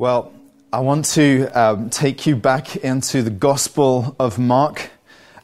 Well, 0.00 0.32
I 0.72 0.78
want 0.78 1.06
to 1.16 1.46
um, 1.60 1.90
take 1.90 2.24
you 2.24 2.36
back 2.36 2.76
into 2.76 3.20
the 3.20 3.30
Gospel 3.30 4.14
of 4.20 4.38
Mark. 4.38 4.92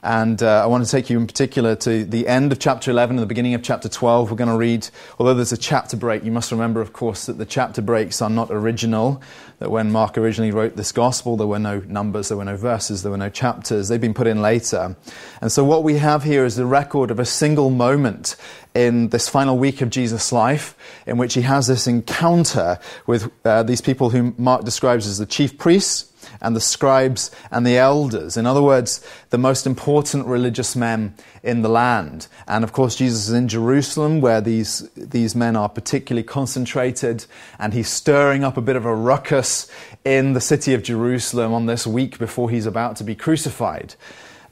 And 0.05 0.43
uh, 0.43 0.63
I 0.63 0.67
want 0.67 0.85
to 0.85 0.91
take 0.91 1.09
you 1.09 1.19
in 1.19 1.27
particular 1.27 1.75
to 1.77 2.05
the 2.05 2.29
end 2.29 2.53
of 2.53 2.59
chapter 2.59 2.91
11 2.91 3.17
and 3.17 3.23
the 3.23 3.27
beginning 3.27 3.55
of 3.55 3.63
chapter 3.63 3.89
12. 3.89 4.31
We're 4.31 4.37
going 4.37 4.51
to 4.51 4.57
read, 4.57 4.87
although 5.19 5.33
there's 5.33 5.51
a 5.51 5.57
chapter 5.57 5.97
break, 5.97 6.25
you 6.25 6.31
must 6.31 6.53
remember, 6.53 6.83
of 6.83 6.93
course, 6.93 7.25
that 7.25 7.39
the 7.39 7.47
chapter 7.47 7.81
breaks 7.81 8.21
are 8.21 8.29
not 8.29 8.51
original. 8.51 9.23
That 9.61 9.71
when 9.71 9.91
Mark 9.91 10.19
originally 10.19 10.51
wrote 10.51 10.77
this 10.77 10.93
gospel, 10.93 11.39
there 11.39 11.47
were 11.47 11.59
no 11.59 11.79
numbers, 11.87 12.29
there 12.29 12.37
were 12.37 12.45
no 12.45 12.59
verses, 12.59 13.03
there 13.03 13.11
were 13.11 13.17
no 13.17 13.31
chapters. 13.31 13.89
They've 13.89 13.99
been 13.99 14.13
put 14.13 14.27
in 14.27 14.43
later. 14.43 14.95
And 15.41 15.51
so 15.51 15.65
what 15.65 15.85
we 15.85 15.97
have 15.97 16.23
here 16.23 16.45
is 16.45 16.57
the 16.57 16.67
record 16.67 17.11
of 17.11 17.19
a 17.19 17.25
single 17.25 17.71
moment 17.71 18.37
in 18.75 19.09
this 19.09 19.31
final 19.31 19.57
week 19.57 19.81
of 19.81 19.89
Jesus' 19.89 20.33
life 20.33 20.77
in 21.07 21.17
which 21.17 21.33
he 21.33 21.41
has 21.43 21.67
this 21.67 21.87
encounter 21.87 22.79
with 23.07 23.33
uh, 23.47 23.63
these 23.63 23.81
people 23.81 24.11
whom 24.11 24.35
Mark 24.37 24.65
describes 24.65 25.07
as 25.07 25.17
the 25.17 25.25
chief 25.25 25.57
priests 25.57 26.13
and 26.41 26.55
the 26.55 26.61
scribes 26.61 27.31
and 27.51 27.67
the 27.67 27.77
elders. 27.77 28.37
In 28.37 28.47
other 28.47 28.63
words, 28.63 29.07
the 29.31 29.39
most 29.39 29.67
important 29.67 30.27
religious 30.27 30.77
men 30.77 31.15
in 31.43 31.63
the 31.63 31.69
land. 31.69 32.27
And 32.49 32.65
of 32.65 32.73
course, 32.73 32.97
Jesus 32.97 33.29
is 33.29 33.35
in 33.35 33.49
Jerusalem 33.49 34.21
where 34.21 34.41
these, 34.41 34.89
these 34.97 35.35
men 35.35 35.57
are 35.57 35.69
particularly 35.69 36.25
concentrated, 36.25 37.27
and 37.59 37.73
he's 37.73 37.89
stirring 37.89 38.45
up 38.45 38.57
a 38.57 38.63
bit 38.63 38.77
of 38.77 38.85
a 38.85 38.95
ruckus 38.95 39.71
in 40.05 40.33
the 40.33 40.41
city 40.41 40.75
of 40.75 40.83
Jerusalem 40.83 41.53
on 41.53 41.67
this 41.67 41.87
week 41.87 42.19
before 42.19 42.51
he's 42.51 42.67
about 42.67 42.97
to 42.97 43.05
be 43.05 43.15
crucified. 43.15 43.95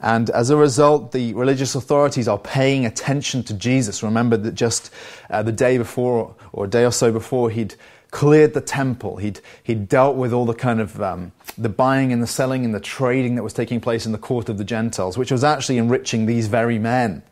And 0.03 0.29
as 0.31 0.49
a 0.49 0.57
result, 0.57 1.13
the 1.13 1.33
religious 1.33 1.75
authorities 1.75 2.27
are 2.27 2.37
paying 2.37 2.85
attention 2.85 3.41
to 3.43 3.53
Jesus. 3.53 4.03
Remember 4.03 4.35
that 4.35 4.53
just 4.53 4.93
uh, 5.29 5.41
the 5.43 5.53
day 5.53 5.77
before, 5.77 6.35
or 6.51 6.65
a 6.65 6.69
day 6.69 6.83
or 6.83 6.91
so 6.91 7.09
before, 7.09 7.49
he'd 7.49 7.75
cleared 8.13 8.53
the 8.53 8.61
temple. 8.61 9.17
He'd, 9.17 9.41
he'd 9.63 9.89
dealt 9.89 10.15
with 10.15 10.33
all 10.33 10.45
the 10.45 10.53
kind 10.53 10.79
of 10.79 11.01
um, 11.01 11.31
the 11.57 11.67
buying 11.67 12.13
and 12.13 12.21
the 12.21 12.27
selling 12.27 12.63
and 12.63 12.73
the 12.73 12.79
trading 12.79 13.35
that 13.35 13.43
was 13.43 13.53
taking 13.53 13.81
place 13.81 14.05
in 14.05 14.11
the 14.11 14.19
court 14.19 14.49
of 14.49 14.59
the 14.59 14.63
Gentiles, 14.63 15.17
which 15.17 15.31
was 15.31 15.43
actually 15.43 15.79
enriching 15.79 16.27
these 16.27 16.47
very 16.47 16.77
men. 16.77 17.23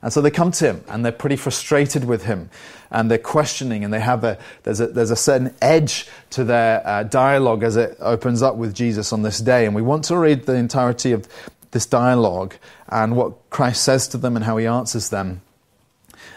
And 0.00 0.12
so 0.12 0.20
they 0.20 0.30
come 0.30 0.52
to 0.52 0.64
him 0.64 0.84
and 0.86 1.04
they're 1.04 1.10
pretty 1.10 1.34
frustrated 1.34 2.04
with 2.04 2.24
him 2.24 2.50
and 2.88 3.10
they're 3.10 3.18
questioning 3.18 3.82
and 3.82 3.92
they 3.92 3.98
have 3.98 4.22
a, 4.22 4.38
there's 4.62 4.78
a, 4.78 4.86
there's 4.86 5.10
a 5.10 5.16
certain 5.16 5.52
edge 5.60 6.06
to 6.30 6.44
their 6.44 6.86
uh, 6.86 7.02
dialogue 7.02 7.64
as 7.64 7.76
it 7.76 7.96
opens 7.98 8.40
up 8.40 8.54
with 8.54 8.74
Jesus 8.74 9.12
on 9.12 9.22
this 9.22 9.40
day. 9.40 9.66
And 9.66 9.74
we 9.74 9.82
want 9.82 10.04
to 10.04 10.16
read 10.16 10.46
the 10.46 10.54
entirety 10.54 11.10
of 11.10 11.26
this 11.72 11.84
dialogue 11.84 12.54
and 12.88 13.16
what 13.16 13.50
Christ 13.50 13.82
says 13.82 14.06
to 14.08 14.16
them 14.16 14.36
and 14.36 14.44
how 14.44 14.56
he 14.56 14.66
answers 14.66 15.08
them. 15.08 15.42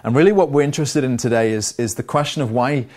And 0.03 0.15
really 0.15 0.31
what 0.31 0.49
we're 0.49 0.63
interested 0.63 1.03
in 1.03 1.17
today 1.17 1.51
is, 1.51 1.77
is 1.79 1.93
the 1.93 2.03
question 2.03 2.41
of 2.41 2.49
why 2.49 2.87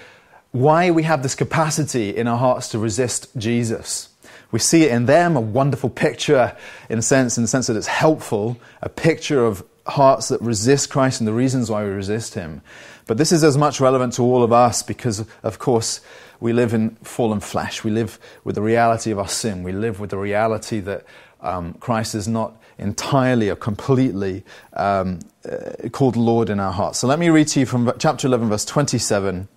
why 0.55 0.89
we 0.89 1.03
have 1.03 1.25
this 1.25 1.35
capacity 1.35 2.17
in 2.17 2.29
our 2.29 2.39
hearts 2.39 2.69
to 2.69 2.79
resist 2.79 3.27
Jesus. 3.37 4.09
We 4.53 4.61
see 4.61 4.85
it 4.85 4.93
in 4.93 5.07
them, 5.07 5.35
a 5.35 5.41
wonderful 5.41 5.91
picture 5.91 6.57
in 6.89 7.01
a 7.01 7.03
sense, 7.03 7.37
in 7.37 7.43
the 7.43 7.49
sense 7.49 7.67
that 7.67 7.77
it's 7.77 7.89
helpful, 7.89 8.57
a 8.81 8.89
picture 8.89 9.45
of 9.45 9.65
hearts 9.85 10.29
that 10.29 10.41
resist 10.41 10.91
Christ 10.91 11.21
and 11.21 11.27
the 11.27 11.33
reasons 11.33 11.73
why 11.73 11.83
we 11.83 11.91
resist 11.91 12.35
Him. 12.35 12.63
But 13.07 13.19
this 13.19 13.33
is 13.33 13.43
as 13.43 13.59
much 13.59 13.81
relevant 13.81 14.13
to 14.13 14.23
all 14.23 14.45
of 14.45 14.53
us 14.53 14.85
because, 14.85 15.27
of 15.43 15.59
course, 15.59 16.01
we 16.39 16.53
live 16.53 16.73
in 16.73 16.91
fallen 17.03 17.41
flesh. 17.41 17.83
We 17.83 17.91
live 17.91 18.21
with 18.45 18.55
the 18.55 18.63
reality 18.63 19.11
of 19.11 19.19
our 19.19 19.27
sin. 19.27 19.65
We 19.65 19.73
live 19.73 19.99
with 19.99 20.11
the 20.11 20.19
reality 20.19 20.79
that 20.79 21.05
um, 21.41 21.75
Christ 21.75 22.15
is 22.15 22.29
not 22.29 22.55
entirely 22.79 23.51
or 23.51 23.57
completely 23.57 24.45
um, 24.75 25.19
uh, 25.51 25.89
called 25.89 26.15
Lord 26.15 26.49
in 26.49 26.61
our 26.61 26.73
hearts. 26.73 27.01
So 27.01 27.09
let 27.09 27.19
me 27.19 27.29
read 27.29 27.49
to 27.49 27.61
you 27.61 27.67
from 27.67 27.93
chapter 27.99 28.29
11, 28.29 28.51
verse 28.51 28.65
27 28.65 29.49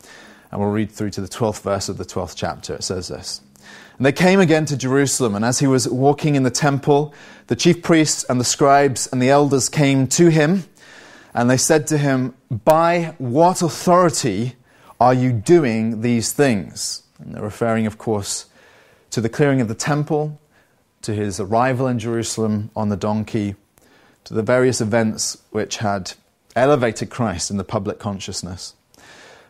and 0.52 0.60
we'll 0.60 0.70
read 0.70 0.92
through 0.92 1.12
to 1.12 1.22
the 1.22 1.28
12th 1.28 1.62
verse 1.62 1.90
of 1.90 1.98
the 1.98 2.06
12th 2.06 2.36
chapter. 2.36 2.76
It 2.76 2.84
says 2.84 3.08
this. 3.08 3.42
And 3.98 4.06
they 4.06 4.12
came 4.12 4.40
again 4.40 4.66
to 4.66 4.78
Jerusalem, 4.78 5.36
and 5.36 5.44
as 5.44 5.60
he 5.60 5.68
was 5.68 5.90
walking 5.90 6.36
in 6.36 6.44
the 6.44 6.52
temple, 6.52 7.14
the 7.48 7.56
chief 7.56 7.82
priests 7.82 8.24
and 8.30 8.40
the 8.40 8.46
scribes 8.46 9.08
and 9.08 9.22
the 9.22 9.30
elders 9.30 9.70
came 9.70 10.08
to 10.08 10.30
him, 10.30 10.66
and 11.34 11.50
they 11.50 11.58
said 11.58 11.88
to 11.88 11.98
him, 11.98 12.36
By 12.50 13.16
what 13.18 13.62
authority 13.62 14.54
are 15.00 15.14
you 15.14 15.32
doing 15.32 16.02
these 16.02 16.32
things? 16.32 17.04
And 17.20 17.34
they're 17.34 17.44
referring, 17.44 17.88
of 17.88 17.98
course, 17.98 18.46
to 19.12 19.22
the 19.22 19.30
clearing 19.30 19.62
of 19.62 19.68
the 19.68 19.76
temple, 19.76 20.40
to 21.02 21.14
his 21.14 21.40
arrival 21.40 21.88
in 21.88 22.00
Jerusalem 22.00 22.70
on 22.76 22.90
the 22.90 22.98
donkey, 22.98 23.56
to 24.26 24.34
the 24.34 24.44
various 24.44 24.82
events 24.82 25.42
which 25.52 25.78
had 25.78 26.14
elevated 26.56 27.10
Christ 27.10 27.50
in 27.50 27.58
the 27.58 27.64
public 27.64 27.98
consciousness. 27.98 28.74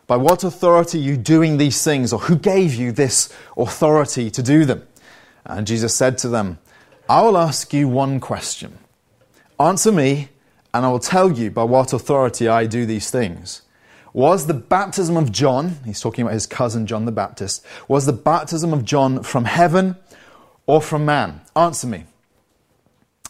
By 0.08 0.16
what 0.16 0.42
authority 0.42 0.98
are 0.98 1.02
you 1.02 1.16
doing 1.18 1.58
these 1.58 1.84
things, 1.84 2.14
or 2.14 2.18
who 2.18 2.36
gave 2.36 2.74
you 2.74 2.92
this 2.92 3.32
authority 3.58 4.30
to 4.30 4.42
do 4.42 4.64
them? 4.64 4.88
And 5.44 5.66
Jesus 5.66 5.94
said 5.94 6.16
to 6.18 6.28
them, 6.28 6.58
I 7.10 7.20
will 7.22 7.36
ask 7.36 7.72
you 7.74 7.88
one 7.88 8.18
question. 8.18 8.78
Answer 9.60 9.92
me, 9.92 10.30
and 10.72 10.86
I 10.86 10.88
will 10.88 10.98
tell 10.98 11.30
you 11.32 11.50
by 11.50 11.64
what 11.64 11.92
authority 11.92 12.48
I 12.48 12.64
do 12.64 12.86
these 12.86 13.10
things. 13.10 13.62
Was 14.14 14.46
the 14.46 14.54
baptism 14.54 15.16
of 15.18 15.30
John, 15.30 15.76
he's 15.84 16.00
talking 16.00 16.22
about 16.22 16.32
his 16.32 16.46
cousin 16.46 16.86
John 16.86 17.04
the 17.04 17.12
Baptist, 17.12 17.64
was 17.86 18.06
the 18.06 18.12
baptism 18.14 18.72
of 18.72 18.86
John 18.86 19.22
from 19.22 19.44
heaven 19.44 19.96
or 20.66 20.80
from 20.80 21.04
man? 21.04 21.42
Answer 21.54 21.86
me. 21.86 22.04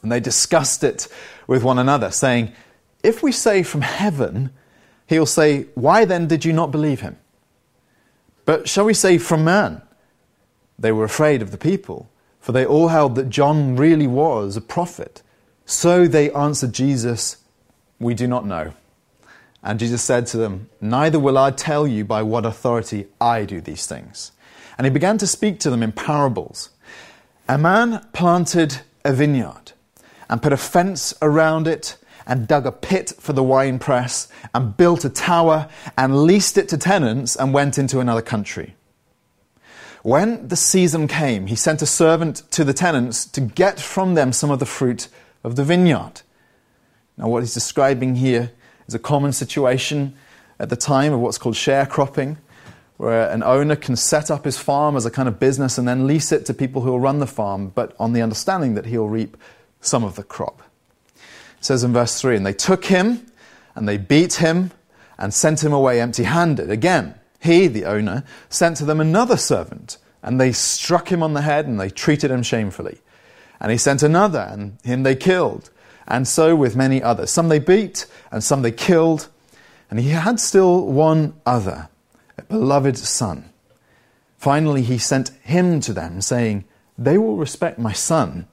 And 0.05 0.13
they 0.13 0.21
discussed 0.21 0.85
it 0.85 1.09
with 1.49 1.65
one 1.65 1.79
another, 1.79 2.13
saying, 2.13 2.53
If 3.03 3.21
we 3.21 3.33
say 3.33 3.65
from 3.65 3.81
heaven, 3.81 4.51
he'll 5.09 5.27
say, 5.27 5.67
Why 5.75 6.05
then 6.05 6.29
did 6.29 6.45
you 6.45 6.53
not 6.53 6.71
believe 6.71 7.01
him? 7.01 7.17
But 8.45 8.69
shall 8.69 8.85
we 8.85 8.95
say 8.95 9.19
from 9.19 9.45
man? 9.45 9.83
They 10.79 10.93
were 10.93 11.05
afraid 11.05 11.43
of 11.43 11.51
the 11.51 11.59
people, 11.59 12.09
for 12.41 12.53
they 12.53 12.65
all 12.65 12.89
held 12.89 13.17
that 13.17 13.29
John 13.29 13.75
really 13.75 14.07
was 14.07 14.57
a 14.57 14.61
prophet. 14.61 15.23
So 15.67 16.07
they 16.07 16.31
answered 16.33 16.73
Jesus, 16.73 17.39
We 17.99 18.15
do 18.15 18.27
not 18.29 18.47
know. 18.47 18.75
And 19.63 19.81
Jesus 19.81 20.03
said 20.03 20.27
to 20.29 20.37
them, 20.37 20.71
Neither 20.81 21.19
will 21.19 21.37
I 21.37 21.51
tell 21.51 21.87
you 21.87 22.05
by 22.05 22.23
what 22.23 22.47
authority 22.47 23.07
I 23.21 23.45
do 23.45 23.61
these 23.61 23.87
things. 23.87 24.33
And 24.77 24.87
he 24.87 24.91
began 24.91 25.19
to 25.19 25.27
speak 25.27 25.59
to 25.61 25.71
them 25.71 25.83
in 25.83 25.93
parables. 25.93 26.71
A 27.49 27.59
man 27.59 28.07
planted 28.13 28.83
a 29.05 29.13
vineyard 29.13 29.73
and 30.31 30.43
put 30.43 30.53
a 30.53 30.57
fence 30.57 31.13
around 31.21 31.67
it 31.67 31.97
and 32.29 32.47
dug 32.47 32.67
a 32.67 32.73
pit 32.73 33.15
for 33.19 33.33
the 33.33 33.43
wine 33.43 33.79
press 33.79 34.29
and 34.55 34.77
built 34.77 35.05
a 35.05 35.09
tower 35.09 35.69
and 35.97 36.25
leased 36.25 36.59
it 36.59 36.69
to 36.69 36.77
tenants 36.77 37.35
and 37.35 37.55
went 37.55 37.79
into 37.79 37.99
another 37.99 38.23
country. 38.23 38.77
When 40.03 40.47
the 40.47 40.57
season 40.57 41.09
came, 41.09 41.47
he 41.47 41.57
sent 41.57 41.83
a 41.83 41.87
servant 41.87 42.43
to 42.53 42.63
the 42.63 42.75
tenants 42.75 43.25
to 43.27 43.41
get 43.41 43.81
from 43.81 44.15
them 44.15 44.33
some 44.33 44.51
of 44.51 44.59
the 44.59 44.67
fruit 44.67 45.09
of 45.43 45.57
the 45.57 45.65
vineyard. 45.65 46.23
Now, 47.17 47.29
what 47.29 47.43
he's 47.43 47.55
describing 47.55 48.17
here 48.17 48.53
is 48.87 48.95
a 48.95 48.99
common 48.99 49.33
situation 49.33 50.15
at 50.61 50.71
the 50.71 50.77
time 50.77 51.13
of 51.13 51.21
what's 51.21 51.39
called 51.39 51.57
sharecropping, 51.57 52.37
where 52.97 53.31
an 53.31 53.43
owner 53.43 53.75
can 53.75 53.97
set 53.97 54.31
up 54.31 54.45
his 54.45 54.59
farm 54.59 54.97
as 54.97 55.07
a 55.07 55.11
kind 55.11 55.29
of 55.29 55.41
business 55.41 55.79
and 55.79 55.89
then 55.89 56.07
lease 56.07 56.31
it 56.31 56.47
to 56.47 56.55
people 56.55 56.83
who 56.83 56.91
will 56.91 57.01
run 57.01 57.19
the 57.19 57.27
farm, 57.27 57.69
but 57.69 57.95
on 57.99 58.13
the 58.13 58.23
understanding 58.23 58.75
that 58.75 58.87
he'll 58.87 59.09
reap 59.09 59.37
some 59.81 60.05
of 60.05 60.15
the 60.15 60.23
crop. 60.23 60.63
It 61.59 61.65
says 61.65 61.85
in 61.85 61.93
verse 61.93 62.21
3 62.21 62.37
And 62.37 62.47
they 62.47 62.53
took 62.53 62.87
him 62.87 63.27
and 63.75 63.89
they 63.89 63.97
beat 63.97 64.35
him 64.35 64.71
and 65.19 65.35
sent 65.35 65.63
him 65.63 65.73
away 65.73 66.01
empty 66.01 66.25
handed. 66.25 66.71
Again, 66.71 67.15
he, 67.41 67.67
the 67.67 67.85
owner, 67.85 68.25
sent 68.49 68.77
to 68.79 68.85
them 68.85 69.01
another 69.01 69.37
servant 69.37 69.99
and 70.23 70.41
they 70.41 70.53
struck 70.53 71.11
him 71.11 71.23
on 71.23 71.35
the 71.35 71.43
head 71.43 71.67
and 71.67 71.79
they 71.79 71.91
treated 71.91 72.31
him 72.31 72.43
shamefully. 72.43 72.99
And 73.61 73.73
he 73.73 73.79
sent 73.79 74.03
another 74.03 74.49
and 74.51 74.79
him 74.85 75.03
they 75.03 75.17
killed. 75.17 75.71
And 76.07 76.27
so 76.27 76.57
with 76.57 76.77
many 76.77 77.03
others. 77.03 77.31
Some 77.31 77.49
they 77.49 77.59
beat 77.59 78.07
and 78.31 78.43
some 78.43 78.63
they 78.63 78.73
killed. 78.73 79.29
And 79.91 79.99
he 80.01 80.11
had 80.11 80.41
still 80.41 80.87
one 80.87 81.35
other, 81.45 81.89
a 82.37 82.43
beloved 82.43 82.97
son. 82.99 83.51
Finally, 84.37 84.83
he 84.83 84.99
sent 84.99 85.31
him 85.43 85.81
to 85.81 85.93
them, 85.93 86.21
saying, 86.21 86.65
They 86.97 87.19
will 87.19 87.37
respect 87.37 87.79
my 87.79 87.93
son. 87.93 88.47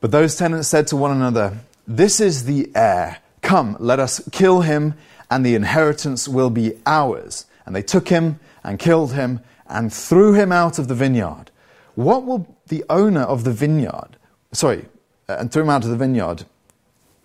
But 0.00 0.10
those 0.10 0.36
tenants 0.36 0.68
said 0.68 0.86
to 0.88 0.96
one 0.96 1.12
another, 1.12 1.58
This 1.86 2.20
is 2.20 2.44
the 2.44 2.70
heir. 2.74 3.18
Come, 3.42 3.76
let 3.78 4.00
us 4.00 4.26
kill 4.32 4.62
him, 4.62 4.94
and 5.30 5.44
the 5.44 5.54
inheritance 5.54 6.26
will 6.26 6.50
be 6.50 6.72
ours. 6.86 7.46
And 7.66 7.76
they 7.76 7.82
took 7.82 8.08
him 8.08 8.40
and 8.64 8.78
killed 8.78 9.12
him 9.12 9.40
and 9.66 9.92
threw 9.92 10.32
him 10.32 10.52
out 10.52 10.78
of 10.78 10.88
the 10.88 10.94
vineyard. 10.94 11.50
What 11.94 12.24
will 12.24 12.56
the 12.68 12.84
owner 12.88 13.22
of 13.22 13.44
the 13.44 13.52
vineyard, 13.52 14.16
sorry, 14.52 14.86
uh, 15.28 15.36
and 15.38 15.52
threw 15.52 15.62
him 15.62 15.70
out 15.70 15.84
of 15.84 15.90
the 15.90 15.96
vineyard? 15.96 16.44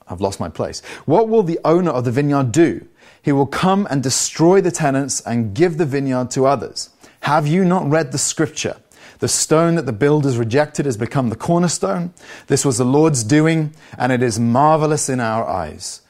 I've 0.07 0.21
lost 0.21 0.39
my 0.39 0.49
place. 0.49 0.81
What 1.05 1.29
will 1.29 1.43
the 1.43 1.59
owner 1.65 1.91
of 1.91 2.05
the 2.05 2.11
vineyard 2.11 2.51
do? 2.51 2.85
He 3.21 3.31
will 3.31 3.47
come 3.47 3.87
and 3.89 4.03
destroy 4.03 4.61
the 4.61 4.71
tenants 4.71 5.21
and 5.21 5.55
give 5.55 5.77
the 5.77 5.85
vineyard 5.85 6.29
to 6.31 6.45
others. 6.45 6.89
Have 7.21 7.47
you 7.47 7.65
not 7.65 7.89
read 7.89 8.11
the 8.11 8.19
scripture? 8.19 8.77
The 9.19 9.27
stone 9.27 9.75
that 9.75 9.85
the 9.85 9.93
builders 9.93 10.37
rejected 10.37 10.85
has 10.85 10.97
become 10.97 11.29
the 11.29 11.35
cornerstone. 11.35 12.13
This 12.47 12.65
was 12.65 12.77
the 12.77 12.85
Lord's 12.85 13.23
doing, 13.23 13.73
and 13.97 14.11
it 14.11 14.21
is 14.21 14.39
marvelous 14.39 15.09
in 15.09 15.19
our 15.19 15.47
eyes. 15.47 16.01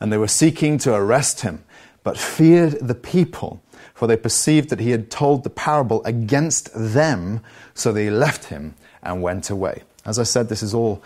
And 0.00 0.12
they 0.12 0.18
were 0.18 0.28
seeking 0.28 0.78
to 0.78 0.94
arrest 0.94 1.42
him, 1.42 1.64
but 2.02 2.18
feared 2.18 2.72
the 2.80 2.94
people 2.94 3.62
for 4.02 4.08
they 4.08 4.16
perceived 4.16 4.70
that 4.70 4.80
he 4.80 4.90
had 4.90 5.12
told 5.12 5.44
the 5.44 5.50
parable 5.50 6.02
against 6.04 6.70
them, 6.74 7.40
so 7.72 7.92
they 7.92 8.10
left 8.10 8.46
him 8.46 8.74
and 9.00 9.22
went 9.22 9.48
away. 9.48 9.84
As 10.04 10.18
I 10.18 10.24
said, 10.24 10.48
this 10.48 10.60
is 10.60 10.74
all 10.74 11.00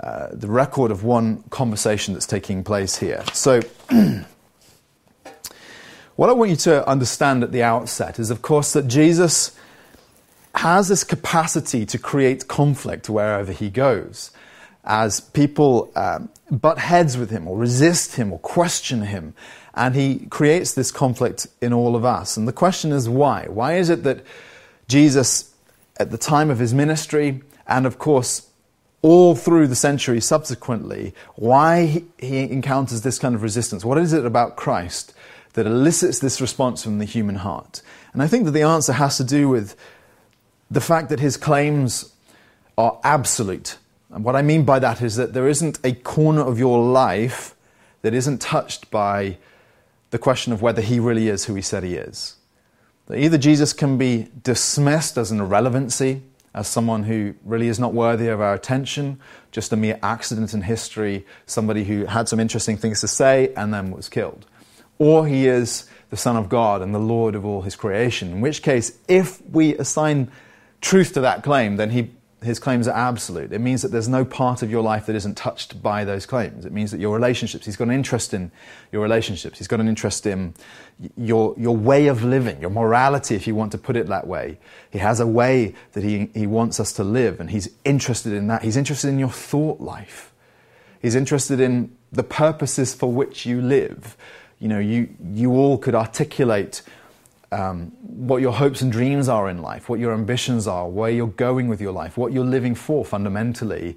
uh, 0.00 0.28
the 0.32 0.46
record 0.46 0.90
of 0.90 1.02
one 1.02 1.42
conversation 1.44 2.12
that's 2.12 2.26
taking 2.26 2.62
place 2.62 2.96
here. 2.98 3.24
So, 3.32 3.62
what 6.16 6.28
I 6.28 6.32
want 6.32 6.50
you 6.50 6.56
to 6.56 6.86
understand 6.86 7.42
at 7.42 7.52
the 7.52 7.62
outset 7.62 8.18
is, 8.18 8.30
of 8.30 8.42
course, 8.42 8.74
that 8.74 8.86
Jesus 8.86 9.56
has 10.56 10.88
this 10.88 11.04
capacity 11.04 11.84
to 11.86 11.98
create 11.98 12.48
conflict 12.48 13.08
wherever 13.08 13.52
he 13.52 13.70
goes. 13.70 14.30
As 14.84 15.20
people 15.20 15.92
um, 15.96 16.28
butt 16.50 16.78
heads 16.78 17.18
with 17.18 17.30
him, 17.30 17.48
or 17.48 17.58
resist 17.58 18.16
him, 18.16 18.32
or 18.32 18.38
question 18.38 19.02
him, 19.02 19.34
and 19.74 19.94
he 19.94 20.26
creates 20.30 20.74
this 20.74 20.90
conflict 20.90 21.46
in 21.60 21.72
all 21.72 21.96
of 21.96 22.04
us. 22.04 22.36
And 22.36 22.48
the 22.48 22.52
question 22.52 22.92
is 22.92 23.08
why? 23.08 23.46
Why 23.48 23.74
is 23.74 23.90
it 23.90 24.04
that 24.04 24.24
Jesus, 24.88 25.52
at 25.98 26.10
the 26.10 26.18
time 26.18 26.50
of 26.50 26.58
his 26.58 26.72
ministry, 26.72 27.42
and 27.66 27.84
of 27.84 27.98
course, 27.98 28.48
all 29.02 29.34
through 29.34 29.66
the 29.66 29.76
centuries 29.76 30.24
subsequently, 30.24 31.14
why 31.34 32.02
he 32.18 32.50
encounters 32.50 33.02
this 33.02 33.18
kind 33.18 33.34
of 33.34 33.42
resistance? 33.42 33.84
What 33.84 33.98
is 33.98 34.12
it 34.12 34.24
about 34.24 34.56
Christ 34.56 35.12
that 35.52 35.66
elicits 35.66 36.20
this 36.20 36.40
response 36.40 36.82
from 36.82 36.98
the 36.98 37.04
human 37.04 37.36
heart? 37.36 37.82
And 38.12 38.22
I 38.22 38.28
think 38.28 38.46
that 38.46 38.52
the 38.52 38.62
answer 38.62 38.94
has 38.94 39.16
to 39.18 39.24
do 39.24 39.48
with 39.48 39.76
the 40.70 40.80
fact 40.80 41.08
that 41.10 41.20
his 41.20 41.36
claims 41.36 42.12
are 42.76 42.98
absolute. 43.04 43.78
And 44.10 44.24
what 44.24 44.36
I 44.36 44.42
mean 44.42 44.64
by 44.64 44.78
that 44.78 45.02
is 45.02 45.16
that 45.16 45.32
there 45.32 45.48
isn't 45.48 45.78
a 45.84 45.92
corner 45.92 46.42
of 46.42 46.58
your 46.58 46.82
life 46.82 47.54
that 48.02 48.14
isn't 48.14 48.40
touched 48.40 48.90
by 48.90 49.38
the 50.10 50.18
question 50.18 50.52
of 50.52 50.62
whether 50.62 50.80
he 50.80 51.00
really 51.00 51.28
is 51.28 51.44
who 51.44 51.54
he 51.54 51.62
said 51.62 51.82
he 51.82 51.94
is. 51.94 52.36
That 53.06 53.18
either 53.18 53.38
Jesus 53.38 53.72
can 53.72 53.98
be 53.98 54.28
dismissed 54.42 55.16
as 55.16 55.30
an 55.30 55.40
irrelevancy, 55.40 56.22
as 56.54 56.66
someone 56.66 57.04
who 57.04 57.34
really 57.44 57.68
is 57.68 57.78
not 57.78 57.92
worthy 57.92 58.28
of 58.28 58.40
our 58.40 58.54
attention, 58.54 59.20
just 59.52 59.72
a 59.72 59.76
mere 59.76 59.98
accident 60.02 60.54
in 60.54 60.62
history, 60.62 61.26
somebody 61.44 61.84
who 61.84 62.06
had 62.06 62.28
some 62.28 62.40
interesting 62.40 62.76
things 62.76 63.00
to 63.02 63.08
say 63.08 63.52
and 63.56 63.72
then 63.74 63.90
was 63.90 64.08
killed. 64.08 64.46
Or 64.98 65.26
he 65.26 65.46
is 65.46 65.88
the 66.10 66.16
Son 66.16 66.36
of 66.36 66.48
God 66.48 66.80
and 66.80 66.94
the 66.94 66.98
Lord 66.98 67.34
of 67.34 67.44
all 67.44 67.62
his 67.62 67.76
creation, 67.76 68.32
in 68.32 68.40
which 68.40 68.62
case, 68.62 68.96
if 69.08 69.42
we 69.50 69.76
assign 69.76 70.30
truth 70.80 71.12
to 71.14 71.20
that 71.20 71.42
claim, 71.42 71.76
then 71.76 71.90
he 71.90 72.10
his 72.42 72.58
claims 72.58 72.86
are 72.86 72.96
absolute. 72.96 73.52
It 73.52 73.60
means 73.60 73.82
that 73.82 73.88
there's 73.88 74.08
no 74.08 74.24
part 74.24 74.62
of 74.62 74.70
your 74.70 74.82
life 74.82 75.06
that 75.06 75.16
isn't 75.16 75.36
touched 75.36 75.82
by 75.82 76.04
those 76.04 76.26
claims. 76.26 76.66
It 76.66 76.72
means 76.72 76.90
that 76.90 77.00
your 77.00 77.14
relationships, 77.14 77.64
he's 77.64 77.76
got 77.76 77.88
an 77.88 77.94
interest 77.94 78.34
in 78.34 78.52
your 78.92 79.02
relationships. 79.02 79.58
He's 79.58 79.66
got 79.66 79.80
an 79.80 79.88
interest 79.88 80.26
in 80.26 80.54
your, 81.16 81.54
your 81.58 81.76
way 81.76 82.06
of 82.06 82.22
living, 82.22 82.60
your 82.60 82.70
morality, 82.70 83.34
if 83.34 83.46
you 83.46 83.54
want 83.54 83.72
to 83.72 83.78
put 83.78 83.96
it 83.96 84.06
that 84.08 84.26
way. 84.26 84.58
He 84.90 84.98
has 84.98 85.18
a 85.18 85.26
way 85.26 85.74
that 85.92 86.04
he, 86.04 86.30
he 86.34 86.46
wants 86.46 86.78
us 86.78 86.92
to 86.94 87.04
live, 87.04 87.40
and 87.40 87.50
he's 87.50 87.70
interested 87.84 88.32
in 88.32 88.46
that. 88.48 88.62
He's 88.62 88.76
interested 88.76 89.08
in 89.08 89.18
your 89.18 89.30
thought 89.30 89.80
life. 89.80 90.32
He's 91.00 91.14
interested 91.14 91.58
in 91.58 91.96
the 92.12 92.22
purposes 92.22 92.94
for 92.94 93.10
which 93.10 93.46
you 93.46 93.62
live. 93.62 94.16
You 94.58 94.68
know, 94.68 94.78
you, 94.78 95.08
you 95.32 95.52
all 95.52 95.78
could 95.78 95.94
articulate 95.94 96.82
um, 97.56 97.92
what 98.02 98.42
your 98.42 98.52
hopes 98.52 98.82
and 98.82 98.92
dreams 98.92 99.30
are 99.30 99.48
in 99.48 99.62
life, 99.62 99.88
what 99.88 99.98
your 99.98 100.12
ambitions 100.12 100.66
are, 100.66 100.86
where 100.88 101.10
you're 101.10 101.26
going 101.26 101.68
with 101.68 101.80
your 101.80 101.92
life, 101.92 102.18
what 102.18 102.32
you're 102.32 102.44
living 102.44 102.74
for 102.74 103.02
fundamentally. 103.02 103.96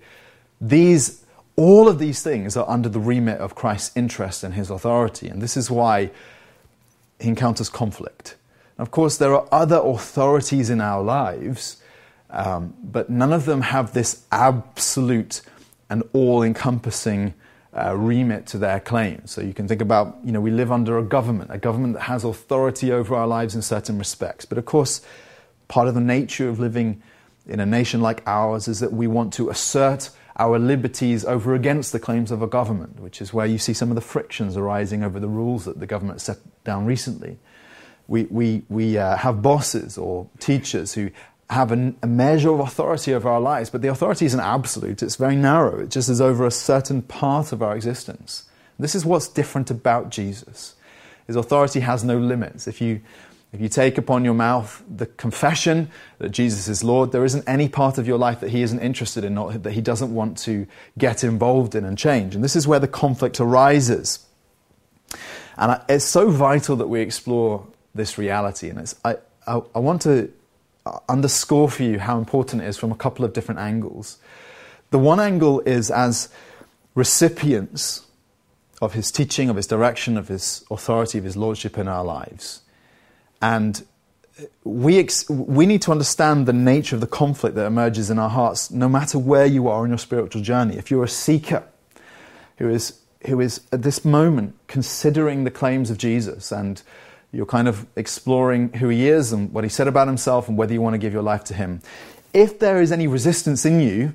These, 0.62 1.26
all 1.58 1.90
of 1.90 2.00
these 2.00 2.24
things 2.24 2.56
are 2.56 2.68
under 2.70 2.88
the 2.88 3.02
remit 3.02 3.40
of 3.40 3.56
Christ's 3.56 3.96
interest 3.98 4.46
and 4.46 4.54
his 4.54 4.70
authority. 4.70 5.28
And 5.28 5.42
this 5.42 5.58
is 5.58 5.70
why 5.70 6.10
he 7.20 7.28
encounters 7.28 7.70
conflict. 7.70 8.38
of 8.78 8.92
course, 8.92 9.18
there 9.18 9.36
are 9.36 9.46
other 9.52 9.82
authorities 9.84 10.70
in 10.70 10.80
our 10.80 11.04
lives, 11.04 11.82
um, 12.30 12.74
but 12.82 13.10
none 13.10 13.34
of 13.34 13.44
them 13.44 13.60
have 13.60 13.92
this 13.92 14.24
absolute 14.32 15.42
and 15.90 16.02
all 16.14 16.44
encompassing 16.44 17.34
uh, 17.74 17.96
remit 17.96 18.48
to 18.48 18.58
their 18.58 18.80
claims. 18.80 19.32
So 19.32 19.42
you 19.42 19.54
can 19.54 19.68
think 19.68 19.82
about, 19.82 20.18
you 20.24 20.32
know, 20.32 20.42
we 20.42 20.52
live 20.52 20.72
under 20.72 20.98
a 20.98 21.04
government, 21.04 21.52
a 21.54 21.58
government 21.58 21.94
that 21.94 22.04
has 22.04 22.24
authority 22.24 22.92
over 22.92 23.16
our 23.16 23.28
lives 23.28 23.56
in 23.56 23.62
certain 23.62 23.98
respects. 23.98 24.46
But 24.46 24.58
of 24.58 24.66
course, 24.66 25.02
part 25.68 25.88
of 25.88 25.94
the 25.94 26.02
nature 26.02 26.50
of 26.50 26.60
living 26.60 27.02
in 27.48 27.60
a 27.60 27.66
nation 27.66 28.02
like 28.02 28.24
ours 28.26 28.68
is 28.68 28.80
that 28.80 28.92
we 28.92 29.08
want 29.08 29.34
to 29.34 29.50
assert 29.50 30.10
our 30.38 30.58
liberties 30.58 31.26
over 31.26 31.54
against 31.54 31.92
the 31.92 32.00
claims 32.00 32.32
of 32.32 32.42
a 32.42 32.48
government, 32.48 33.00
which 33.00 33.22
is 33.22 33.34
where 33.34 33.46
you 33.46 33.58
see 33.58 33.74
some 33.74 33.90
of 33.90 33.96
the 33.96 34.02
frictions 34.02 34.56
arising 34.56 35.04
over 35.04 35.20
the 35.20 35.28
rules 35.28 35.66
that 35.66 35.80
the 35.80 35.86
government 35.86 36.22
set 36.22 36.38
down 36.64 36.86
recently. 36.86 37.38
We, 38.08 38.24
we, 38.24 38.64
we 38.70 38.98
uh, 38.98 39.18
have 39.18 39.42
bosses 39.42 39.98
or 39.98 40.28
teachers 40.40 40.94
who 40.94 41.12
have 41.50 41.72
a, 41.72 41.94
a, 42.04 42.08
measure 42.08 42.52
of 42.52 42.60
authority 42.60 43.14
over 43.14 43.28
our 43.28 43.42
lives, 43.42 43.70
but 43.70 43.82
the 43.82 43.88
authority 43.88 44.26
isn't 44.26 44.40
absolute, 44.40 45.02
it's 45.02 45.16
very 45.16 45.36
narrow. 45.36 45.80
It 45.80 45.90
just 45.90 46.10
is 46.10 46.22
over 46.22 46.46
a 46.46 46.52
certain 46.52 47.02
part 47.02 47.52
of 47.52 47.64
our 47.64 47.76
existence. 47.76 48.44
This 48.78 48.96
is 48.96 49.04
what's 49.06 49.28
different 49.28 49.72
about 49.72 50.10
Jesus. 50.10 50.76
His 51.28 51.36
authority 51.36 51.82
has 51.82 52.04
no 52.04 52.18
limits. 52.18 52.68
If 52.68 52.82
you, 52.82 53.02
if 53.52 53.60
you 53.60 53.68
take 53.68 53.98
upon 53.98 54.24
your 54.24 54.36
mouth 54.36 54.84
the 54.90 55.08
confession 55.08 55.90
that 56.20 56.30
Jesus 56.30 56.68
is 56.68 56.84
Lord, 56.84 57.12
there 57.12 57.26
isn't 57.26 57.48
any 57.48 57.68
part 57.68 57.98
of 57.98 58.08
your 58.08 58.18
life 58.18 58.40
that 58.40 58.52
he 58.52 58.62
isn't 58.62 58.80
interested 58.80 59.24
in, 59.24 59.38
or 59.38 59.52
that 59.52 59.72
he 59.72 59.82
doesn't 59.82 60.14
want 60.14 60.38
to 60.40 60.68
get 60.98 61.24
involved 61.24 61.76
in 61.76 61.84
and 61.84 61.98
change. 61.98 62.36
And 62.36 62.44
this 62.44 62.56
is 62.56 62.68
where 62.68 62.80
the 62.80 62.88
conflict 62.88 63.40
arises. 63.40 64.26
And 65.58 65.82
it's 65.90 66.06
so 66.06 66.30
vital 66.30 66.78
that 66.78 66.88
we 66.88 67.02
explore 67.02 67.66
this 67.94 68.18
reality. 68.18 68.70
And 68.70 68.94
I, 69.04 69.18
I, 69.46 69.62
I 69.76 69.80
want 69.80 70.04
to 70.04 70.32
Uh, 70.90 71.00
underscore 71.08 71.70
for 71.70 71.84
you 71.84 72.00
how 72.00 72.18
important 72.18 72.64
it 72.64 72.68
is 72.68 72.76
from 72.78 72.92
a 72.92 72.96
couple 72.96 73.24
of 73.24 73.32
different 73.32 73.60
angles. 73.60 74.18
The 74.90 74.98
one 74.98 75.20
angle 75.20 75.60
is 75.62 75.92
as 75.92 76.30
recipients 76.96 78.08
of 78.82 78.94
his 78.94 79.12
teaching, 79.12 79.50
of 79.50 79.56
his 79.56 79.68
direction, 79.68 80.18
of 80.18 80.30
his 80.30 80.66
authority, 80.72 81.20
of 81.20 81.26
his 81.26 81.38
lordship 81.38 81.78
in 81.78 81.88
our 81.88 82.04
lives. 82.04 82.62
And 83.40 83.86
we, 84.64 84.98
ex- 84.98 85.30
we 85.30 85.68
need 85.68 85.84
to 85.84 85.92
understand 85.92 86.48
the 86.48 86.54
nature 86.54 86.96
of 86.96 87.02
the 87.02 87.08
conflict 87.08 87.56
that 87.56 87.66
emerges 87.66 88.10
in 88.10 88.18
our 88.18 88.30
hearts, 88.30 88.72
no 88.72 88.90
matter 88.90 89.20
where 89.20 89.46
you 89.46 89.68
are 89.68 89.84
in 89.84 89.92
your 89.92 90.00
spiritual 90.00 90.42
journey. 90.42 90.76
If 90.76 90.90
you're 90.90 91.04
a 91.04 91.10
seeker 91.10 91.64
who 92.58 92.68
is, 92.68 93.00
who 93.28 93.40
is 93.42 93.62
at 93.72 93.84
this 93.84 94.04
moment 94.04 94.56
considering 94.66 95.44
the 95.44 95.52
claims 95.52 95.92
of 95.92 96.00
Jesus 96.00 96.52
and 96.52 96.82
you're 97.32 97.46
kind 97.46 97.68
of 97.68 97.86
exploring 97.96 98.74
who 98.74 98.90
he 98.90 99.08
is 99.08 99.32
and 99.32 99.52
what 99.54 99.64
he 99.64 99.70
said 99.70 99.88
about 99.88 100.08
himself 100.08 100.48
and 100.48 100.58
whether 100.58 100.74
you 100.74 100.82
want 100.82 100.94
to 100.94 100.98
give 100.98 101.14
your 101.14 101.22
life 101.22 101.44
to 101.46 101.54
him. 101.54 101.82
If 102.34 102.60
there 102.60 102.82
is 102.82 102.92
any 102.92 103.08
resistance 103.08 103.66
in 103.66 103.80
you, 103.80 104.14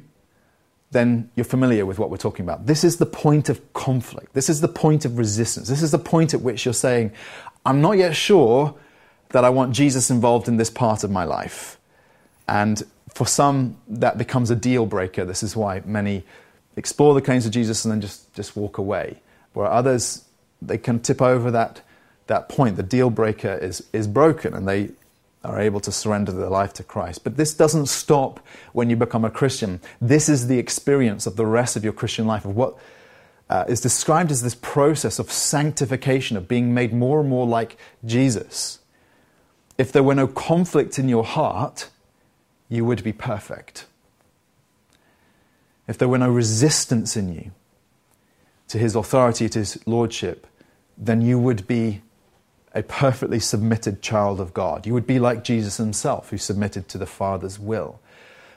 then 0.91 1.31
you're 1.35 1.45
familiar 1.45 1.85
with 1.85 1.99
what 1.99 2.11
we're 2.11 2.17
talking 2.17 2.45
about. 2.45 2.67
This 2.67 2.85
is 2.85 2.97
the 2.99 3.07
point 3.07 3.49
of 3.49 3.73
conflict. 3.73 4.33
This 4.33 4.49
is 4.49 4.61
the 4.61 4.69
point 4.69 5.05
of 5.05 5.19
resistance. 5.19 5.69
This 5.69 5.83
is 5.83 5.91
the 5.91 5.99
point 5.99 6.35
at 6.35 6.41
which 6.41 6.65
you're 6.65 6.75
saying, 6.75 7.13
I'm 7.67 7.81
not 7.81 7.93
yet 7.99 8.15
sure 8.15 8.75
that 9.31 9.45
I 9.45 9.51
want 9.51 9.73
Jesus 9.73 10.11
involved 10.11 10.47
in 10.47 10.57
this 10.57 10.71
part 10.71 11.03
of 11.03 11.11
my 11.11 11.25
life. 11.25 11.79
And 12.49 12.83
for 13.13 13.27
some, 13.27 13.77
that 13.89 14.19
becomes 14.19 14.51
a 14.51 14.57
deal 14.57 14.87
breaker. 14.87 15.25
This 15.25 15.43
is 15.43 15.57
why 15.57 15.83
many 15.85 16.25
explore 16.77 17.15
the 17.15 17.23
claims 17.23 17.47
of 17.47 17.53
Jesus 17.53 17.85
and 17.85 17.93
then 17.93 18.01
just, 18.01 18.33
just 18.35 18.57
walk 18.57 18.79
away. 18.79 19.21
Where 19.53 19.67
others, 19.67 20.25
they 20.63 20.79
can 20.79 21.01
tip 21.01 21.23
over 21.23 21.51
that 21.51 21.81
that 22.27 22.49
point, 22.49 22.77
the 22.77 22.83
deal 22.83 23.11
breaker 23.11 23.55
is, 23.55 23.87
is 23.93 24.07
broken 24.07 24.55
and 24.55 24.67
they 24.67 24.91
are 25.45 25.61
able 25.61 25.81
to 25.81 25.93
surrender 25.93 26.33
their 26.33 26.49
life 26.49 26.73
to 26.75 26.83
Christ. 26.83 27.23
But 27.23 27.37
this 27.37 27.53
doesn't 27.55 27.87
stop 27.87 28.41
when 28.73 28.89
you 28.89 28.97
become 28.97 29.25
a 29.25 29.31
Christian. 29.31 29.81
This 30.01 30.29
is 30.29 30.47
the 30.47 30.59
experience 30.59 31.27
of 31.27 31.37
the 31.37 31.45
rest 31.45 31.77
of 31.77 31.85
your 31.85 31.93
Christian 31.93 32.27
life, 32.27 32.45
of 32.45 32.57
what 32.57 32.79
uh, 33.51 33.65
is 33.69 33.81
described 33.81 34.31
as 34.31 34.43
this 34.43 34.55
process 34.55 35.19
of 35.19 35.31
sanctification, 35.31 36.37
of 36.37 36.49
being 36.49 36.73
made 36.73 36.95
more 36.95 37.21
and 37.21 37.29
more 37.29 37.47
like 37.47 37.77
Jesus. 38.05 38.79
If 39.77 39.93
there 39.93 40.03
were 40.03 40.15
no 40.15 40.27
conflict 40.27 40.99
in 40.99 41.09
your 41.09 41.25
heart, 41.25 41.91
you 42.71 42.85
would 42.87 43.05
be 43.05 43.13
perfect. 43.13 43.85
If 45.87 45.99
there 45.99 46.09
were 46.09 46.19
no 46.19 46.31
resistance 46.31 47.17
in 47.17 47.35
you 47.35 47.51
to 48.69 48.79
his 48.79 48.97
authority, 48.97 49.49
to 49.51 49.59
his 49.59 49.79
lordship, 49.87 50.47
then 50.97 51.21
you 51.21 51.39
would 51.39 51.67
be 51.67 52.01
a 52.75 52.83
perfectly 52.83 53.39
submitted 53.39 54.03
child 54.03 54.41
of 54.41 54.53
God. 54.53 54.87
You 54.87 54.95
would 54.95 55.07
be 55.07 55.19
like 55.19 55.45
Jesus 55.45 55.77
himself, 55.77 56.31
who 56.31 56.39
submitted 56.39 56.89
to 56.89 56.99
the 56.99 57.07
Father's 57.07 57.59
will. 57.59 58.01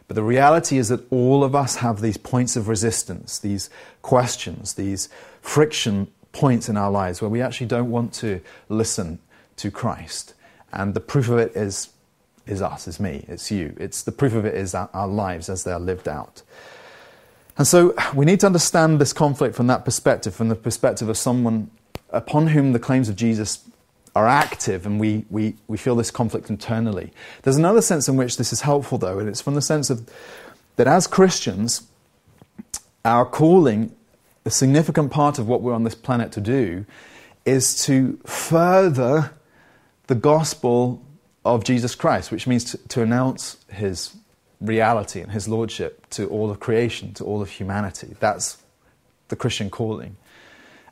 But 0.08 0.16
the 0.16 0.24
reality 0.24 0.78
is 0.78 0.90
that 0.90 1.10
all 1.12 1.44
of 1.44 1.54
us 1.54 1.78
have 1.78 2.02
these 2.02 2.18
points 2.18 2.56
of 2.56 2.68
resistance, 2.68 3.38
these 3.38 3.70
questions, 4.02 4.74
these 4.74 5.10
friction 5.42 6.08
points 6.32 6.70
in 6.70 6.78
our 6.78 6.90
lives 6.90 7.22
where 7.22 7.30
we 7.30 7.42
actually 7.42 7.68
don't 7.68 7.92
want 7.92 8.14
to 8.14 8.42
listen 8.70 9.20
to 9.58 9.70
Christ. 9.70 10.34
And 10.72 10.94
the 10.94 11.00
proof 11.00 11.30
of 11.30 11.38
it 11.38 11.56
is, 11.56 11.90
is 12.46 12.62
us, 12.62 12.88
is 12.88 13.00
me, 13.00 13.26
it's 13.28 13.52
you. 13.52 13.76
It's 13.80 14.02
the 14.02 14.12
proof 14.12 14.34
of 14.34 14.46
it 14.46 14.56
is 14.56 14.74
our 14.74 15.08
lives 15.08 15.50
as 15.50 15.64
they 15.64 15.72
are 15.72 15.80
lived 15.80 16.08
out. 16.08 16.42
And 17.58 17.68
so 17.68 17.94
we 18.14 18.26
need 18.26 18.40
to 18.42 18.46
understand 18.46 19.02
this 19.02 19.14
conflict 19.14 19.56
from 19.56 19.68
that 19.68 19.84
perspective, 19.84 20.34
from 20.34 20.48
the 20.50 20.56
perspective 20.56 21.10
of 21.10 21.18
someone 21.18 21.70
upon 22.12 22.48
whom 22.48 22.72
the 22.72 22.80
claims 22.80 23.10
of 23.10 23.16
Jesus 23.16 23.67
are 24.18 24.28
active 24.28 24.88
and 24.88 25.00
we, 25.00 25.26
we, 25.30 25.56
we 25.68 25.78
feel 25.78 25.96
this 25.96 26.10
conflict 26.10 26.50
internally. 26.50 27.12
There's 27.44 27.58
another 27.58 27.84
sense 27.84 28.08
in 28.08 28.18
which 28.18 28.38
this 28.38 28.52
is 28.52 28.62
helpful, 28.62 28.98
though, 28.98 29.20
and 29.20 29.30
it's 29.30 29.42
from 29.42 29.54
the 29.54 29.62
sense 29.62 29.92
of 29.92 30.10
that 30.76 30.88
as 30.88 31.06
Christians, 31.06 31.88
our 33.06 33.26
calling, 33.26 33.96
a 34.44 34.50
significant 34.50 35.12
part 35.12 35.38
of 35.38 35.48
what 35.48 35.62
we're 35.62 35.74
on 35.74 35.84
this 35.84 35.94
planet 35.94 36.32
to 36.32 36.42
do, 36.42 36.86
is 37.46 37.86
to 37.86 38.18
further 38.26 39.34
the 40.08 40.16
gospel 40.16 41.06
of 41.46 41.64
Jesus 41.64 41.94
Christ, 41.94 42.32
which 42.32 42.48
means 42.48 42.64
to, 42.72 42.78
to 42.90 43.04
announce 43.04 43.58
his 43.72 44.18
reality 44.60 45.22
and 45.22 45.32
his 45.32 45.48
lordship 45.48 46.10
to 46.10 46.28
all 46.30 46.50
of 46.50 46.60
creation, 46.60 47.14
to 47.14 47.24
all 47.24 47.42
of 47.44 47.52
humanity. 47.52 48.16
That's 48.20 48.58
the 49.28 49.36
Christian 49.36 49.70
calling. 49.70 50.18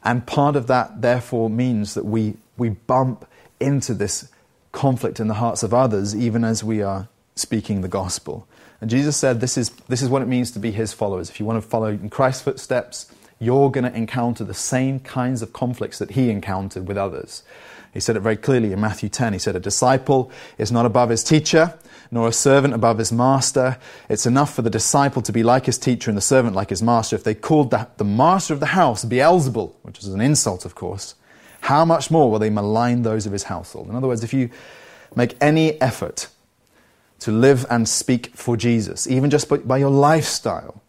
And 0.04 0.28
part 0.28 0.56
of 0.56 0.68
that, 0.68 1.02
therefore, 1.02 1.50
means 1.50 1.96
that 1.96 2.06
we, 2.06 2.36
we 2.58 2.70
bump 2.70 3.28
into 3.60 3.94
this 3.94 4.30
conflict 4.72 5.20
in 5.20 5.28
the 5.28 5.36
hearts 5.36 5.64
of 5.64 5.74
others, 5.74 6.16
even 6.16 6.44
as 6.44 6.64
we 6.64 6.82
are 6.82 7.08
speaking 7.36 7.82
the 7.82 7.88
gospel. 7.88 8.48
And 8.82 8.90
Jesus 8.90 9.18
said 9.18 9.40
this 9.40 9.58
is, 9.58 9.70
this 9.88 10.02
is 10.02 10.10
what 10.10 10.22
it 10.22 10.28
means 10.28 10.52
to 10.52 10.60
be 10.60 10.72
his 10.72 10.94
followers. 10.94 11.30
If 11.30 11.40
you 11.40 11.46
want 11.46 11.62
to 11.62 11.68
follow 11.68 11.88
in 11.88 12.10
Christ's 12.10 12.44
footsteps, 12.44 13.12
you're 13.40 13.72
going 13.72 13.84
to 13.84 13.96
encounter 13.96 14.44
the 14.44 14.54
same 14.54 15.00
kinds 15.00 15.42
of 15.42 15.54
conflicts 15.54 16.00
that 16.00 16.12
he 16.12 16.30
encountered 16.30 16.88
with 16.88 16.98
others. 16.98 17.44
He 17.94 18.00
said 18.00 18.18
it 18.18 18.22
very 18.22 18.36
clearly 18.36 18.74
in 18.74 18.82
Matthew 18.82 19.08
10. 19.08 19.34
He 19.34 19.40
said, 19.40 19.56
A 19.56 19.60
disciple 19.60 20.30
is 20.58 20.72
not 20.72 20.86
above 20.86 21.10
his 21.10 21.24
teacher, 21.24 21.78
nor 22.12 22.28
a 22.28 22.34
servant 22.34 22.74
above 22.74 22.98
his 22.98 23.12
master. 23.12 23.78
It's 24.10 24.26
enough 24.26 24.54
for 24.54 24.62
the 24.62 24.70
disciple 24.70 25.22
to 25.22 25.32
be 25.32 25.44
like 25.44 25.66
his 25.66 25.78
teacher 25.78 26.12
and 26.12 26.18
the 26.18 26.22
servant 26.22 26.56
like 26.56 26.70
his 26.70 26.84
master. 26.84 27.16
If 27.16 27.24
they 27.24 27.36
called 27.36 27.72
the, 27.72 27.88
the 27.96 28.04
master 28.04 28.54
of 28.54 28.60
the 28.60 28.68
house 28.68 29.06
Beelzebul, 29.06 29.74
which 29.84 30.00
is 30.00 30.08
an 30.08 30.22
insult, 30.22 30.66
of 30.66 30.76
course, 30.76 31.16
how 31.66 31.84
much 31.84 32.12
more 32.12 32.30
will 32.30 32.38
they 32.38 32.52
malign 32.52 33.02
those 33.02 33.26
of 33.26 33.32
his 33.32 33.42
household? 33.44 33.90
In 33.90 33.96
other 33.96 34.08
words, 34.08 34.24
if 34.24 34.36
you 34.36 34.52
make 35.16 35.36
any 35.42 35.82
effort 35.82 36.28
to 37.22 37.32
live 37.32 37.66
and 37.72 37.90
speak 37.90 38.28
for 38.36 38.56
Jesus, 38.56 39.08
even 39.08 39.32
just 39.32 39.50
by, 39.68 39.78
your 39.80 39.90
lifestyle, 39.90 40.84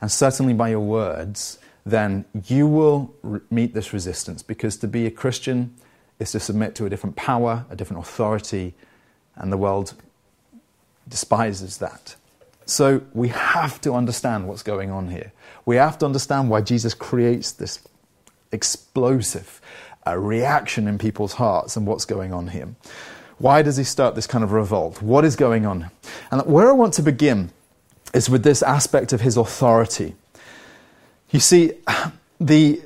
and 0.00 0.10
certainly 0.10 0.54
by 0.54 0.70
your 0.70 0.80
words, 0.80 1.58
then 1.84 2.24
you 2.46 2.66
will 2.66 3.14
meet 3.50 3.74
this 3.74 3.92
resistance 3.92 4.42
because 4.42 4.78
to 4.78 4.88
be 4.88 5.04
a 5.04 5.10
Christian 5.10 5.74
is 6.18 6.32
to 6.32 6.40
submit 6.40 6.74
to 6.76 6.86
a 6.86 6.88
different 6.88 7.14
power, 7.14 7.66
a 7.68 7.76
different 7.76 8.02
authority, 8.02 8.72
and 9.36 9.52
the 9.52 9.58
world 9.58 9.92
despises 11.06 11.76
that. 11.76 12.16
So 12.64 13.02
we 13.12 13.28
have 13.28 13.82
to 13.82 13.92
understand 13.92 14.48
what's 14.48 14.62
going 14.62 14.90
on 14.90 15.10
here. 15.10 15.32
We 15.66 15.76
have 15.76 15.98
to 15.98 16.06
understand 16.06 16.48
why 16.48 16.62
Jesus 16.62 16.94
creates 16.94 17.52
this 17.52 17.80
explosive 18.50 19.60
uh, 20.06 20.16
reaction 20.16 20.88
in 20.88 20.98
people's 20.98 21.34
hearts 21.34 21.76
and 21.76 21.86
what's 21.86 22.04
going 22.04 22.32
on 22.32 22.48
here. 22.48 22.68
Why 23.38 23.62
does 23.62 23.76
he 23.76 23.84
start 23.84 24.14
this 24.14 24.26
kind 24.26 24.44
of 24.44 24.52
revolt? 24.52 25.02
What 25.02 25.24
is 25.24 25.36
going 25.36 25.66
on? 25.66 25.90
And 26.30 26.42
where 26.46 26.68
I 26.68 26.72
want 26.72 26.94
to 26.94 27.02
begin 27.02 27.50
is 28.14 28.30
with 28.30 28.42
this 28.42 28.62
aspect 28.62 29.12
of 29.12 29.20
his 29.20 29.36
authority. 29.36 30.14
You 31.30 31.40
see, 31.40 31.72
the 32.40 32.82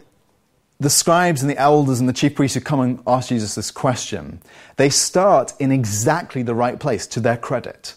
the 0.78 0.90
scribes 0.90 1.40
and 1.40 1.50
the 1.50 1.56
elders 1.56 2.00
and 2.00 2.08
the 2.08 2.12
chief 2.12 2.34
priests 2.34 2.54
who 2.54 2.60
come 2.60 2.80
and 2.80 3.02
ask 3.06 3.30
Jesus 3.30 3.54
this 3.54 3.70
question, 3.70 4.40
they 4.76 4.90
start 4.90 5.54
in 5.58 5.72
exactly 5.72 6.42
the 6.42 6.54
right 6.54 6.78
place 6.78 7.06
to 7.06 7.20
their 7.20 7.38
credit. 7.38 7.94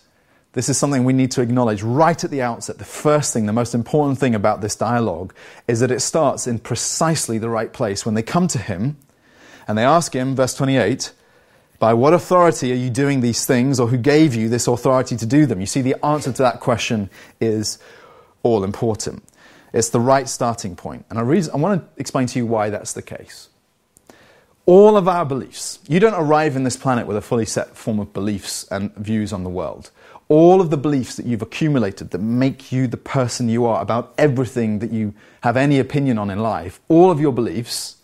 This 0.54 0.70
is 0.70 0.78
something 0.78 1.04
we 1.04 1.14
need 1.14 1.32
to 1.32 1.42
acknowledge 1.42 1.84
right 1.84 2.24
at 2.24 2.32
the 2.32 2.42
outset. 2.42 2.78
The 2.78 2.86
first 2.86 3.34
thing, 3.34 3.46
the 3.46 3.54
most 3.54 3.76
important 3.76 4.18
thing 4.18 4.34
about 4.34 4.62
this 4.62 4.76
dialogue 4.76 5.34
is 5.68 5.82
that 5.82 5.92
it 5.92 6.00
starts 6.00 6.48
in 6.48 6.58
precisely 6.58 7.38
the 7.38 7.50
right 7.50 7.72
place. 7.72 8.06
When 8.06 8.16
they 8.16 8.24
come 8.24 8.48
to 8.48 8.58
him 8.58 8.98
and 9.70 9.78
they 9.78 9.86
ask 9.86 10.16
him, 10.16 10.36
verse 10.36 10.56
28, 10.56 11.12
by 11.78 11.94
what 11.94 12.12
authority 12.12 12.72
are 12.72 12.76
you 12.76 12.90
doing 12.90 13.22
these 13.22 13.46
things, 13.46 13.80
or 13.80 13.88
who 13.88 13.98
gave 13.98 14.34
you 14.34 14.50
this 14.50 14.68
authority 14.68 15.16
to 15.16 15.28
do 15.28 15.46
them? 15.46 15.60
You 15.60 15.68
see, 15.68 15.82
the 15.82 15.96
answer 16.04 16.32
to 16.32 16.42
that 16.42 16.60
question 16.60 17.12
is 17.40 17.78
all 18.42 18.64
important. 18.64 19.24
It's 19.72 19.90
the 19.90 20.00
right 20.00 20.28
starting 20.28 20.76
point. 20.76 21.06
And 21.12 21.20
I, 21.20 21.22
reason, 21.22 21.54
I 21.54 21.58
want 21.58 21.84
to 21.84 22.02
explain 22.02 22.26
to 22.26 22.40
you 22.40 22.48
why 22.48 22.72
that's 22.72 22.94
the 22.94 23.04
case. 23.04 23.50
All 24.66 24.98
of 24.98 25.08
our 25.08 25.24
beliefs, 25.24 25.78
you 25.88 26.00
don't 26.00 26.16
arrive 26.16 26.56
in 26.56 26.64
this 26.64 26.76
planet 26.76 27.06
with 27.06 27.16
a 27.16 27.22
fully 27.22 27.46
set 27.46 27.78
form 27.78 28.00
of 28.00 28.12
beliefs 28.12 28.68
and 28.72 28.92
views 28.96 29.32
on 29.32 29.44
the 29.44 29.52
world. 29.52 29.92
All 30.30 30.62
of 30.62 30.72
the 30.72 30.78
beliefs 30.78 31.16
that 31.16 31.28
you've 31.28 31.44
accumulated 31.44 32.10
that 32.10 32.22
make 32.22 32.72
you 32.72 32.88
the 32.88 32.98
person 32.98 33.50
you 33.50 33.68
are 33.68 33.84
about 33.84 34.16
everything 34.18 34.80
that 34.80 34.92
you 34.92 35.14
have 35.42 35.56
any 35.56 35.78
opinion 35.78 36.18
on 36.18 36.32
in 36.32 36.40
life, 36.40 36.80
all 36.88 37.12
of 37.12 37.20
your 37.20 37.32
beliefs 37.32 37.98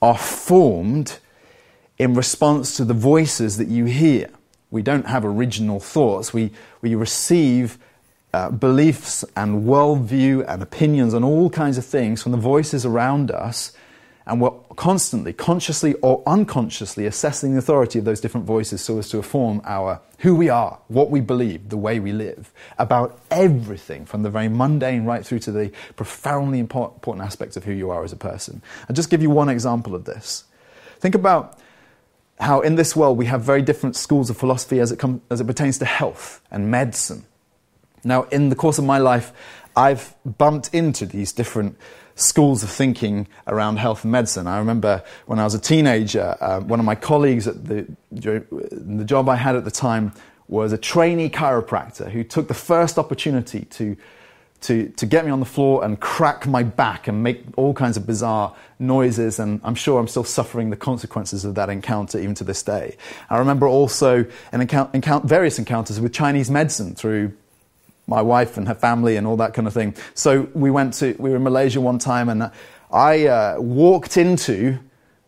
are 0.00 0.18
formed 0.18 1.18
in 1.98 2.14
response 2.14 2.76
to 2.76 2.84
the 2.84 2.94
voices 2.94 3.56
that 3.56 3.68
you 3.68 3.86
hear. 3.86 4.30
We 4.70 4.82
don't 4.82 5.06
have 5.06 5.24
original 5.24 5.80
thoughts. 5.80 6.32
We, 6.32 6.52
we 6.82 6.94
receive 6.94 7.78
uh, 8.32 8.50
beliefs 8.50 9.24
and 9.34 9.64
worldview 9.64 10.44
and 10.46 10.62
opinions 10.62 11.14
and 11.14 11.24
all 11.24 11.50
kinds 11.50 11.78
of 11.78 11.84
things 11.84 12.22
from 12.22 12.32
the 12.32 12.38
voices 12.38 12.84
around 12.84 13.30
us, 13.30 13.72
and 14.28 14.40
we're 14.40 14.50
constantly, 14.76 15.32
consciously 15.32 15.94
or 15.94 16.22
unconsciously, 16.26 17.06
assessing 17.06 17.52
the 17.52 17.58
authority 17.58 17.98
of 17.98 18.04
those 18.04 18.20
different 18.20 18.46
voices 18.46 18.80
so 18.80 18.98
as 18.98 19.08
to 19.08 19.16
inform 19.16 19.60
our 19.64 20.00
who 20.18 20.34
we 20.34 20.48
are, 20.48 20.78
what 20.88 21.10
we 21.10 21.20
believe, 21.20 21.70
the 21.70 21.76
way 21.76 21.98
we 21.98 22.12
live, 22.12 22.52
about 22.78 23.18
everything 23.30 24.04
from 24.04 24.22
the 24.22 24.30
very 24.30 24.48
mundane 24.48 25.04
right 25.04 25.24
through 25.24 25.38
to 25.38 25.52
the 25.52 25.72
profoundly 25.96 26.58
important 26.58 27.24
aspects 27.24 27.56
of 27.56 27.64
who 27.64 27.72
you 27.72 27.90
are 27.90 28.04
as 28.04 28.12
a 28.12 28.16
person. 28.16 28.62
I'll 28.88 28.94
just 28.94 29.10
give 29.10 29.22
you 29.22 29.30
one 29.30 29.48
example 29.48 29.94
of 29.94 30.04
this. 30.04 30.44
Think 31.00 31.14
about 31.14 31.58
how 32.38 32.60
in 32.60 32.76
this 32.76 32.94
world 32.94 33.18
we 33.18 33.26
have 33.26 33.42
very 33.42 33.62
different 33.62 33.96
schools 33.96 34.30
of 34.30 34.36
philosophy 34.36 34.78
as 34.78 34.92
it, 34.92 34.98
come, 34.98 35.22
as 35.30 35.40
it 35.40 35.46
pertains 35.46 35.78
to 35.78 35.84
health 35.84 36.40
and 36.50 36.70
medicine 36.70 37.24
now, 38.04 38.24
in 38.24 38.48
the 38.48 38.56
course 38.56 38.78
of 38.78 38.84
my 38.84 38.98
life, 38.98 39.32
I've 39.76 40.14
bumped 40.24 40.72
into 40.72 41.06
these 41.06 41.32
different 41.32 41.76
schools 42.18 42.62
of 42.62 42.70
thinking 42.70 43.28
around 43.46 43.76
health 43.76 44.02
and 44.02 44.12
medicine. 44.12 44.46
I 44.46 44.58
remember 44.58 45.02
when 45.26 45.38
I 45.38 45.44
was 45.44 45.54
a 45.54 45.58
teenager, 45.58 46.36
uh, 46.40 46.60
one 46.60 46.80
of 46.80 46.86
my 46.86 46.96
colleagues 46.96 47.46
at 47.46 47.64
the, 47.64 47.86
the 48.10 49.04
job 49.04 49.28
I 49.28 49.36
had 49.36 49.54
at 49.54 49.64
the 49.64 49.70
time 49.70 50.12
was 50.48 50.72
a 50.72 50.78
trainee 50.78 51.30
chiropractor 51.30 52.10
who 52.10 52.24
took 52.24 52.48
the 52.48 52.54
first 52.54 52.98
opportunity 52.98 53.66
to, 53.66 53.96
to, 54.62 54.88
to 54.88 55.06
get 55.06 55.24
me 55.24 55.30
on 55.30 55.40
the 55.40 55.46
floor 55.46 55.84
and 55.84 56.00
crack 56.00 56.46
my 56.46 56.62
back 56.64 57.06
and 57.06 57.22
make 57.22 57.44
all 57.56 57.72
kinds 57.72 57.96
of 57.96 58.06
bizarre 58.06 58.56
noises. 58.78 59.38
And 59.38 59.60
I'm 59.62 59.76
sure 59.76 60.00
I'm 60.00 60.08
still 60.08 60.24
suffering 60.24 60.70
the 60.70 60.76
consequences 60.76 61.44
of 61.44 61.54
that 61.54 61.68
encounter 61.68 62.18
even 62.18 62.34
to 62.36 62.44
this 62.44 62.62
day. 62.62 62.96
I 63.30 63.38
remember 63.38 63.68
also 63.68 64.24
an 64.50 64.60
account, 64.60 65.24
various 65.24 65.58
encounters 65.58 66.00
with 66.00 66.12
Chinese 66.12 66.50
medicine 66.50 66.94
through 66.94 67.34
my 68.08 68.22
wife 68.22 68.56
and 68.56 68.66
her 68.66 68.74
family 68.74 69.16
and 69.16 69.26
all 69.26 69.36
that 69.36 69.54
kind 69.54 69.68
of 69.68 69.74
thing. 69.74 69.94
So 70.14 70.48
we 70.54 70.70
went 70.70 70.94
to, 70.94 71.14
we 71.18 71.30
were 71.30 71.36
in 71.36 71.44
Malaysia 71.44 71.80
one 71.80 71.98
time 71.98 72.28
and 72.28 72.50
I 72.90 73.26
uh, 73.26 73.60
walked 73.60 74.16
into, 74.16 74.78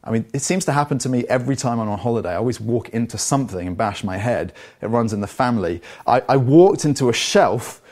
I 0.03 0.11
mean, 0.11 0.25
it 0.33 0.41
seems 0.41 0.65
to 0.65 0.73
happen 0.73 0.99
to 0.99 1.09
me 1.09 1.27
every 1.29 1.57
time 1.57 1.79
I'm 1.79 1.91
on 1.91 1.99
holiday. 1.99 2.31
I 2.31 2.37
always 2.37 2.59
walk 2.59 2.89
into 2.89 3.19
something 3.19 3.67
and 3.67 3.77
bash 3.77 4.03
my 4.03 4.17
head. 4.17 4.55
It 4.81 4.87
runs 4.87 5.13
in 5.13 5.21
the 5.21 5.27
family. 5.27 5.83
I, 6.07 6.23
I 6.29 6.37
walked 6.39 6.85
into 6.87 7.11
a 7.11 7.13
shelf 7.13 7.83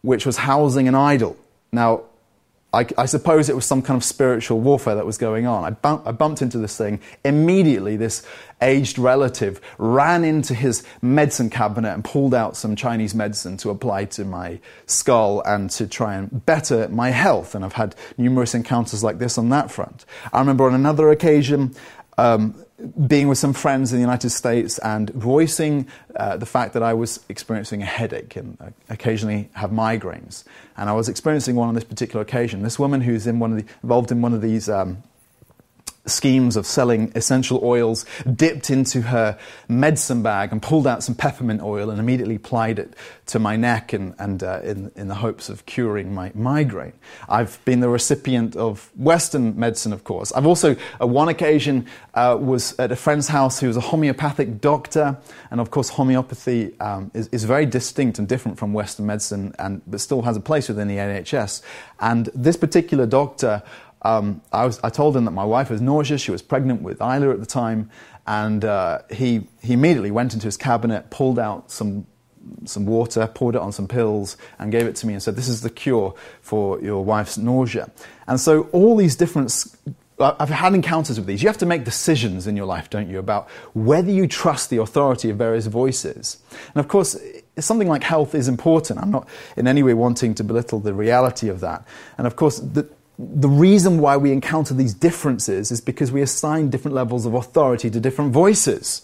which 0.00 0.24
was 0.24 0.38
housing 0.38 0.88
an 0.88 0.94
idol. 0.94 1.36
Now, 1.70 2.04
I, 2.72 2.86
I, 2.96 3.06
suppose 3.06 3.48
it 3.48 3.56
was 3.56 3.66
some 3.66 3.82
kind 3.82 3.96
of 3.96 4.04
spiritual 4.04 4.60
warfare 4.60 4.94
that 4.94 5.04
was 5.04 5.18
going 5.18 5.44
on. 5.44 5.64
I, 5.64 5.70
bump, 5.70 6.06
I, 6.06 6.12
bumped 6.12 6.40
into 6.40 6.58
this 6.58 6.76
thing. 6.76 7.00
Immediately, 7.24 7.96
this 7.96 8.24
aged 8.62 8.96
relative 8.96 9.60
ran 9.78 10.22
into 10.22 10.54
his 10.54 10.84
medicine 11.02 11.50
cabinet 11.50 11.92
and 11.92 12.04
pulled 12.04 12.32
out 12.32 12.56
some 12.56 12.76
Chinese 12.76 13.12
medicine 13.12 13.56
to 13.58 13.70
apply 13.70 14.04
to 14.04 14.24
my 14.24 14.60
skull 14.86 15.42
and 15.44 15.68
to 15.70 15.88
try 15.88 16.14
and 16.14 16.46
better 16.46 16.88
my 16.88 17.10
health. 17.10 17.56
And 17.56 17.64
I've 17.64 17.72
had 17.72 17.96
numerous 18.16 18.54
encounters 18.54 19.02
like 19.02 19.18
this 19.18 19.36
on 19.36 19.48
that 19.48 19.72
front. 19.72 20.04
I 20.32 20.38
remember 20.38 20.66
on 20.66 20.74
another 20.74 21.10
occasion, 21.10 21.74
um, 22.20 22.54
being 23.06 23.28
with 23.28 23.38
some 23.38 23.52
friends 23.52 23.92
in 23.92 23.98
the 23.98 24.02
United 24.02 24.30
States 24.30 24.78
and 24.78 25.10
voicing 25.10 25.86
uh, 26.16 26.36
the 26.36 26.46
fact 26.46 26.74
that 26.74 26.82
I 26.82 26.92
was 26.92 27.20
experiencing 27.28 27.82
a 27.82 27.86
headache 27.86 28.36
and 28.36 28.56
uh, 28.60 28.70
occasionally 28.88 29.48
have 29.52 29.70
migraines. 29.70 30.44
And 30.76 30.88
I 30.88 30.92
was 30.92 31.08
experiencing 31.08 31.56
one 31.56 31.68
on 31.68 31.74
this 31.74 31.84
particular 31.84 32.22
occasion. 32.22 32.62
This 32.62 32.78
woman 32.78 33.00
who's 33.00 33.26
in 33.26 33.38
one 33.38 33.52
of 33.52 33.58
the, 33.58 33.72
involved 33.82 34.12
in 34.12 34.22
one 34.22 34.34
of 34.34 34.42
these 34.42 34.68
um, 34.68 35.02
schemes 36.06 36.56
of 36.56 36.66
selling 36.66 37.12
essential 37.14 37.60
oils, 37.62 38.04
dipped 38.34 38.70
into 38.70 39.02
her 39.02 39.38
medicine 39.68 40.22
bag 40.22 40.52
and 40.52 40.62
pulled 40.62 40.86
out 40.86 41.02
some 41.02 41.14
peppermint 41.14 41.62
oil 41.62 41.90
and 41.90 42.00
immediately 42.00 42.36
applied 42.36 42.78
it 42.78 42.94
to 43.26 43.38
my 43.38 43.56
neck 43.56 43.92
and, 43.92 44.14
and 44.18 44.42
uh, 44.42 44.60
in, 44.62 44.90
in 44.96 45.08
the 45.08 45.14
hopes 45.14 45.48
of 45.48 45.66
curing 45.66 46.14
my 46.14 46.32
migraine. 46.34 46.92
I've 47.28 47.62
been 47.64 47.80
the 47.80 47.88
recipient 47.88 48.56
of 48.56 48.90
Western 48.96 49.58
medicine, 49.58 49.92
of 49.92 50.04
course. 50.04 50.32
I've 50.32 50.46
also, 50.46 50.76
at 51.00 51.08
one 51.08 51.28
occasion, 51.28 51.86
uh, 52.14 52.36
was 52.40 52.78
at 52.78 52.90
a 52.90 52.96
friend's 52.96 53.28
house 53.28 53.60
who 53.60 53.68
was 53.68 53.76
a 53.76 53.80
homeopathic 53.80 54.60
doctor, 54.60 55.18
and 55.50 55.60
of 55.60 55.70
course, 55.70 55.90
homeopathy 55.90 56.78
um, 56.80 57.10
is, 57.14 57.28
is 57.28 57.44
very 57.44 57.66
distinct 57.66 58.18
and 58.18 58.26
different 58.26 58.58
from 58.58 58.72
Western 58.72 59.06
medicine, 59.06 59.54
and 59.58 59.82
but 59.86 60.00
still 60.00 60.22
has 60.22 60.36
a 60.36 60.40
place 60.40 60.68
within 60.68 60.88
the 60.88 60.96
NHS. 60.96 61.62
And 62.00 62.30
this 62.34 62.56
particular 62.56 63.06
doctor 63.06 63.62
um, 64.02 64.40
I, 64.52 64.64
was, 64.64 64.80
I 64.82 64.90
told 64.90 65.16
him 65.16 65.24
that 65.24 65.32
my 65.32 65.44
wife 65.44 65.70
was 65.70 65.80
nauseous. 65.80 66.20
She 66.20 66.30
was 66.30 66.42
pregnant 66.42 66.82
with 66.82 67.00
Isla 67.00 67.30
at 67.30 67.40
the 67.40 67.46
time. 67.46 67.90
And 68.26 68.64
uh, 68.64 69.00
he, 69.10 69.46
he 69.62 69.72
immediately 69.72 70.10
went 70.10 70.34
into 70.34 70.46
his 70.46 70.56
cabinet, 70.56 71.10
pulled 71.10 71.38
out 71.38 71.70
some, 71.70 72.06
some 72.64 72.86
water, 72.86 73.26
poured 73.26 73.54
it 73.54 73.60
on 73.60 73.72
some 73.72 73.88
pills, 73.88 74.36
and 74.58 74.70
gave 74.70 74.86
it 74.86 74.96
to 74.96 75.06
me 75.06 75.14
and 75.14 75.22
said, 75.22 75.36
This 75.36 75.48
is 75.48 75.62
the 75.62 75.70
cure 75.70 76.14
for 76.40 76.80
your 76.80 77.04
wife's 77.04 77.36
nausea. 77.36 77.90
And 78.26 78.38
so, 78.38 78.64
all 78.72 78.96
these 78.96 79.16
different 79.16 79.50
I've 80.20 80.50
had 80.50 80.74
encounters 80.74 81.18
with 81.18 81.26
these. 81.26 81.42
You 81.42 81.48
have 81.48 81.58
to 81.58 81.66
make 81.66 81.84
decisions 81.84 82.46
in 82.46 82.56
your 82.56 82.66
life, 82.66 82.90
don't 82.90 83.08
you, 83.08 83.18
about 83.18 83.48
whether 83.72 84.10
you 84.10 84.26
trust 84.26 84.68
the 84.68 84.76
authority 84.76 85.30
of 85.30 85.38
various 85.38 85.66
voices. 85.66 86.38
And 86.74 86.76
of 86.76 86.88
course, 86.88 87.16
something 87.58 87.88
like 87.88 88.02
health 88.02 88.34
is 88.34 88.46
important. 88.46 89.00
I'm 89.00 89.10
not 89.10 89.26
in 89.56 89.66
any 89.66 89.82
way 89.82 89.94
wanting 89.94 90.34
to 90.34 90.44
belittle 90.44 90.78
the 90.78 90.92
reality 90.92 91.48
of 91.48 91.60
that. 91.60 91.86
And 92.18 92.26
of 92.26 92.36
course, 92.36 92.58
the, 92.58 92.86
the 93.20 93.48
reason 93.48 93.98
why 93.98 94.16
we 94.16 94.32
encounter 94.32 94.72
these 94.72 94.94
differences 94.94 95.70
is 95.70 95.80
because 95.80 96.10
we 96.10 96.22
assign 96.22 96.70
different 96.70 96.94
levels 96.94 97.26
of 97.26 97.34
authority 97.34 97.90
to 97.90 98.00
different 98.00 98.32
voices. 98.32 99.02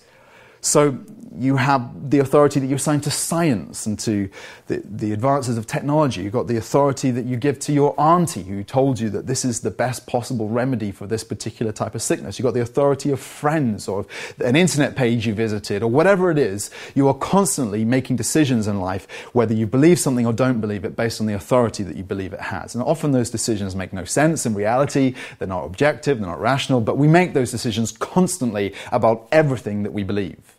So 0.63 0.99
you 1.39 1.57
have 1.57 2.11
the 2.11 2.19
authority 2.19 2.61
that 2.61 2.67
you 2.67 2.77
assign 2.77 3.01
to 3.03 3.11
science 3.11 3.87
and 3.87 3.99
to 4.01 4.29
the, 4.67 4.83
the 4.85 5.13
advances 5.13 5.59
of 5.59 5.67
technology. 5.67 6.23
You've 6.23 6.33
got 6.33 6.47
the 6.47 6.57
authority 6.57 7.11
that 7.11 7.25
you 7.25 7.37
give 7.37 7.59
to 7.61 7.73
your 7.73 7.99
auntie 8.01 8.43
who 8.43 8.65
told 8.65 9.01
you 9.01 9.11
that 9.11 9.27
this 9.27 9.45
is 9.45 9.61
the 9.61 9.71
best 9.71 10.07
possible 10.07 10.49
remedy 10.49 10.91
for 10.91 11.07
this 11.07 11.25
particular 11.25 11.73
type 11.73 11.95
of 11.95 12.03
sickness. 12.03 12.39
You've 12.39 12.45
got 12.45 12.55
the 12.55 12.61
authority 12.61 13.11
of 13.11 13.21
friends 13.21 13.89
or 13.89 14.07
an 14.39 14.57
internet 14.57 14.97
page 14.97 15.27
you 15.27 15.35
visited 15.35 15.83
or 15.83 15.91
whatever 15.91 16.31
it 16.31 16.39
is. 16.39 16.71
You 16.95 17.09
are 17.09 17.15
constantly 17.15 17.85
making 17.85 18.17
decisions 18.17 18.67
in 18.67 18.81
life 18.81 19.07
whether 19.33 19.55
you 19.55 19.67
believe 19.67 19.99
something 19.99 20.27
or 20.27 20.33
don't 20.33 20.61
believe 20.61 20.85
it 20.85 20.97
based 20.97 21.21
on 21.21 21.27
the 21.27 21.35
authority 21.35 21.83
that 21.83 21.97
you 21.97 22.05
believe 22.05 22.33
it 22.33 22.41
has. 22.41 22.75
And 22.75 22.83
often 22.83 23.13
those 23.13 23.31
decisions 23.31 23.77
make 23.77 23.93
no 23.93 24.05
sense 24.05 24.47
in 24.47 24.55
reality. 24.55 25.15
They're 25.39 25.49
not 25.49 25.65
objective, 25.65 26.19
they're 26.19 26.29
not 26.29 26.41
rational, 26.41 26.81
but 26.81 26.97
we 26.97 27.09
make 27.09 27.35
those 27.35 27.51
decisions 27.51 27.93
constantly 27.93 28.75
about 28.91 29.29
everything 29.31 29.83
that 29.83 29.93
we 29.93 30.03
believe 30.03 30.56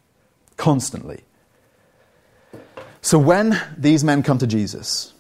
constantly. 0.58 1.24
So 3.02 3.18
when 3.18 3.62
these 3.78 4.04
men 4.04 4.24
come 4.24 4.38
to 4.40 4.48
Jesus 4.48 5.14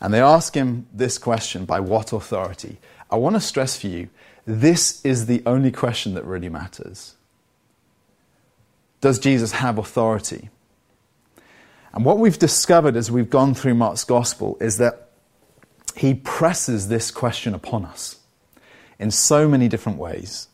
and 0.00 0.12
they 0.12 0.20
ask 0.20 0.54
him 0.54 0.86
this 0.92 1.18
question 1.18 1.64
by 1.64 1.80
what 1.80 2.12
authority, 2.12 2.78
I 3.10 3.16
want 3.16 3.36
to 3.36 3.40
stress 3.40 3.78
for 3.78 3.86
you 3.86 4.08
this 4.46 5.02
is 5.04 5.26
the 5.26 5.42
only 5.46 5.70
question 5.70 6.14
that 6.14 6.24
really 6.24 6.48
matters. 6.48 7.14
Does 9.00 9.18
Jesus 9.18 9.52
have 9.52 9.78
authority? 9.78 10.50
And 11.92 12.04
what 12.04 12.18
we've 12.18 12.38
discovered 12.38 12.96
as 12.96 13.10
we've 13.10 13.30
gone 13.30 13.54
through 13.54 13.74
Mark's 13.74 14.04
gospel 14.04 14.58
is 14.60 14.78
that 14.78 15.10
he 15.96 16.14
presses 16.14 16.88
this 16.88 17.10
question 17.10 17.54
upon 17.54 17.84
us 17.84 18.16
in 18.98 19.10
so 19.10 19.48
many 19.48 19.68
different 19.68 19.98
ways 19.98 20.48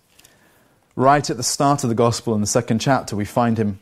right 1.01 1.31
at 1.31 1.37
the 1.39 1.43
start 1.43 1.83
of 1.83 1.89
the 1.89 1.95
gospel 1.95 2.35
in 2.35 2.43
the 2.43 2.47
second 2.47 2.79
chapter, 2.79 3.17
we 3.17 3.25
find 3.25 3.57
him 3.57 3.81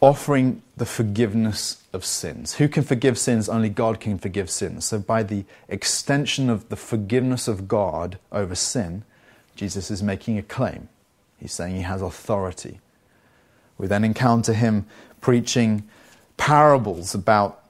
offering 0.00 0.62
the 0.76 0.86
forgiveness 0.86 1.82
of 1.92 2.04
sins. 2.04 2.54
Who 2.54 2.68
can 2.68 2.84
forgive 2.84 3.18
sins? 3.18 3.48
Only 3.48 3.68
God 3.68 4.00
can 4.00 4.18
forgive 4.18 4.48
sins. 4.48 4.86
So, 4.86 4.98
by 4.98 5.22
the 5.22 5.44
extension 5.68 6.48
of 6.48 6.68
the 6.70 6.76
forgiveness 6.76 7.48
of 7.48 7.68
God 7.68 8.18
over 8.32 8.54
sin, 8.54 9.04
Jesus 9.56 9.90
is 9.90 10.02
making 10.02 10.38
a 10.38 10.42
claim. 10.42 10.88
He's 11.38 11.52
saying 11.52 11.76
he 11.76 11.82
has 11.82 12.00
authority. 12.00 12.80
We 13.76 13.86
then 13.86 14.02
encounter 14.02 14.54
him 14.54 14.86
preaching 15.20 15.86
parables 16.36 17.14
about 17.14 17.62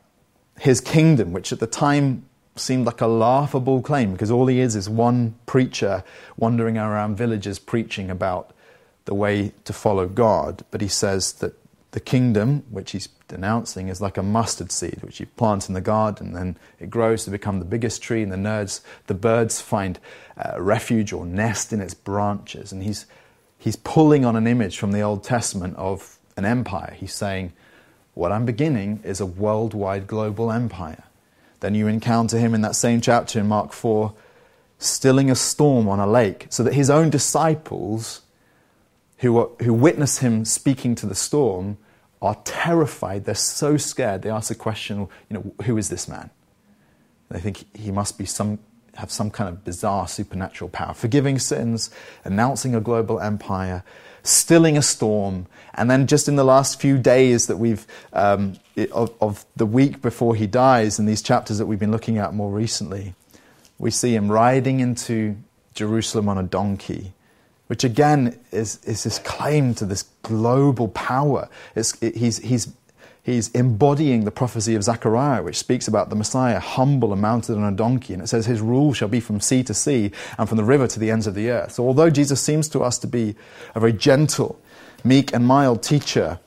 his 0.61 0.81
kingdom, 0.81 1.33
which 1.33 1.53
at 1.53 1.61
the 1.61 1.67
time 1.67 2.25
seemed 2.55 2.87
like 2.87 3.01
a 3.01 3.07
laughable 3.07 3.81
claim 3.81 4.13
because 4.13 4.31
all 4.31 4.47
he 4.47 4.61
is 4.61 4.75
is 4.75 4.89
one 4.89 5.35
preacher 5.47 6.03
wandering 6.37 6.77
around 6.77 7.17
villages 7.17 7.59
preaching 7.59 8.11
about 8.11 8.53
the 9.09 9.15
way 9.15 9.55
to 9.65 9.73
follow 9.73 10.07
God, 10.07 10.67
but 10.71 10.83
he 10.83 10.87
says 10.87 11.33
that 11.41 11.55
the 11.93 11.99
kingdom, 11.99 12.63
which 12.69 12.91
he's 12.91 13.09
denouncing, 13.27 13.89
is 13.89 14.03
like 14.03 14.19
a 14.19 14.23
mustard 14.23 14.71
seed, 14.71 14.99
which 15.01 15.19
you 15.19 15.25
plant 15.25 15.67
in 15.67 15.73
the 15.73 15.81
garden, 15.81 16.27
and 16.27 16.37
then 16.37 16.57
it 16.79 16.91
grows 16.91 17.25
to 17.25 17.31
become 17.31 17.59
the 17.59 17.65
biggest 17.65 18.03
tree, 18.03 18.23
and 18.23 18.31
the 18.31 18.37
nerds, 18.37 18.83
the 19.07 19.15
birds 19.15 19.63
find 19.63 19.99
uh, 20.37 20.61
refuge 20.61 21.15
or 21.15 21.25
nest 21.25 21.73
in 21.73 21.81
its 21.81 21.95
branches. 21.95 22.71
And 22.71 22.83
he's, 22.83 23.07
he's 23.57 23.77
pulling 23.77 24.27
on 24.27 24.37
an 24.37 24.47
image 24.47 24.77
from 24.77 24.93
the 24.93 25.01
Old 25.01 25.25
Testament 25.25 25.75
of 25.79 26.19
an 26.37 26.45
empire. 26.45 26.95
He's 26.95 27.15
saying, 27.15 27.55
What 28.13 28.31
I'm 28.31 28.45
beginning 28.45 29.01
is 29.05 29.23
a 29.23 29.27
worldwide 29.27 30.07
global 30.07 30.53
empire. 30.53 31.05
Then 31.61 31.75
you 31.75 31.87
encounter 31.87 32.39
him 32.39 32.55
in 32.55 32.61
that 32.61 32.77
same 32.77 33.01
chapter 33.01 33.41
in 33.41 33.49
Mark 33.49 33.73
4, 33.73 34.13
stilling 34.79 35.31
a 35.31 35.35
storm 35.35 35.89
on 35.89 35.99
a 35.99 36.07
lake, 36.07 36.49
so 36.51 36.63
that 36.63 36.75
his 36.75 36.91
own 36.91 37.09
disciples 37.09 38.21
who, 39.19 39.39
are, 39.39 39.49
who 39.63 39.73
witness 39.73 40.19
him 40.19 40.45
speaking 40.45 40.95
to 40.97 41.07
the 41.07 41.15
storm 41.15 41.79
are 42.21 42.37
terrified. 42.45 43.25
They're 43.25 43.35
so 43.35 43.77
scared. 43.77 44.23
They 44.23 44.31
ask 44.31 44.49
the 44.49 44.55
question, 44.55 45.09
you 45.29 45.35
know, 45.35 45.53
who 45.65 45.77
is 45.77 45.89
this 45.89 46.09
man? 46.09 46.31
They 47.31 47.41
think 47.41 47.77
he 47.77 47.91
must 47.91 48.17
be 48.19 48.25
some, 48.25 48.59
have 48.97 49.11
some 49.11 49.31
kind 49.31 49.49
of 49.49 49.65
bizarre 49.65 50.09
supernatural 50.09 50.71
power, 50.71 50.95
forgiving 50.95 51.39
sins, 51.39 51.91
announcing 52.25 52.75
a 52.75 52.81
global 52.81 53.21
empire, 53.21 53.85
stilling 54.23 54.77
a 54.77 54.83
storm. 54.83 55.47
And 55.75 55.91
then 55.91 56.07
just 56.07 56.29
in 56.29 56.37
the 56.37 56.45
last 56.45 56.81
few 56.81 56.99
days 56.99 57.47
that 57.47 57.59
we've, 57.59 57.87
um, 58.13 58.55
of, 58.93 59.13
of 59.21 59.45
the 59.57 59.67
week 59.67 60.01
before 60.01 60.35
he 60.35 60.47
dies, 60.47 60.99
in 60.99 61.07
these 61.07 61.23
chapters 61.23 61.59
that 61.59 61.67
we've 61.67 61.79
been 61.79 61.93
looking 61.93 62.19
at 62.19 62.35
more 62.35 62.51
recently, 62.51 63.15
we 63.79 63.91
see 63.91 64.15
him 64.15 64.31
riding 64.31 64.81
into 64.81 65.37
Jerusalem 65.75 66.29
on 66.29 66.39
a 66.39 66.43
donkey 66.43 67.13
which 67.69 67.85
again 67.85 68.39
is, 68.51 68.85
is 68.85 69.05
this 69.05 69.19
claim 69.21 69.75
to 69.75 69.87
this 69.87 70.05
global 70.23 70.89
power. 70.89 71.49
It, 71.75 72.17
he's, 72.17 72.39
he's, 72.39 72.73
he's 73.23 73.51
embodying 73.51 74.25
the 74.25 74.31
prophecy 74.31 74.75
of 74.75 74.83
Zechariah, 74.83 75.43
which 75.43 75.59
speaks 75.59 75.87
about 75.87 76.09
the 76.09 76.17
Messiah 76.17 76.59
humble 76.59 77.13
and 77.13 77.23
mounted 77.23 77.57
on 77.57 77.73
a 77.73 77.77
donkey. 77.77 78.15
And 78.15 78.23
it 78.23 78.27
says, 78.27 78.47
His 78.47 78.61
rule 78.61 78.95
shall 78.95 79.09
be 79.09 79.21
from 79.21 79.41
sea 79.41 79.63
to 79.65 79.75
sea 79.75 80.11
and 80.39 80.49
from 80.49 80.57
the 80.57 80.65
river 80.65 80.87
to 80.89 80.99
the 80.99 81.11
ends 81.11 81.27
of 81.27 81.35
the 81.35 81.51
earth. 81.51 81.73
So, 81.73 81.87
although 81.87 82.11
Jesus 82.11 82.43
seems 82.43 82.69
to 82.71 82.81
us 82.81 82.99
to 82.99 83.07
be 83.07 83.37
a 83.75 83.81
very 83.81 83.93
gentle, 83.93 84.61
meek, 85.05 85.33
and 85.35 85.47
mild 85.47 85.83
teacher, 85.83 86.41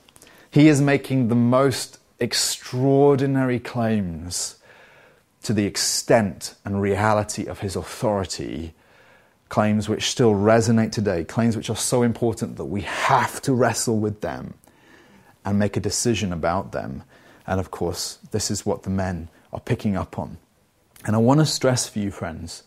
he 0.50 0.68
is 0.68 0.80
making 0.80 1.28
the 1.28 1.34
most 1.36 1.98
extraordinary 2.18 3.58
claims 3.58 4.56
to 5.44 5.52
the 5.52 5.66
extent 5.66 6.54
and 6.64 6.80
reality 6.80 7.46
of 7.46 7.60
his 7.60 7.74
authority 7.74 8.74
claims 9.52 9.86
which 9.86 10.10
still 10.10 10.32
resonate 10.32 10.92
today, 10.92 11.24
claims 11.24 11.58
which 11.58 11.68
are 11.68 11.76
so 11.76 12.02
important 12.02 12.56
that 12.56 12.64
we 12.64 12.80
have 12.80 13.38
to 13.42 13.52
wrestle 13.52 13.98
with 13.98 14.22
them 14.22 14.54
and 15.44 15.58
make 15.58 15.76
a 15.76 15.80
decision 15.80 16.32
about 16.32 16.72
them. 16.72 17.02
And 17.46 17.60
of 17.60 17.70
course, 17.70 18.18
this 18.30 18.50
is 18.50 18.64
what 18.64 18.84
the 18.84 18.88
men 18.88 19.28
are 19.52 19.60
picking 19.60 19.94
up 19.94 20.18
on. 20.18 20.38
And 21.04 21.14
I 21.14 21.18
want 21.18 21.40
to 21.40 21.44
stress 21.44 21.86
for 21.86 21.98
you, 21.98 22.10
friends, 22.10 22.62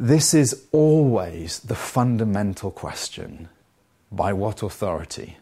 this 0.00 0.34
is 0.34 0.66
always 0.72 1.60
the 1.60 1.76
fundamental 1.76 2.72
question 2.72 3.48
by 4.10 4.32
what 4.32 4.64
authority? 4.64 5.36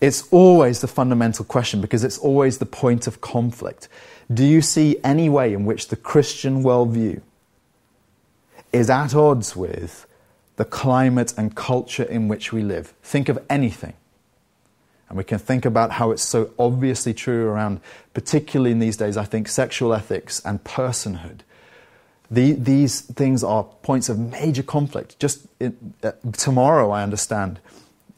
It's 0.00 0.26
always 0.32 0.80
the 0.80 0.88
fundamental 0.88 1.44
question 1.44 1.80
because 1.80 2.02
it's 2.02 2.18
always 2.18 2.58
the 2.58 2.66
point 2.66 3.06
of 3.06 3.20
conflict. 3.20 3.86
Do 4.34 4.44
you 4.44 4.60
see 4.60 4.96
any 5.04 5.28
way 5.28 5.52
in 5.52 5.64
which 5.64 5.88
the 5.88 5.96
Christian 5.96 6.64
worldview 6.64 7.22
is 8.72 8.90
at 8.90 9.14
odds 9.14 9.56
with 9.56 10.06
the 10.56 10.64
climate 10.64 11.32
and 11.36 11.54
culture 11.54 12.02
in 12.02 12.28
which 12.28 12.52
we 12.52 12.62
live. 12.62 12.92
Think 13.02 13.28
of 13.28 13.38
anything. 13.48 13.94
And 15.08 15.18
we 15.18 15.24
can 15.24 15.38
think 15.38 15.64
about 15.64 15.92
how 15.92 16.12
it's 16.12 16.22
so 16.22 16.52
obviously 16.58 17.12
true 17.12 17.48
around, 17.48 17.80
particularly 18.14 18.70
in 18.70 18.78
these 18.78 18.96
days, 18.96 19.16
I 19.16 19.24
think, 19.24 19.48
sexual 19.48 19.92
ethics 19.92 20.40
and 20.44 20.62
personhood. 20.62 21.40
The, 22.30 22.52
these 22.52 23.00
things 23.00 23.42
are 23.42 23.64
points 23.64 24.08
of 24.08 24.18
major 24.18 24.62
conflict. 24.62 25.18
Just 25.18 25.46
in, 25.58 25.94
uh, 26.04 26.12
tomorrow, 26.32 26.90
I 26.90 27.02
understand, 27.02 27.58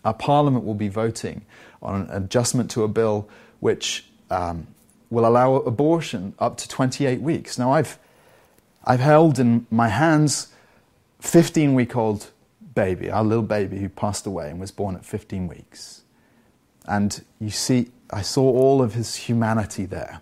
our 0.05 0.12
parliament 0.12 0.67
will 0.67 0.75
be 0.75 0.88
voting 0.88 1.47
on 1.81 2.03
an 2.03 2.11
adjustment 2.11 2.71
to 2.73 2.83
a 2.83 2.88
bill 2.88 3.27
which 3.61 4.05
um, 4.31 4.67
will 5.09 5.25
allow 5.27 5.55
abortion 5.57 6.35
up 6.38 6.59
to 6.59 6.69
28 6.69 7.23
weeks. 7.23 7.59
Now, 7.59 7.73
I've 7.73 7.99
I've 8.85 9.01
held 9.01 9.38
in 9.38 9.66
my 9.71 9.88
hands 9.88 10.49
15 11.21 11.75
week 11.75 11.97
old 11.97 12.31
baby, 12.75 13.11
our 13.11 13.23
little 13.23 13.45
baby 13.45 13.79
who 13.79 13.88
passed 13.88 14.27
away 14.27 14.51
and 14.51 14.59
was 14.59 14.71
born 14.71 14.97
at 14.97 15.05
15 15.05 15.47
weeks. 15.47 16.03
And 16.87 17.25
you 17.40 17.51
see, 17.51 17.90
I 18.11 18.23
saw 18.23 18.42
all 18.42 18.83
of 18.83 18.95
his 18.95 19.14
humanity 19.14 19.87
there. 19.87 20.21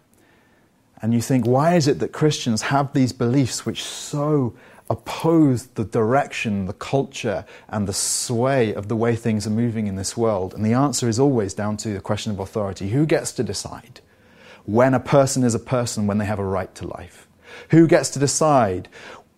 And 1.03 1.15
you 1.15 1.23
think, 1.23 1.47
why 1.47 1.77
is 1.77 1.89
it 1.89 1.99
that 2.01 2.13
Christians 2.13 2.63
have 2.63 2.93
these 2.93 3.13
beliefs 3.13 3.65
which 3.65 3.83
so 3.83 4.55
oppose 4.91 5.69
the 5.69 5.85
direction, 5.85 6.67
the 6.67 6.75
culture, 6.75 7.47
and 7.69 7.87
the 7.87 7.95
sway 7.95 8.75
of 8.75 8.89
the 8.89 8.97
way 8.97 9.17
things 9.17 9.47
are 9.47 9.51
moving 9.51 9.87
in 9.87 9.97
this 9.97 10.17
world? 10.17 10.53
And 10.53 10.65
the 10.65 10.75
answer 10.75 11.09
is 11.09 11.19
always 11.19 11.55
down 11.55 11.79
to 11.79 11.95
the 11.95 12.01
question 12.01 12.33
of 12.33 12.39
authority. 12.39 12.91
Who 12.91 13.07
gets 13.07 13.33
to 13.33 13.43
decide 13.43 14.01
when 14.67 14.93
a 14.93 15.01
person 15.01 15.43
is 15.43 15.55
a 15.55 15.59
person 15.59 16.07
when 16.07 16.19
they 16.19 16.27
have 16.27 16.39
a 16.39 16.45
right 16.45 16.75
to 16.75 16.87
life? 16.87 17.27
Who 17.69 17.87
gets 17.87 18.11
to 18.11 18.19
decide 18.19 18.89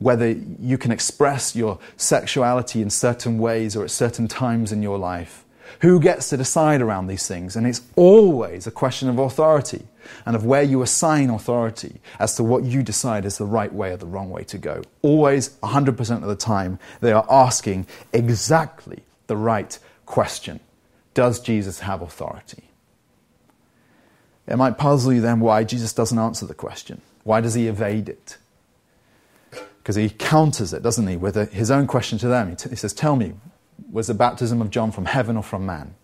whether 0.03 0.31
you 0.31 0.77
can 0.77 0.91
express 0.91 1.55
your 1.55 1.79
sexuality 1.97 2.83
in 2.83 2.91
certain 2.91 3.39
ways 3.39 3.77
or 3.77 3.85
at 3.85 3.91
certain 3.91 4.27
times 4.29 4.73
in 4.73 4.83
your 4.83 4.99
life. 4.99 5.45
Who 5.81 6.01
gets 6.01 6.29
to 6.31 6.37
decide 6.37 6.83
around 6.83 7.07
these 7.07 7.27
things? 7.27 7.57
And 7.57 7.67
it's 7.67 7.83
always 7.97 8.67
a 8.67 8.71
question 8.71 9.09
of 9.09 9.19
authority 9.19 9.87
and 10.27 10.37
of 10.37 10.45
where 10.45 10.63
you 10.63 10.83
assign 10.83 11.31
authority 11.31 12.01
as 12.19 12.37
to 12.37 12.45
what 12.45 12.65
you 12.65 12.83
decide 12.83 13.25
is 13.25 13.39
the 13.39 13.47
right 13.47 13.73
way 13.73 13.93
or 13.93 13.97
the 13.97 14.07
wrong 14.07 14.31
way 14.31 14.45
to 14.45 14.59
go. 14.59 14.83
Always, 15.01 15.51
100% 15.63 16.17
of 16.17 16.29
the 16.29 16.37
time, 16.37 16.79
they 17.01 17.13
are 17.13 17.27
asking 17.31 17.87
exactly 18.13 19.03
the 19.29 19.37
right 19.37 19.79
question 20.05 20.61
Does 21.15 21.41
Jesus 21.41 21.81
have 21.81 22.03
authority? 22.03 22.65
It 24.47 24.57
might 24.57 24.77
puzzle 24.77 25.13
you 25.13 25.21
then 25.21 25.41
why 25.41 25.65
Jesus 25.65 25.93
doesn't 25.93 26.19
answer 26.19 26.45
the 26.45 26.55
question. 26.55 27.01
Why 27.25 27.41
does 27.41 27.55
he 27.55 27.69
evade 27.69 28.09
it? 28.09 28.39
Because 29.51 29.97
he 29.97 30.09
counters 30.11 30.73
it, 30.73 30.83
doesn't 30.83 31.07
he, 31.07 31.17
with 31.17 31.37
a, 31.37 31.47
his 31.47 31.71
own 31.71 31.87
question 31.87 32.19
to 32.19 32.29
them. 32.29 32.51
He, 32.51 32.57
t- 32.57 32.71
he 32.71 32.77
says, 32.77 32.93
Tell 32.93 33.17
me, 33.17 33.35
was 33.91 34.07
the 34.07 34.15
baptism 34.15 34.61
of 34.61 34.71
John 34.71 34.93
from 34.93 35.07
heaven 35.07 35.37
or 35.37 35.43
from 35.43 35.67
man? 35.67 35.95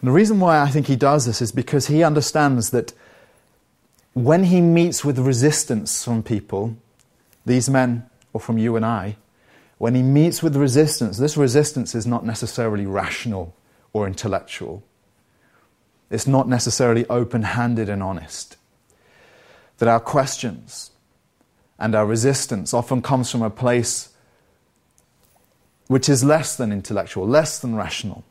And 0.00 0.08
the 0.08 0.12
reason 0.12 0.40
why 0.40 0.60
I 0.60 0.68
think 0.68 0.88
he 0.88 0.96
does 0.96 1.26
this 1.26 1.40
is 1.40 1.52
because 1.52 1.86
he 1.86 2.02
understands 2.02 2.70
that 2.70 2.92
when 4.14 4.44
he 4.44 4.60
meets 4.60 5.04
with 5.04 5.18
resistance 5.18 6.04
from 6.04 6.22
people, 6.22 6.76
these 7.46 7.70
men 7.70 8.10
or 8.32 8.40
from 8.40 8.58
you 8.58 8.76
and 8.76 8.84
I, 8.84 9.16
when 9.78 9.94
he 9.94 10.02
meets 10.02 10.42
with 10.42 10.56
resistance, 10.56 11.18
this 11.18 11.36
resistance 11.36 11.94
is 11.94 12.06
not 12.06 12.24
necessarily 12.24 12.86
rational 12.86 13.54
or 13.92 14.06
intellectual. 14.06 14.82
It's 16.10 16.26
not 16.26 16.48
necessarily 16.48 17.06
open 17.06 17.42
handed 17.42 17.88
and 17.88 18.02
honest. 18.02 18.56
That 19.82 19.88
our 19.88 19.98
questions 19.98 20.92
and 21.76 21.96
our 21.96 22.06
resistance 22.06 22.72
often 22.72 23.02
comes 23.02 23.32
from 23.32 23.42
a 23.42 23.50
place 23.50 24.10
which 25.88 26.08
is 26.08 26.22
less 26.22 26.54
than 26.54 26.70
intellectual, 26.70 27.26
less 27.26 27.58
than 27.58 27.74
rational. 27.74 28.22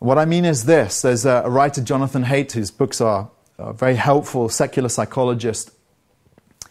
What 0.00 0.18
I 0.18 0.24
mean 0.24 0.44
is 0.44 0.64
this 0.64 1.02
there's 1.02 1.24
a, 1.24 1.44
writer, 1.46 1.80
Jonathan 1.80 2.24
Haidt, 2.24 2.50
whose 2.50 2.72
books 2.72 3.00
are 3.00 3.30
very 3.74 3.94
helpful, 3.94 4.48
secular 4.48 4.88
psychologist. 4.88 5.70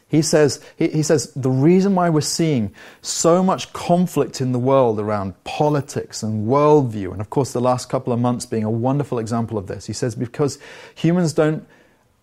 He 0.09 0.21
says, 0.21 0.61
he, 0.75 0.89
he 0.89 1.01
says, 1.01 1.31
the 1.33 1.49
reason 1.49 1.95
why 1.95 2.09
we're 2.09 2.19
seeing 2.19 2.75
so 3.01 3.41
much 3.41 3.71
conflict 3.71 4.41
in 4.41 4.51
the 4.51 4.59
world 4.59 4.99
around 4.99 5.41
politics 5.45 6.21
and 6.21 6.49
worldview, 6.49 7.13
and 7.13 7.21
of 7.21 7.29
course 7.29 7.53
the 7.53 7.61
last 7.61 7.87
couple 7.87 8.11
of 8.11 8.19
months 8.19 8.45
being 8.45 8.65
a 8.65 8.69
wonderful 8.69 9.19
example 9.19 9.57
of 9.57 9.67
this, 9.67 9.85
he 9.85 9.93
says, 9.93 10.15
because 10.15 10.59
humans 10.95 11.31
don't 11.31 11.65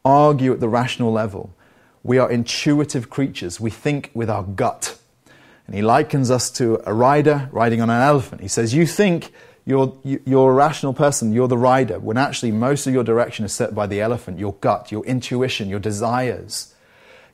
argue 0.04 0.52
at 0.52 0.60
the 0.60 0.68
rational 0.68 1.12
level. 1.12 1.54
We 2.02 2.18
are 2.18 2.30
intuitive 2.30 3.10
creatures. 3.10 3.60
We 3.60 3.70
think 3.70 4.10
with 4.14 4.30
our 4.30 4.42
gut. 4.42 4.98
And 5.66 5.76
he 5.76 5.82
likens 5.82 6.30
us 6.30 6.50
to 6.52 6.80
a 6.84 6.92
rider 6.92 7.48
riding 7.52 7.80
on 7.80 7.90
an 7.90 8.02
elephant. 8.02 8.40
He 8.40 8.48
says, 8.48 8.74
You 8.74 8.86
think 8.86 9.32
you're, 9.64 9.96
you're 10.02 10.50
a 10.50 10.54
rational 10.54 10.94
person, 10.94 11.32
you're 11.32 11.46
the 11.46 11.58
rider, 11.58 12.00
when 12.00 12.16
actually 12.16 12.50
most 12.50 12.86
of 12.86 12.94
your 12.94 13.04
direction 13.04 13.44
is 13.44 13.52
set 13.52 13.74
by 13.74 13.86
the 13.86 14.00
elephant, 14.00 14.38
your 14.38 14.54
gut, 14.54 14.90
your 14.90 15.04
intuition, 15.04 15.68
your 15.68 15.78
desires, 15.78 16.74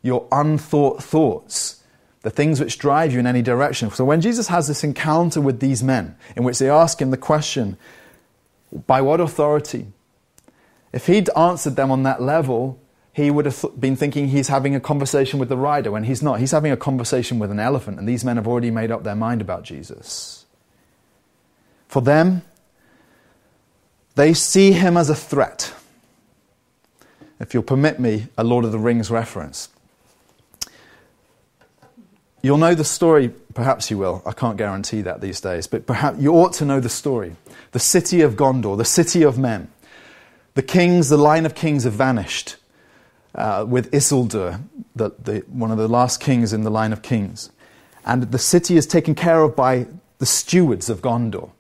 your 0.03 0.27
unthought 0.31 1.03
thoughts, 1.03 1.83
the 2.23 2.31
things 2.31 2.61
which 2.61 2.79
drive 2.79 3.13
you 3.13 3.21
in 3.21 3.27
any 3.27 3.43
direction. 3.43 3.91
So 3.91 4.05
when 4.05 4.21
Jesus 4.21 4.49
has 4.49 4.69
this 4.69 4.85
encounter 4.85 5.41
with 5.41 5.61
these 5.61 5.83
men, 5.83 6.17
in 6.37 6.45
which 6.45 6.59
they 6.59 6.69
ask 6.69 7.01
him 7.01 7.11
the 7.11 7.17
question, 7.17 7.79
By 8.87 9.01
what 9.01 9.21
authority? 9.21 9.87
If 10.97 11.09
he'd 11.09 11.29
answered 11.37 11.77
them 11.77 11.91
on 11.91 12.05
that 12.05 12.23
level, 12.23 12.81
he 13.13 13.31
would 13.31 13.45
have 13.45 13.61
th- 13.61 13.75
been 13.79 13.97
thinking 13.97 14.29
he's 14.29 14.49
having 14.49 14.75
a 14.75 14.81
conversation 14.81 15.39
with 15.39 15.51
the 15.51 15.57
rider 15.59 15.91
when 15.91 16.05
he's 16.05 16.23
not. 16.23 16.41
He's 16.41 16.53
having 16.53 16.73
a 16.73 16.77
conversation 16.77 17.39
with 17.39 17.51
an 17.51 17.61
elephant, 17.61 17.99
and 17.99 18.09
these 18.09 18.25
men 18.25 18.37
have 18.37 18.49
already 18.49 18.71
made 18.71 18.91
up 18.91 19.05
their 19.05 19.15
mind 19.15 19.43
about 19.43 19.63
Jesus. 19.63 20.47
For 21.87 22.01
them, 22.01 22.41
they 24.15 24.33
see 24.33 24.73
him 24.73 24.97
as 24.97 25.11
a 25.11 25.15
threat. 25.15 25.75
If 27.41 27.53
you'll 27.53 27.63
permit 27.63 28.01
me, 28.01 28.29
a 28.39 28.43
Lord 28.43 28.65
of 28.65 28.73
the 28.73 28.79
Rings 28.79 29.11
reference. 29.11 29.69
You'll 32.41 32.57
know 32.57 32.75
the 32.75 32.85
story, 32.85 33.35
perhaps 33.53 33.91
you 33.91 33.99
will. 33.99 34.23
I 34.25 34.33
can't 34.33 34.57
guarantee 34.57 35.03
that 35.03 35.21
these 35.21 35.43
days, 35.43 35.67
but 35.67 35.87
perhaps 35.87 36.19
you 36.19 36.33
ought 36.33 36.55
to 36.55 36.65
know 36.65 36.81
the 36.81 36.89
story. 36.89 37.37
The 37.73 37.81
city 37.81 38.23
of 38.23 38.37
Gondor, 38.37 38.79
the 38.79 38.87
city 38.87 39.25
of 39.25 39.37
men. 39.37 39.69
The 40.57 40.62
kings, 40.62 41.11
the 41.11 41.19
line 41.19 41.45
of 41.45 41.55
kings 41.55 41.85
have 41.85 41.92
vanished 41.92 42.57
uh, 43.35 43.66
with 43.69 43.92
Isildur, 43.92 44.62
the, 44.95 45.11
the, 45.23 45.40
one 45.49 45.71
of 45.71 45.77
the 45.77 45.87
last 45.87 46.19
kings 46.19 46.55
in 46.55 46.62
the 46.62 46.71
line 46.71 46.95
of 46.95 47.03
kings. 47.03 47.51
And 48.07 48.23
the 48.23 48.38
city 48.38 48.79
is 48.79 48.87
taken 48.87 49.14
care 49.14 49.42
of 49.42 49.55
by 49.55 49.87
the 50.16 50.25
stewards 50.25 50.88
of 50.88 51.03
Gondor. 51.03 51.51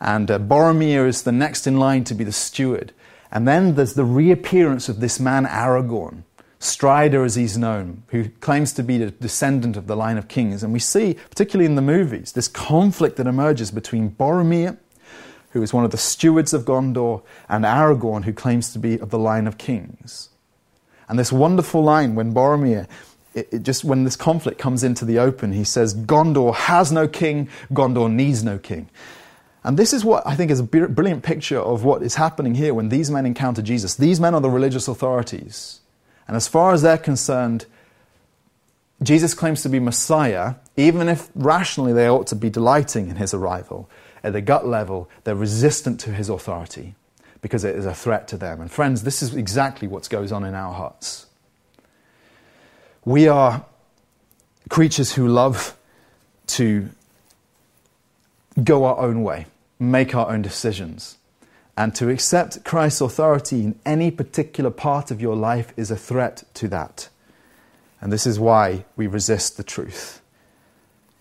And 0.00 0.30
uh, 0.30 0.38
Boromir 0.38 1.08
is 1.08 1.24
the 1.24 1.32
next 1.32 1.66
in 1.66 1.80
line 1.80 2.04
to 2.04 2.14
be 2.14 2.22
the 2.22 2.30
steward. 2.30 2.92
And 3.32 3.48
then 3.48 3.74
there's 3.74 3.94
the 3.94 4.04
reappearance 4.04 4.88
of 4.88 5.00
this 5.00 5.18
man, 5.18 5.44
Aragorn, 5.44 6.22
Strider 6.60 7.24
as 7.24 7.34
he's 7.34 7.58
known, 7.58 8.04
who 8.10 8.28
claims 8.28 8.72
to 8.74 8.84
be 8.84 8.96
the 8.96 9.10
descendant 9.10 9.76
of 9.76 9.88
the 9.88 9.96
line 9.96 10.18
of 10.18 10.28
kings. 10.28 10.62
And 10.62 10.72
we 10.72 10.78
see, 10.78 11.14
particularly 11.14 11.66
in 11.66 11.74
the 11.74 11.82
movies, 11.82 12.30
this 12.30 12.46
conflict 12.46 13.16
that 13.16 13.26
emerges 13.26 13.72
between 13.72 14.12
Boromir, 14.12 14.78
who 15.50 15.62
is 15.62 15.72
one 15.72 15.84
of 15.84 15.90
the 15.90 15.98
stewards 15.98 16.52
of 16.52 16.64
Gondor, 16.64 17.22
and 17.48 17.64
Aragorn, 17.64 18.24
who 18.24 18.32
claims 18.32 18.72
to 18.72 18.78
be 18.78 18.98
of 18.98 19.10
the 19.10 19.18
line 19.18 19.46
of 19.46 19.58
kings. 19.58 20.28
And 21.08 21.18
this 21.18 21.32
wonderful 21.32 21.82
line 21.82 22.14
when 22.14 22.32
Boromir, 22.32 22.86
it, 23.34 23.48
it 23.52 23.62
just 23.62 23.84
when 23.84 24.04
this 24.04 24.16
conflict 24.16 24.58
comes 24.58 24.84
into 24.84 25.04
the 25.04 25.18
open, 25.18 25.52
he 25.52 25.64
says, 25.64 25.94
Gondor 25.94 26.54
has 26.54 26.92
no 26.92 27.08
king, 27.08 27.48
Gondor 27.72 28.10
needs 28.10 28.44
no 28.44 28.58
king. 28.58 28.88
And 29.62 29.76
this 29.76 29.92
is 29.92 30.04
what 30.04 30.26
I 30.26 30.36
think 30.36 30.50
is 30.50 30.60
a 30.60 30.64
brilliant 30.64 31.22
picture 31.22 31.58
of 31.58 31.84
what 31.84 32.02
is 32.02 32.14
happening 32.14 32.54
here 32.54 32.72
when 32.72 32.88
these 32.88 33.10
men 33.10 33.26
encounter 33.26 33.60
Jesus. 33.60 33.94
These 33.94 34.18
men 34.18 34.34
are 34.34 34.40
the 34.40 34.48
religious 34.48 34.88
authorities. 34.88 35.80
And 36.26 36.36
as 36.36 36.48
far 36.48 36.72
as 36.72 36.82
they're 36.82 36.96
concerned, 36.96 37.66
Jesus 39.02 39.34
claims 39.34 39.62
to 39.62 39.68
be 39.68 39.78
Messiah, 39.78 40.54
even 40.76 41.08
if 41.08 41.28
rationally 41.34 41.92
they 41.92 42.08
ought 42.08 42.26
to 42.28 42.36
be 42.36 42.48
delighting 42.48 43.08
in 43.10 43.16
his 43.16 43.34
arrival. 43.34 43.90
At 44.22 44.32
the 44.32 44.40
gut 44.40 44.66
level, 44.66 45.08
they're 45.24 45.34
resistant 45.34 46.00
to 46.00 46.12
his 46.12 46.28
authority 46.28 46.94
because 47.40 47.64
it 47.64 47.74
is 47.74 47.86
a 47.86 47.94
threat 47.94 48.28
to 48.28 48.36
them. 48.36 48.60
And 48.60 48.70
friends, 48.70 49.02
this 49.02 49.22
is 49.22 49.34
exactly 49.34 49.88
what 49.88 50.08
goes 50.10 50.30
on 50.30 50.44
in 50.44 50.54
our 50.54 50.74
hearts. 50.74 51.26
We 53.04 53.28
are 53.28 53.64
creatures 54.68 55.12
who 55.14 55.26
love 55.26 55.76
to 56.48 56.90
go 58.62 58.84
our 58.84 58.98
own 58.98 59.22
way, 59.22 59.46
make 59.78 60.14
our 60.14 60.30
own 60.30 60.42
decisions. 60.42 61.16
And 61.76 61.94
to 61.94 62.10
accept 62.10 62.62
Christ's 62.64 63.00
authority 63.00 63.64
in 63.64 63.78
any 63.86 64.10
particular 64.10 64.70
part 64.70 65.10
of 65.10 65.20
your 65.20 65.34
life 65.34 65.72
is 65.76 65.90
a 65.90 65.96
threat 65.96 66.42
to 66.54 66.68
that. 66.68 67.08
And 68.02 68.12
this 68.12 68.26
is 68.26 68.38
why 68.38 68.84
we 68.96 69.06
resist 69.06 69.56
the 69.56 69.62
truth. 69.62 70.20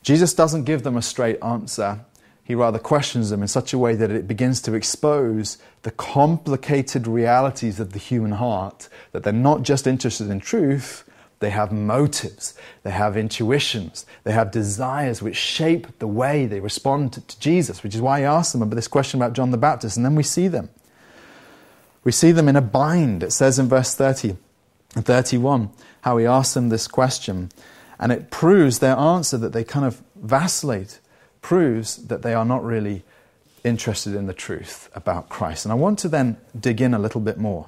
Jesus 0.02 0.34
doesn't 0.34 0.64
give 0.64 0.84
them 0.84 0.98
a 0.98 1.02
straight 1.02 1.42
answer 1.42 2.02
he 2.50 2.56
rather 2.56 2.80
questions 2.80 3.30
them 3.30 3.44
in 3.44 3.48
such 3.48 3.74
a 3.74 3.78
way 3.78 3.94
that 3.94 4.10
it 4.10 4.28
begins 4.28 4.60
to 4.60 4.74
expose 4.74 5.60
the 5.84 5.92
complicated 5.92 7.06
realities 7.06 7.80
of 7.80 7.94
the 7.94 8.00
human 8.00 8.32
heart, 8.32 8.90
that 9.12 9.22
they're 9.22 9.32
not 9.32 9.62
just 9.62 9.86
interested 9.86 10.32
in 10.32 10.40
truth, 10.40 11.08
they 11.42 11.52
have 11.52 11.72
motives, 11.72 12.56
they 12.82 12.90
have 12.90 13.16
intuitions, 13.16 14.04
they 14.24 14.32
have 14.32 14.50
desires 14.50 15.22
which 15.22 15.36
shape 15.36 16.00
the 16.00 16.08
way 16.08 16.48
they 16.48 16.60
respond 16.60 17.14
to 17.14 17.40
Jesus, 17.40 17.84
which 17.84 17.94
is 17.94 18.02
why 18.02 18.22
he 18.22 18.26
asks 18.26 18.54
them 18.54 18.64
about 18.64 18.76
this 18.76 18.88
question 18.88 19.22
about 19.22 19.34
John 19.34 19.52
the 19.52 19.58
Baptist, 19.58 19.96
and 19.96 20.04
then 20.04 20.16
we 20.16 20.24
see 20.24 20.48
them. 20.48 20.72
We 22.04 22.12
see 22.12 22.32
them 22.32 22.50
in 22.50 22.56
a 22.56 22.62
bind. 22.62 23.22
It 23.22 23.32
says 23.32 23.60
in 23.60 23.70
verse 23.70 23.94
30 23.94 24.36
and 24.96 25.06
31 25.06 25.70
how 26.02 26.18
he 26.18 26.26
asks 26.26 26.56
them 26.56 26.70
this 26.70 26.88
question, 26.88 27.52
and 28.00 28.12
it 28.12 28.32
proves 28.32 28.80
their 28.80 28.98
answer 28.98 29.38
that 29.38 29.54
they 29.54 29.64
kind 29.64 29.86
of 29.86 30.02
vacillate 30.16 31.00
proves 31.41 32.08
that 32.08 32.21
they 32.21 32.34
are 32.34 32.45
not 32.45 32.63
really 32.63 33.04
interested 33.63 34.15
in 34.15 34.28
the 34.28 34.34
truth 34.34 34.89
about 34.95 35.30
Christ. 35.30 35.65
And 35.65 35.71
I 35.71 35.75
want 35.75 35.99
to 35.99 36.10
then 36.10 36.38
dig 36.58 36.82
in 36.82 36.93
a 36.93 36.99
little 36.99 37.21
bit 37.21 37.38
more. 37.38 37.67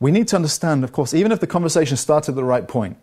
We 0.00 0.10
need 0.10 0.28
to 0.28 0.36
understand, 0.36 0.84
of 0.84 0.92
course, 0.92 1.14
even 1.14 1.32
if 1.32 1.40
the 1.40 1.46
conversation 1.46 1.96
started 1.96 2.32
at 2.32 2.36
the 2.36 2.44
right 2.44 2.66
point, 2.66 2.96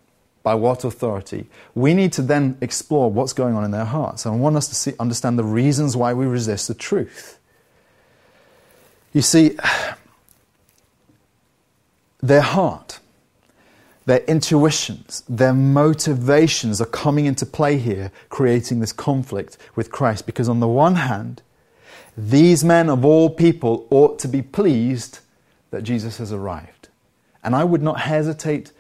by 0.46 0.54
what 0.54 0.84
authority, 0.84 1.48
we 1.74 1.96
need 1.96 2.14
to 2.14 2.22
then 2.22 2.56
explore 2.62 3.12
what's 3.12 3.34
going 3.34 3.56
on 3.56 3.64
in 3.64 3.72
their 3.72 3.84
hearts. 3.84 4.28
And 4.28 4.36
I 4.36 4.38
want 4.38 4.56
us 4.56 4.68
to 4.68 4.76
see, 4.76 4.94
understand 5.00 5.40
the 5.40 5.44
reasons 5.44 5.98
why 5.98 6.14
we 6.14 6.28
resist 6.28 6.68
the 6.68 6.76
truth. 6.76 7.40
You 9.12 9.24
see, 9.24 9.58
their 12.22 12.42
heart 12.42 13.00
their 14.06 14.20
intuitions, 14.26 15.24
their 15.28 15.54
motivations 15.54 16.80
are 16.80 16.86
coming 16.86 17.26
into 17.26 17.46
play 17.46 17.78
here, 17.78 18.12
creating 18.30 18.80
this 18.80 18.94
conflict 18.94 19.58
with 19.76 19.92
Christ. 19.92 20.26
Because 20.26 20.48
on 20.48 20.60
the 20.60 20.68
one 20.68 20.96
hand, 20.96 21.42
these 22.16 22.64
men 22.64 22.90
of 22.90 23.04
all 23.04 23.30
people 23.30 23.88
ought 23.90 24.20
to 24.20 24.28
be 24.28 24.42
pleased 24.42 25.20
that 25.72 25.84
Jesus 25.84 26.18
has 26.18 26.32
arrived. 26.32 26.88
And 27.44 27.56
I 27.56 27.64
would 27.64 27.82
not 27.82 28.02
hesitate 28.02 28.72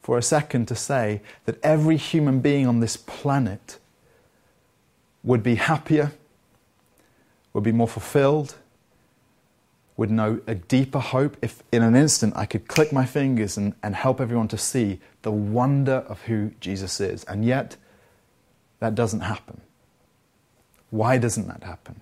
for 0.00 0.16
a 0.16 0.22
second 0.22 0.66
to 0.68 0.74
say 0.74 1.20
that 1.44 1.62
every 1.62 1.96
human 1.96 2.40
being 2.40 2.66
on 2.66 2.80
this 2.80 2.96
planet 2.96 3.78
would 5.22 5.42
be 5.42 5.56
happier, 5.56 6.12
would 7.52 7.64
be 7.64 7.72
more 7.72 7.88
fulfilled, 7.88 8.54
would 9.98 10.10
know 10.12 10.40
a 10.46 10.54
deeper 10.54 11.00
hope 11.00 11.36
if 11.42 11.62
in 11.72 11.82
an 11.82 11.96
instant 11.96 12.34
I 12.36 12.46
could 12.46 12.68
click 12.68 12.92
my 12.92 13.04
fingers 13.04 13.56
and, 13.58 13.74
and 13.82 13.96
help 13.96 14.20
everyone 14.20 14.46
to 14.48 14.56
see 14.56 15.00
the 15.22 15.32
wonder 15.32 16.04
of 16.08 16.22
who 16.22 16.52
Jesus 16.60 17.00
is. 17.00 17.24
And 17.24 17.44
yet, 17.44 17.76
that 18.78 18.94
doesn't 18.94 19.20
happen. 19.20 19.60
Why 20.90 21.18
doesn't 21.18 21.48
that 21.48 21.64
happen? 21.64 22.00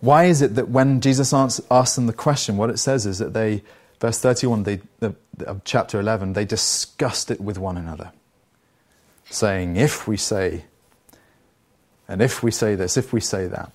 Why 0.00 0.24
is 0.24 0.42
it 0.42 0.56
that 0.56 0.70
when 0.70 1.00
Jesus 1.00 1.32
asks 1.32 1.94
them 1.94 2.06
the 2.06 2.12
question, 2.12 2.56
what 2.56 2.68
it 2.68 2.78
says 2.78 3.06
is 3.06 3.18
that 3.18 3.32
they, 3.32 3.62
verse 4.00 4.18
31 4.18 4.64
they, 4.64 4.80
the, 4.98 5.14
of 5.46 5.62
chapter 5.62 6.00
11, 6.00 6.32
they 6.32 6.44
discussed 6.44 7.30
it 7.30 7.40
with 7.40 7.58
one 7.58 7.76
another, 7.76 8.10
saying, 9.30 9.76
If 9.76 10.08
we 10.08 10.16
say, 10.16 10.64
and 12.08 12.20
if 12.20 12.42
we 12.42 12.50
say 12.50 12.74
this, 12.74 12.96
if 12.96 13.12
we 13.12 13.20
say 13.20 13.46
that. 13.46 13.72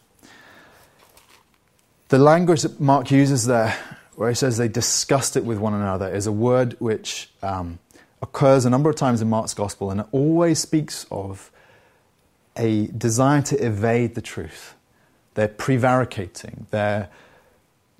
The 2.13 2.19
language 2.19 2.61
that 2.61 2.79
Mark 2.79 3.09
uses 3.09 3.47
there, 3.47 3.75
where 4.17 4.29
he 4.29 4.35
says 4.35 4.57
they 4.57 4.67
discussed 4.67 5.35
it 5.35 5.43
with 5.43 5.57
one 5.57 5.73
another, 5.73 6.13
is 6.13 6.27
a 6.27 6.31
word 6.31 6.75
which 6.79 7.31
um, 7.41 7.79
occurs 8.21 8.65
a 8.65 8.69
number 8.69 8.87
of 8.87 8.95
times 8.95 9.19
in 9.23 9.31
Mark's 9.31 9.55
gospel, 9.55 9.89
and 9.89 10.01
it 10.01 10.05
always 10.11 10.59
speaks 10.59 11.07
of 11.09 11.49
a 12.55 12.85
desire 12.85 13.41
to 13.41 13.55
evade 13.55 14.13
the 14.13 14.21
truth. 14.21 14.75
They're 15.33 15.47
prevaricating. 15.47 16.67
They're, 16.69 17.09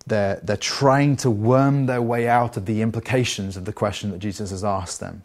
they're, 0.05 0.39
they're 0.43 0.57
trying 0.57 1.15
to 1.15 1.31
worm 1.31 1.87
their 1.87 1.99
way 1.99 2.27
out 2.27 2.55
of 2.55 2.67
the 2.67 2.83
implications 2.83 3.57
of 3.57 3.65
the 3.65 3.73
question 3.73 4.11
that 4.11 4.19
Jesus 4.19 4.51
has 4.51 4.63
asked 4.63 4.99
them. 4.99 5.23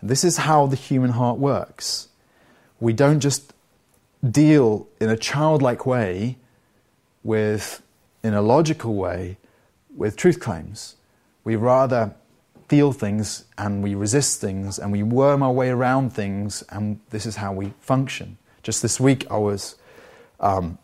And 0.00 0.10
this 0.10 0.24
is 0.24 0.38
how 0.38 0.66
the 0.66 0.74
human 0.74 1.10
heart 1.10 1.38
works. 1.38 2.08
We 2.80 2.92
don't 2.92 3.20
just 3.20 3.52
deal 4.28 4.88
in 5.00 5.10
a 5.10 5.16
childlike 5.16 5.86
way 5.86 6.38
with, 7.22 7.82
in 8.26 8.34
a 8.34 8.42
logical 8.42 8.94
way, 8.94 9.38
with 9.94 10.16
truth 10.16 10.40
claims. 10.40 10.96
We 11.44 11.56
rather 11.56 12.14
feel 12.68 12.92
things 12.92 13.44
and 13.56 13.82
we 13.82 13.94
resist 13.94 14.40
things 14.40 14.78
and 14.78 14.90
we 14.90 15.02
worm 15.02 15.42
our 15.42 15.52
way 15.52 15.68
around 15.68 16.10
things, 16.10 16.64
and 16.70 16.98
this 17.10 17.24
is 17.24 17.36
how 17.36 17.52
we 17.52 17.72
function. 17.80 18.36
Just 18.62 18.82
this 18.82 18.98
week, 18.98 19.26
I 19.30 19.36
was 19.36 19.76
um, 20.40 20.78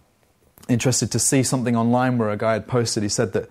interested 0.69 1.11
to 1.11 1.19
see 1.19 1.43
something 1.43 1.77
online 1.77 2.17
where 2.17 2.31
a 2.31 2.37
guy 2.37 2.53
had 2.53 2.69
posted, 2.69 3.03
he 3.03 3.09
said 3.09 3.33
that 3.33 3.51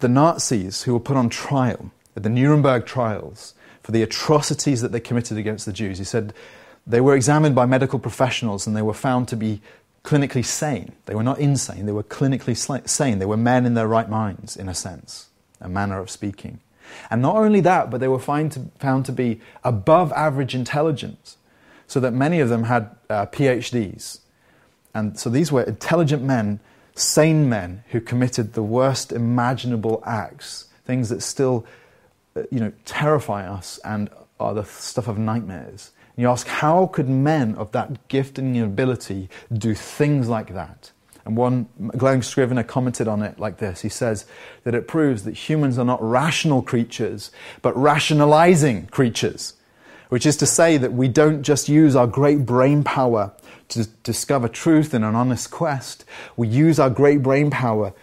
the 0.00 0.08
Nazis 0.08 0.82
who 0.82 0.92
were 0.92 1.00
put 1.00 1.16
on 1.16 1.30
trial 1.30 1.90
at 2.14 2.22
the 2.22 2.28
Nuremberg 2.28 2.84
trials 2.84 3.54
for 3.82 3.92
the 3.92 4.02
atrocities 4.02 4.82
that 4.82 4.92
they 4.92 5.00
committed 5.00 5.38
against 5.38 5.64
the 5.64 5.72
Jews, 5.72 5.96
he 5.96 6.04
said 6.04 6.34
they 6.86 7.00
were 7.00 7.14
examined 7.14 7.54
by 7.54 7.64
medical 7.64 7.98
professionals 7.98 8.66
and 8.66 8.76
they 8.76 8.82
were 8.82 8.92
found 8.92 9.26
to 9.28 9.36
be 9.36 9.62
clinically 10.04 10.44
sane. 10.44 10.92
They 11.06 11.14
were 11.14 11.22
not 11.22 11.38
insane, 11.38 11.86
they 11.86 11.92
were 11.92 12.02
clinically 12.02 12.56
sane. 12.88 13.18
They 13.18 13.26
were 13.26 13.36
men 13.36 13.66
in 13.66 13.74
their 13.74 13.88
right 13.88 14.08
minds, 14.08 14.56
in 14.56 14.68
a 14.68 14.74
sense, 14.74 15.28
a 15.60 15.68
manner 15.68 15.98
of 15.98 16.10
speaking. 16.10 16.60
And 17.10 17.22
not 17.22 17.36
only 17.36 17.60
that, 17.60 17.90
but 17.90 18.00
they 18.00 18.08
were 18.08 18.18
to, 18.18 18.70
found 18.78 19.06
to 19.06 19.12
be 19.12 19.40
above 19.62 20.12
average 20.12 20.54
intelligence, 20.54 21.36
so 21.86 22.00
that 22.00 22.12
many 22.12 22.40
of 22.40 22.48
them 22.48 22.64
had 22.64 22.90
uh, 23.08 23.26
PhDs. 23.26 24.20
And 24.94 25.18
so 25.18 25.30
these 25.30 25.52
were 25.52 25.62
intelligent 25.62 26.22
men, 26.22 26.60
sane 26.94 27.48
men 27.48 27.84
who 27.90 28.00
committed 28.00 28.54
the 28.54 28.62
worst 28.62 29.12
imaginable 29.12 30.02
acts, 30.04 30.68
things 30.84 31.08
that 31.08 31.22
still 31.22 31.66
uh, 32.36 32.42
you 32.50 32.60
know, 32.60 32.72
terrify 32.84 33.46
us 33.46 33.78
and 33.84 34.08
are 34.38 34.54
the 34.54 34.64
stuff 34.64 35.08
of 35.08 35.18
nightmares. 35.18 35.90
You 36.20 36.28
ask, 36.28 36.46
how 36.46 36.86
could 36.86 37.08
men 37.08 37.54
of 37.54 37.72
that 37.72 38.08
gift 38.08 38.38
and 38.38 38.54
ability 38.54 39.30
do 39.50 39.74
things 39.74 40.28
like 40.28 40.52
that? 40.52 40.92
And 41.24 41.34
one, 41.34 41.68
Glen 41.96 42.20
Scrivener 42.20 42.62
commented 42.62 43.08
on 43.08 43.22
it 43.22 43.38
like 43.38 43.56
this. 43.56 43.80
He 43.80 43.88
says 43.88 44.26
that 44.64 44.74
it 44.74 44.86
proves 44.86 45.24
that 45.24 45.34
humans 45.34 45.78
are 45.78 45.84
not 45.84 46.02
rational 46.02 46.60
creatures, 46.60 47.30
but 47.62 47.74
rationalizing 47.74 48.88
creatures. 48.88 49.54
Which 50.10 50.26
is 50.26 50.36
to 50.38 50.46
say 50.46 50.76
that 50.76 50.92
we 50.92 51.08
don't 51.08 51.42
just 51.42 51.70
use 51.70 51.96
our 51.96 52.06
great 52.06 52.44
brain 52.44 52.84
power 52.84 53.32
to 53.68 53.86
discover 54.02 54.48
truth 54.48 54.92
in 54.92 55.04
an 55.04 55.14
honest 55.14 55.50
quest. 55.50 56.04
We 56.36 56.48
use 56.48 56.78
our 56.78 56.90
great 56.90 57.22
brain 57.22 57.50
power 57.50 57.94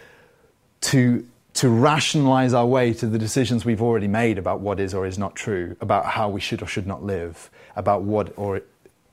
to, 0.80 1.24
to 1.58 1.68
rationalize 1.68 2.54
our 2.54 2.66
way 2.66 2.92
to 2.92 3.04
the 3.06 3.18
decisions 3.18 3.64
we've 3.64 3.82
already 3.82 4.06
made 4.06 4.38
about 4.38 4.60
what 4.60 4.78
is 4.78 4.94
or 4.94 5.04
is 5.04 5.18
not 5.18 5.34
true, 5.34 5.76
about 5.80 6.06
how 6.06 6.28
we 6.28 6.40
should 6.40 6.62
or 6.62 6.66
should 6.68 6.86
not 6.86 7.02
live, 7.02 7.50
about 7.74 8.02
what 8.02 8.32
or 8.36 8.62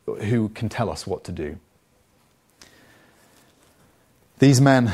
who 0.06 0.50
can 0.50 0.70
tell 0.70 0.92
us 0.92 1.08
what 1.08 1.24
to 1.24 1.32
do. 1.32 1.58
These 4.38 4.62
men, 4.62 4.94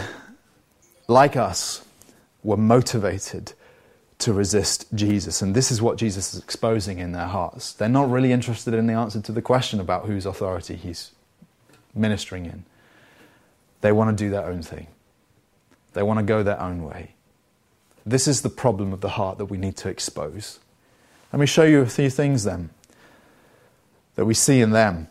like 1.10 1.36
us, 1.36 1.84
were 2.42 2.56
motivated 2.56 3.52
to 4.20 4.32
resist 4.32 4.86
Jesus. 4.96 5.42
And 5.42 5.54
this 5.54 5.72
is 5.72 5.82
what 5.82 5.98
Jesus 5.98 6.34
is 6.34 6.42
exposing 6.42 7.00
in 7.00 7.12
their 7.12 7.28
hearts. 7.28 7.74
They're 7.74 7.90
not 7.90 8.10
really 8.10 8.32
interested 8.32 8.74
in 8.74 8.88
the 8.88 8.94
answer 8.94 9.20
to 9.20 9.32
the 9.34 9.42
question 9.42 9.82
about 9.82 10.06
whose 10.06 10.26
authority 10.26 10.78
he's 10.78 11.12
ministering 11.94 12.46
in. 12.46 12.64
They 13.82 13.92
want 13.92 14.18
to 14.18 14.24
do 14.24 14.30
their 14.30 14.46
own 14.46 14.62
thing, 14.62 14.88
they 15.92 16.02
want 16.02 16.20
to 16.20 16.24
go 16.24 16.44
their 16.44 16.62
own 16.62 16.86
way. 16.86 17.16
This 18.06 18.28
is 18.28 18.42
the 18.42 18.50
problem 18.50 18.94
of 18.94 19.02
the 19.02 19.10
heart 19.10 19.38
that 19.38 19.46
we 19.46 19.58
need 19.58 19.78
to 19.78 19.90
expose. 19.90 20.60
Let 21.32 21.40
me 21.40 21.46
show 21.46 21.64
you 21.64 21.82
a 21.82 21.86
few 21.86 22.10
things 22.10 22.44
then 22.44 22.72
that 24.16 24.26
we 24.26 24.34
see 24.34 24.60
in 24.60 24.72
them. 24.72 25.08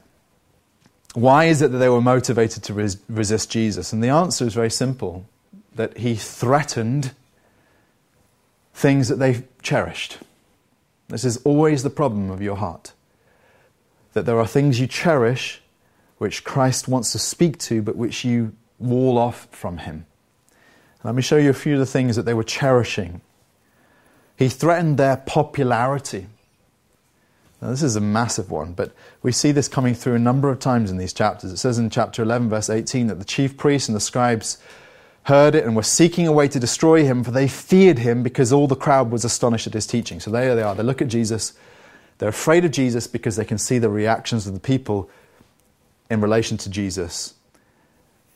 Why 1.15 1.47
is 1.47 1.63
it 1.63 1.73
that 1.73 1.79
they 1.79 1.89
were 1.89 2.01
motivated 2.01 2.63
to 2.65 2.75
res- 2.75 2.99
resist 3.09 3.51
Jesus? 3.51 3.93
And 3.93 4.03
the 4.03 4.09
answer 4.09 4.47
is 4.47 4.55
very 4.55 4.71
simple 4.71 5.27
that 5.75 5.99
he 5.99 6.15
threatened 6.15 7.13
things 8.75 9.09
that 9.09 9.17
they 9.19 9.45
cherished. 9.63 10.19
This 11.09 11.25
is 11.25 11.39
always 11.39 11.83
the 11.83 11.91
problem 11.91 12.31
of 12.31 12.41
your 12.41 12.57
heart. 12.57 12.93
That 14.13 14.27
there 14.27 14.39
are 14.39 14.47
things 14.47 14.81
you 14.81 14.87
cherish 14.87 15.61
which 16.19 16.45
Christ 16.45 16.87
wants 16.87 17.13
to 17.13 17.19
speak 17.19 17.59
to, 17.59 17.83
but 17.83 17.97
which 17.97 18.25
you 18.25 18.53
wall 18.79 19.19
off 19.19 19.49
from 19.51 19.79
him. 19.79 20.07
Let 21.03 21.15
me 21.15 21.23
show 21.23 21.37
you 21.37 21.51
a 21.51 21.55
few 21.55 21.75
of 21.75 21.79
the 21.79 21.87
things 21.87 22.17
that 22.17 22.25
they 22.25 22.35
were 22.35 22.45
cherishing. 22.45 23.21
He 24.37 24.49
threatened 24.49 24.99
their 24.99 25.17
popularity. 25.17 26.27
Now, 27.61 27.71
this 27.71 27.83
is 27.83 27.97
a 27.97 28.01
massive 28.01 28.51
one, 28.51 28.73
but 28.73 28.93
we 29.23 29.33
see 29.33 29.53
this 29.53 29.69
coming 29.69 29.95
through 29.95 30.15
a 30.15 30.19
number 30.19 30.51
of 30.51 30.59
times 30.59 30.91
in 30.91 30.97
these 30.97 31.13
chapters. 31.13 31.53
It 31.53 31.59
says 31.59 31.79
in 31.79 31.91
chapter 31.91 32.23
11, 32.23 32.49
verse 32.49 32.71
18, 32.71 33.09
that 33.09 33.19
the 33.19 33.25
chief 33.25 33.57
priests 33.57 33.89
and 33.89 33.95
the 33.95 34.01
scribes 34.01 34.59
heard 35.25 35.55
it 35.55 35.65
and 35.65 35.77
were 35.77 35.83
seeking 35.83 36.27
a 36.27 36.33
way 36.33 36.49
to 36.49 36.59
destroy 36.59 37.05
him, 37.05 37.23
for 37.23 37.31
they 37.31 37.49
feared 37.49 37.99
him 37.99 38.23
because 38.23 38.53
all 38.53 38.67
the 38.67 38.77
crowd 38.77 39.11
was 39.11 39.25
astonished 39.25 39.67
at 39.67 39.75
his 39.75 39.87
teaching. 39.87 40.21
So 40.21 40.31
there 40.31 40.57
they 40.57 40.63
are. 40.63 40.75
They 40.75 40.83
look 40.83 41.03
at 41.03 41.09
Jesus. 41.09 41.53
They're 42.17 42.31
afraid 42.31 42.65
of 42.65 42.71
Jesus 42.71 43.07
because 43.07 43.37
they 43.37 43.45
can 43.45 43.59
see 43.59 43.79
the 43.79 43.91
reactions 43.91 44.47
of 44.47 44.55
the 44.55 44.61
people 44.61 45.11
in 46.09 46.23
relation 46.23 46.57
to 46.59 46.71
Jesus, 46.71 47.35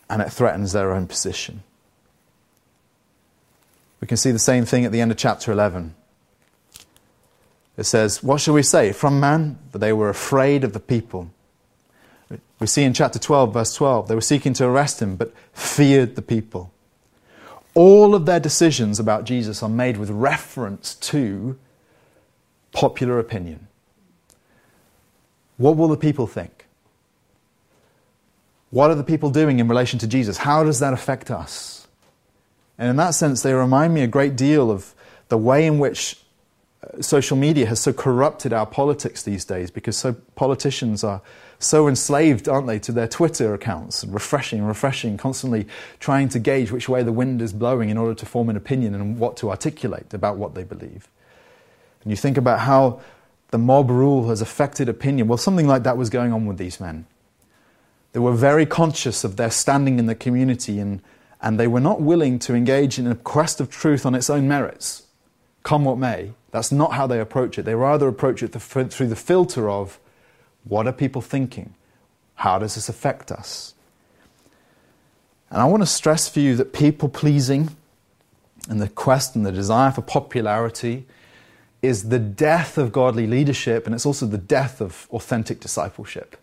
and 0.08 0.20
it 0.20 0.30
threatens 0.30 0.72
their 0.72 0.92
own 0.92 1.06
position. 1.06 1.62
We 4.04 4.06
can 4.06 4.18
see 4.18 4.32
the 4.32 4.38
same 4.38 4.66
thing 4.66 4.84
at 4.84 4.92
the 4.92 5.00
end 5.00 5.12
of 5.12 5.16
chapter 5.16 5.50
11. 5.50 5.94
It 7.78 7.84
says, 7.84 8.22
What 8.22 8.38
shall 8.38 8.52
we 8.52 8.62
say? 8.62 8.92
From 8.92 9.18
man? 9.18 9.58
But 9.72 9.80
they 9.80 9.94
were 9.94 10.10
afraid 10.10 10.62
of 10.62 10.74
the 10.74 10.78
people. 10.78 11.30
We 12.60 12.66
see 12.66 12.82
in 12.82 12.92
chapter 12.92 13.18
12, 13.18 13.54
verse 13.54 13.74
12, 13.74 14.08
they 14.08 14.14
were 14.14 14.20
seeking 14.20 14.52
to 14.52 14.66
arrest 14.66 15.00
him, 15.00 15.16
but 15.16 15.32
feared 15.54 16.16
the 16.16 16.20
people. 16.20 16.70
All 17.72 18.14
of 18.14 18.26
their 18.26 18.40
decisions 18.40 19.00
about 19.00 19.24
Jesus 19.24 19.62
are 19.62 19.70
made 19.70 19.96
with 19.96 20.10
reference 20.10 20.96
to 20.96 21.58
popular 22.72 23.18
opinion. 23.18 23.68
What 25.56 25.78
will 25.78 25.88
the 25.88 25.96
people 25.96 26.26
think? 26.26 26.66
What 28.68 28.90
are 28.90 28.96
the 28.96 29.02
people 29.02 29.30
doing 29.30 29.60
in 29.60 29.66
relation 29.68 29.98
to 30.00 30.06
Jesus? 30.06 30.36
How 30.36 30.62
does 30.62 30.80
that 30.80 30.92
affect 30.92 31.30
us? 31.30 31.73
And 32.78 32.90
in 32.90 32.96
that 32.96 33.10
sense, 33.10 33.42
they 33.42 33.52
remind 33.54 33.94
me 33.94 34.02
a 34.02 34.06
great 34.06 34.36
deal 34.36 34.70
of 34.70 34.94
the 35.28 35.38
way 35.38 35.66
in 35.66 35.78
which 35.78 36.18
uh, 36.82 37.00
social 37.00 37.36
media 37.36 37.66
has 37.66 37.80
so 37.80 37.92
corrupted 37.92 38.52
our 38.52 38.66
politics 38.66 39.22
these 39.22 39.44
days 39.44 39.70
because 39.70 39.96
so 39.96 40.14
politicians 40.34 41.04
are 41.04 41.22
so 41.58 41.88
enslaved, 41.88 42.48
aren't 42.48 42.66
they, 42.66 42.78
to 42.80 42.92
their 42.92 43.08
Twitter 43.08 43.54
accounts, 43.54 44.04
refreshing, 44.04 44.64
refreshing, 44.64 45.16
constantly 45.16 45.66
trying 46.00 46.28
to 46.28 46.38
gauge 46.38 46.70
which 46.70 46.88
way 46.88 47.02
the 47.02 47.12
wind 47.12 47.40
is 47.40 47.52
blowing 47.52 47.90
in 47.90 47.96
order 47.96 48.14
to 48.14 48.26
form 48.26 48.48
an 48.48 48.56
opinion 48.56 48.94
and 48.94 49.18
what 49.18 49.36
to 49.38 49.50
articulate 49.50 50.12
about 50.12 50.36
what 50.36 50.54
they 50.54 50.64
believe. 50.64 51.08
And 52.02 52.10
you 52.10 52.16
think 52.16 52.36
about 52.36 52.60
how 52.60 53.00
the 53.50 53.58
mob 53.58 53.88
rule 53.88 54.28
has 54.28 54.42
affected 54.42 54.88
opinion. 54.88 55.28
Well, 55.28 55.38
something 55.38 55.66
like 55.66 55.84
that 55.84 55.96
was 55.96 56.10
going 56.10 56.32
on 56.32 56.44
with 56.44 56.58
these 56.58 56.80
men. 56.80 57.06
They 58.12 58.20
were 58.20 58.32
very 58.32 58.66
conscious 58.66 59.24
of 59.24 59.36
their 59.36 59.50
standing 59.50 59.98
in 59.98 60.06
the 60.06 60.14
community 60.14 60.78
and, 60.78 61.00
and 61.44 61.60
they 61.60 61.66
were 61.66 61.78
not 61.78 62.00
willing 62.00 62.38
to 62.38 62.54
engage 62.54 62.98
in 62.98 63.06
a 63.06 63.14
quest 63.14 63.60
of 63.60 63.68
truth 63.68 64.06
on 64.06 64.14
its 64.14 64.30
own 64.30 64.48
merits. 64.48 65.02
come 65.62 65.84
what 65.84 65.98
may. 65.98 66.32
That's 66.50 66.72
not 66.72 66.92
how 66.92 67.06
they 67.06 67.20
approach 67.20 67.58
it. 67.58 67.64
They 67.64 67.74
rather 67.74 68.08
approach 68.08 68.42
it 68.42 68.48
through 68.48 69.08
the 69.08 69.16
filter 69.16 69.68
of 69.68 69.98
what 70.64 70.86
are 70.86 70.92
people 70.92 71.22
thinking? 71.22 71.74
How 72.36 72.58
does 72.58 72.74
this 72.74 72.88
affect 72.88 73.30
us? 73.30 73.74
And 75.50 75.60
I 75.60 75.66
want 75.66 75.82
to 75.82 75.86
stress 75.86 76.28
for 76.28 76.40
you 76.40 76.56
that 76.56 76.72
people 76.72 77.08
pleasing 77.08 77.76
and 78.68 78.80
the 78.80 78.88
quest 78.88 79.36
and 79.36 79.44
the 79.44 79.52
desire 79.52 79.90
for 79.90 80.02
popularity 80.02 81.06
is 81.82 82.08
the 82.08 82.18
death 82.18 82.78
of 82.78 82.92
godly 82.92 83.26
leadership 83.26 83.86
and 83.86 83.94
it's 83.94 84.06
also 84.06 84.26
the 84.26 84.38
death 84.38 84.80
of 84.80 85.06
authentic 85.10 85.60
discipleship. 85.60 86.36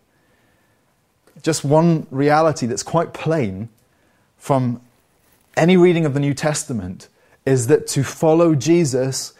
Just 1.42 1.64
one 1.64 2.06
reality 2.12 2.68
that's 2.68 2.84
quite 2.84 3.14
plain 3.14 3.70
from 4.38 4.82
any 5.58 5.78
reading 5.78 6.06
of 6.06 6.14
the 6.14 6.20
New 6.20 6.34
Testament 6.34 7.08
is 7.46 7.68
that 7.68 7.88
to 7.88 8.04
follow 8.04 8.56
Jesus 8.56 9.34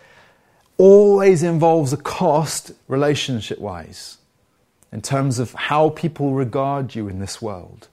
always 0.78 1.44
involves 1.44 1.94
a 1.94 1.98
cost 1.98 2.72
relationship 2.88 3.60
wise 3.60 4.18
in 4.92 5.02
terms 5.02 5.40
of 5.40 5.54
how 5.54 5.90
people 5.90 6.34
regard 6.34 6.96
you 6.96 7.08
in 7.08 7.20
this 7.20 7.42
world. 7.42 7.88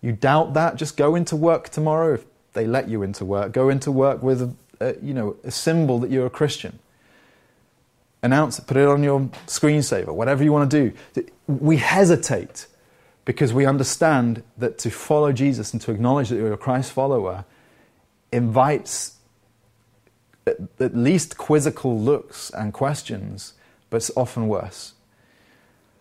You 0.00 0.12
doubt 0.12 0.54
that? 0.54 0.76
Just 0.76 0.96
go 0.96 1.14
into 1.14 1.36
work 1.36 1.68
tomorrow 1.68 2.14
if 2.14 2.24
they 2.52 2.66
let 2.66 2.88
you 2.88 3.02
into 3.02 3.24
work. 3.24 3.52
Go 3.52 3.68
into 3.68 3.90
work 3.90 4.22
with 4.22 4.42
a, 4.42 4.54
a 4.80 4.94
you 5.02 5.12
know, 5.12 5.36
a 5.44 5.50
symbol 5.50 5.98
that 6.00 6.10
you're 6.10 6.26
a 6.26 6.30
Christian. 6.30 6.78
Announce 8.22 8.58
it, 8.58 8.66
put 8.66 8.76
it 8.76 8.86
on 8.86 9.02
your 9.02 9.20
screensaver, 9.46 10.14
whatever 10.14 10.42
you 10.42 10.52
want 10.52 10.70
to 10.70 10.90
do. 10.90 11.26
We 11.46 11.76
hesitate 11.76 12.66
because 13.24 13.52
we 13.52 13.66
understand 13.66 14.42
that 14.58 14.78
to 14.78 14.90
follow 14.90 15.32
Jesus 15.32 15.72
and 15.72 15.80
to 15.82 15.92
acknowledge 15.92 16.28
that 16.28 16.36
you're 16.36 16.52
a 16.52 16.58
Christ 16.58 16.92
follower 16.92 17.44
invites 18.32 19.16
at 20.46 20.94
least 20.94 21.38
quizzical 21.38 21.98
looks 21.98 22.50
and 22.50 22.72
questions, 22.72 23.54
but 23.88 23.98
it's 23.98 24.10
often 24.16 24.48
worse. 24.48 24.92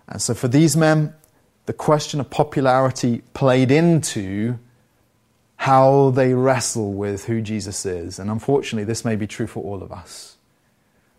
And 0.08 0.22
so 0.22 0.34
for 0.34 0.48
these 0.48 0.76
men, 0.76 1.14
the 1.66 1.74
question 1.74 2.20
of 2.20 2.30
popularity 2.30 3.22
played 3.34 3.72
into 3.72 4.60
how 5.56 6.10
they 6.10 6.34
wrestle 6.34 6.92
with 6.94 7.26
who 7.26 7.42
Jesus 7.42 7.86
is. 7.86 8.20
And 8.20 8.30
unfortunately, 8.30 8.84
this 8.84 9.06
may 9.06 9.16
be 9.16 9.28
true 9.28 9.48
for 9.48 9.64
all 9.64 9.82
of 9.82 9.94
us. 9.94 10.36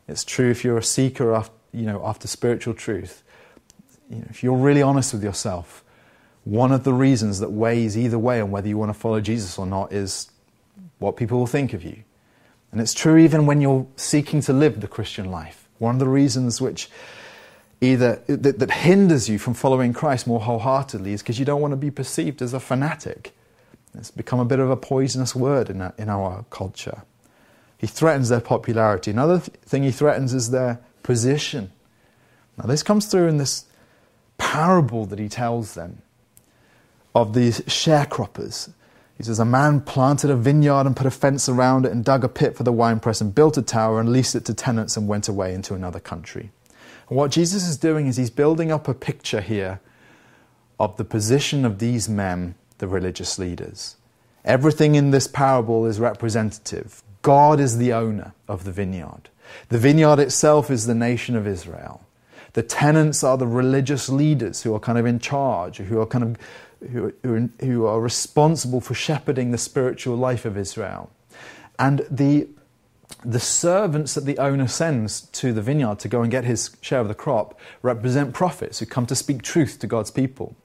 It's 0.07 0.25
true 0.25 0.51
if 0.51 0.65
you're 0.65 0.77
a 0.77 0.83
seeker 0.83 1.33
after, 1.33 1.55
you 1.73 1.87
know, 1.87 2.05
after 2.05 2.29
spiritual 2.29 2.75
truth. 2.75 3.23
You 4.11 4.17
know, 4.17 4.27
if 4.29 4.43
you're 4.43 4.57
really 4.57 4.83
honest 4.83 5.15
with 5.15 5.25
yourself, 5.25 5.83
one 6.45 6.73
of 6.73 6.85
the 6.85 6.93
reasons 6.93 7.41
that 7.41 7.51
weighs 7.51 7.97
either 7.97 8.19
way 8.19 8.41
on 8.41 8.51
whether 8.51 8.69
you 8.69 8.77
want 8.77 8.93
to 8.93 8.99
follow 8.99 9.21
Jesus 9.21 9.59
or 9.59 9.67
not 9.67 9.93
is 9.93 10.31
what 10.99 11.17
people 11.17 11.39
will 11.39 11.47
think 11.47 11.73
of 11.73 11.83
you. 11.83 12.05
And 12.71 12.81
it's 12.81 12.93
true 12.95 13.17
even 13.17 13.47
when 13.47 13.61
you're 13.61 13.87
seeking 13.97 14.41
to 14.43 14.53
live 14.53 14.81
the 14.81 14.89
Christian 14.89 15.31
life. 15.31 15.69
One 15.79 15.95
of 15.95 15.99
the 16.01 16.09
reasons 16.09 16.61
which 16.61 16.91
either 17.81 18.23
that, 18.27 18.59
that 18.59 18.71
hinders 18.71 19.29
you 19.29 19.39
from 19.39 19.55
following 19.55 19.93
Christ 19.93 20.27
more 20.27 20.41
wholeheartedly 20.41 21.13
is 21.13 21.23
because 21.23 21.39
you 21.39 21.45
don't 21.45 21.61
want 21.61 21.73
to 21.73 21.77
be 21.77 21.91
perceived 21.91 22.43
as 22.43 22.53
a 22.53 22.61
fanatic. 22.61 23.33
It's 23.95 24.11
become 24.11 24.41
a 24.41 24.45
bit 24.45 24.59
of 24.59 24.71
a 24.71 24.77
poisonous 24.77 25.35
word 25.35 25.71
in 25.71 25.81
our, 25.81 25.95
in 25.97 26.09
our 26.09 26.45
culture. 26.51 27.03
He 27.79 27.87
threatens 27.87 28.29
their 28.29 28.41
popularity. 28.41 29.11
Another 29.11 29.39
th- 29.39 29.51
thing 29.61 29.83
he 29.83 29.93
threatens 29.93 30.35
is 30.35 30.51
their 30.51 30.81
position. 31.03 31.71
Now, 32.59 32.67
this 32.67 32.83
comes 32.83 33.07
through 33.07 33.29
in 33.29 33.37
this 33.37 33.67
parable 34.39 35.07
that 35.07 35.19
he 35.19 35.29
tells 35.29 35.75
them 35.75 36.03
of 37.15 37.35
these 37.35 37.61
sharecroppers. 37.63 38.71
He 39.17 39.23
says, 39.23 39.39
A 39.39 39.45
man 39.45 39.81
planted 39.81 40.31
a 40.31 40.37
vineyard 40.37 40.87
and 40.87 40.97
put 40.97 41.07
a 41.07 41.11
fence 41.11 41.49
around 41.49 41.87
it 41.87 41.93
and 41.93 42.05
dug 42.05 42.25
a 42.25 42.29
pit 42.29 42.57
for 42.57 42.65
the 42.65 42.73
winepress 42.73 43.21
and 43.21 43.35
built 43.35 43.57
a 43.57 43.63
tower 43.63 44.01
and 44.01 44.11
leased 44.11 44.35
it 44.35 44.45
to 44.47 44.55
tenants 44.55 44.97
and 44.97 45.07
went 45.07 45.29
away 45.29 45.55
into 45.55 45.75
another 45.75 46.01
country. 46.01 46.51
And 47.09 47.17
what 47.17 47.31
Jesus 47.31 47.69
is 47.69 47.77
doing 47.77 48.07
is 48.07 48.17
he's 48.17 48.31
building 48.31 48.73
up 48.73 48.89
a 48.89 48.95
picture 48.95 49.41
here 49.41 49.81
of 50.81 50.97
the 50.97 51.05
position 51.05 51.65
of 51.65 51.79
these 51.79 52.09
men, 52.09 52.57
the 52.79 52.89
religious 52.89 53.39
leaders. 53.39 53.97
Everything 54.45 54.95
in 54.95 55.11
this 55.11 55.27
parable 55.27 55.87
is 55.87 56.01
representative. 56.01 57.03
God 57.23 57.61
is 57.61 57.79
the 57.79 57.93
owner 57.93 58.35
of 58.49 58.65
the 58.65 58.73
vineyard. 58.73 59.31
The 59.69 59.79
vineyard 59.79 60.19
itself 60.19 60.71
is 60.71 60.87
the 60.87 60.95
nation 60.95 61.37
of 61.37 61.47
Israel. 61.47 62.05
The 62.55 62.63
tenants 62.63 63.25
are 63.25 63.37
the 63.37 63.47
religious 63.47 64.09
leaders 64.09 64.63
who 64.63 64.75
are 64.75 64.81
kind 64.81 64.99
of 64.99 65.07
in 65.07 65.19
charge, 65.19 65.79
who 65.79 66.01
are 66.01 66.07
kind 66.07 66.25
of 66.25 66.37
who, 66.91 67.13
who, 67.23 67.51
who 67.61 67.87
are 67.87 68.01
responsible 68.01 68.81
for 68.81 68.95
shepherding 68.95 69.51
the 69.51 69.59
spiritual 69.59 70.17
life 70.17 70.45
of 70.45 70.57
Israel. 70.57 71.11
And 71.79 72.07
the 72.11 72.49
the 73.25 73.41
servants 73.41 74.15
that 74.15 74.25
the 74.27 74.39
owner 74.39 74.69
sends 74.69 75.23
to 75.23 75.53
the 75.53 75.63
vineyard 75.63 75.99
to 76.01 76.09
go 76.09 76.23
and 76.23 76.31
get 76.31 76.45
his 76.45 76.77
share 76.81 77.01
of 77.01 77.09
the 77.09 77.15
crop 77.15 77.59
represent 77.83 78.35
prophets 78.35 78.79
who 78.79 78.87
come 78.87 79.07
to 79.07 79.15
speak 79.15 79.43
truth 79.43 79.79
to 79.79 79.87
God's 79.87 80.11
people. 80.11 80.57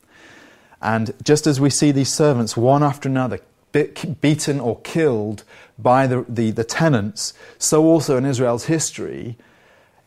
And 0.82 1.14
just 1.24 1.48
as 1.48 1.60
we 1.60 1.70
see 1.70 1.92
these 1.92 2.12
servants, 2.12 2.58
one 2.58 2.84
after 2.84 3.10
another, 3.10 3.40
beaten 3.72 4.60
or 4.60 4.80
killed 4.82 5.44
by 5.78 6.08
the, 6.08 6.26
the, 6.28 6.52
the 6.52 6.64
tenants, 6.64 7.34
so 7.58 7.86
also 7.86 8.18
in 8.18 8.26
Israel's 8.26 8.66
history, 8.66 9.38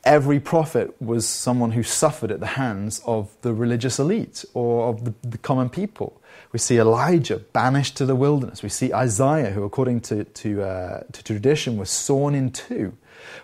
every 0.04 0.40
prophet 0.40 1.00
was 1.00 1.28
someone 1.28 1.72
who 1.72 1.82
suffered 1.82 2.32
at 2.32 2.40
the 2.40 2.46
hands 2.46 3.00
of 3.06 3.30
the 3.42 3.54
religious 3.54 3.98
elite 3.98 4.44
or 4.54 4.88
of 4.88 5.04
the, 5.04 5.14
the, 5.28 5.38
common 5.38 5.68
people. 5.68 6.20
We 6.52 6.58
see 6.58 6.78
Elijah 6.78 7.38
banished 7.38 7.96
to 7.98 8.06
the 8.06 8.16
wilderness. 8.16 8.62
We 8.62 8.68
see 8.68 8.92
Isaiah, 8.92 9.50
who, 9.50 9.62
according 9.64 10.00
to, 10.02 10.24
to, 10.24 10.62
uh, 10.62 11.02
to 11.12 11.24
tradition, 11.24 11.76
was 11.76 11.90
sawn 11.90 12.34
in 12.34 12.50
two. 12.50 12.96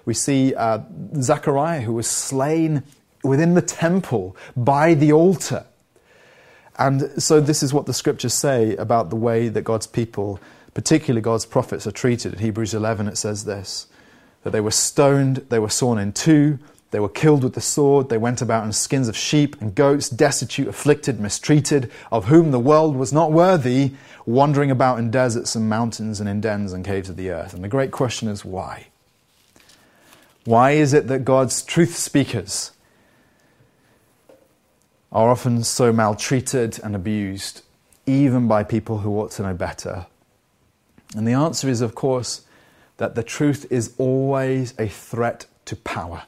We 0.05 0.15
see 0.15 0.55
uh, 0.55 0.81
Zechariah, 1.21 1.83
who 1.83 1.95
was 1.95 2.09
slain 2.09 2.83
within 3.23 3.55
the 3.55 3.63
temple 3.63 4.37
by 4.57 4.95
the 4.95 5.13
altar. 5.13 5.65
And 6.79 7.23
so, 7.23 7.41
this 7.41 7.63
is 7.63 7.73
what 7.73 7.87
the 7.87 7.95
scriptures 7.95 8.35
say 8.35 8.77
about 8.77 9.11
the 9.11 9.17
way 9.17 9.49
that 9.49 9.63
God's 9.63 9.87
people, 9.87 10.41
particularly 10.75 11.21
God's 11.21 11.47
prophets, 11.47 11.87
are 11.87 11.93
treated. 11.93 12.35
In 12.35 12.39
Hebrews 12.39 12.75
11, 12.75 13.09
it 13.09 13.17
says 13.17 13.45
this 13.45 13.89
that 14.49 14.53
they 14.53 14.63
were 14.63 14.71
stoned, 14.71 15.45
they 15.51 15.59
were 15.59 15.69
sawn 15.69 15.99
in 15.99 16.11
two, 16.11 16.59
they 16.91 17.01
were 17.01 17.11
killed 17.11 17.45
with 17.45 17.53
the 17.53 17.61
sword, 17.61 18.09
they 18.09 18.17
went 18.17 18.41
about 18.41 18.65
in 18.65 18.73
skins 18.73 19.07
of 19.07 19.17
sheep 19.17 19.61
and 19.61 19.75
goats, 19.75 20.09
destitute, 20.09 20.69
afflicted, 20.69 21.21
mistreated, 21.21 21.91
of 22.11 22.27
whom 22.27 22.51
the 22.51 22.59
world 22.59 22.97
was 22.97 23.13
not 23.13 23.31
worthy, 23.31 23.93
wandering 24.25 24.71
about 24.71 24.99
in 24.99 25.11
deserts 25.11 25.55
and 25.55 25.69
mountains 25.69 26.19
and 26.19 26.31
in 26.31 26.41
dens 26.41 26.73
and 26.73 26.83
caves 26.83 27.11
of 27.11 27.17
the 27.17 27.29
earth. 27.29 27.53
And 27.53 27.63
the 27.63 27.69
great 27.69 27.91
question 27.91 28.27
is 28.27 28.43
why? 28.43 28.87
Why 30.47 30.71
is 30.71 30.95
it 30.95 31.09
that 31.09 31.27
God's 31.27 31.63
truth 31.63 31.95
speakers 31.95 32.71
are 35.13 35.29
often 35.29 35.63
so 35.65 35.93
maltreated 35.93 36.81
and 36.83 36.97
abused, 36.97 37.61
even 38.07 38.49
by 38.49 38.63
people 38.63 39.01
who 39.01 39.19
ought 39.19 39.31
to 39.33 39.43
know 39.43 39.53
better? 39.53 40.07
And 41.15 41.29
the 41.29 41.33
answer 41.33 41.69
is, 41.69 41.83
of 41.83 41.95
course, 41.95 42.47
that 42.99 43.15
the 43.15 43.23
truth 43.23 43.67
is 43.71 43.95
always 43.97 44.75
a 44.79 44.89
threat 44.89 45.47
to 45.65 45.77
power. 45.77 46.25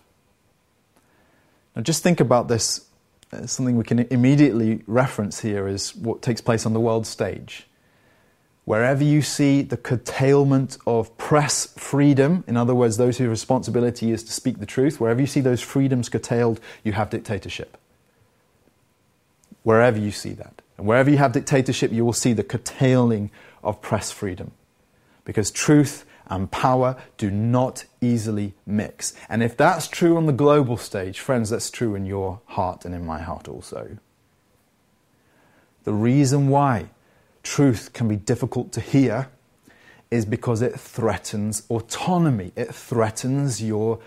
Now, 1.77 1.83
just 1.83 2.03
think 2.03 2.21
about 2.21 2.49
this. 2.49 2.87
Uh, 3.33 3.47
something 3.47 3.77
we 3.77 3.85
can 3.85 4.01
immediately 4.11 4.83
reference 4.87 5.41
here 5.41 5.69
is 5.69 5.95
what 5.95 6.23
takes 6.23 6.41
place 6.41 6.67
on 6.67 6.73
the 6.73 6.81
world 6.81 7.07
stage. 7.07 7.67
Wherever 8.65 9.03
you 9.03 9.23
see 9.23 9.63
the 9.63 9.77
curtailment 9.77 10.79
of 10.87 11.17
press 11.17 11.73
freedom, 11.77 12.45
in 12.47 12.57
other 12.57 12.75
words, 12.75 12.97
those 12.97 13.19
whose 13.19 13.29
responsibility 13.29 14.11
is 14.11 14.23
to 14.25 14.33
speak 14.33 14.59
the 14.59 14.67
truth, 14.67 15.01
wherever 15.01 15.21
you 15.21 15.27
see 15.27 15.41
those 15.41 15.61
freedoms 15.61 16.09
curtailed, 16.09 16.61
you 16.85 16.93
have 16.93 17.11
dictatorship. 17.11 17.77
Wherever 19.63 19.99
you 19.99 20.11
see 20.11 20.33
that. 20.35 20.63
And 20.79 20.87
wherever 20.87 21.11
you 21.11 21.19
have 21.19 21.33
dictatorship, 21.33 21.93
you 21.93 22.05
will 22.05 22.13
see 22.13 22.33
the 22.33 22.45
curtailing 22.45 23.31
of 23.63 23.83
press 23.83 24.11
freedom. 24.11 24.53
Because 25.25 25.51
truth 25.51 26.05
and 26.31 26.51
power 26.51 26.97
do 27.19 27.31
not 27.31 27.85
easily 28.01 28.55
mix. 28.65 29.13
And 29.29 29.43
if 29.43 29.57
that's 29.57 29.89
true 29.89 30.17
on 30.17 30.27
the 30.27 30.33
global 30.33 30.77
stage, 30.77 31.19
friends, 31.21 31.51
that's 31.51 31.71
true 31.71 31.95
in 31.95 32.07
your 32.07 32.41
heart 32.47 32.85
and 32.85 32.95
in 32.95 33.05
my 33.05 33.21
heart 33.21 33.49
also. 33.49 33.99
The 35.85 35.93
reason 35.93 36.49
why 36.49 36.91
truth 37.43 37.93
can 37.93 38.07
be 38.07 38.17
difficult 38.17 38.73
to 38.73 38.81
hear 38.81 39.29
is 40.11 40.25
because 40.25 40.63
it 40.63 40.79
threatens 40.79 41.65
autonomy, 41.69 42.53
it 42.57 42.75
threatens 42.75 43.63
your 43.63 43.99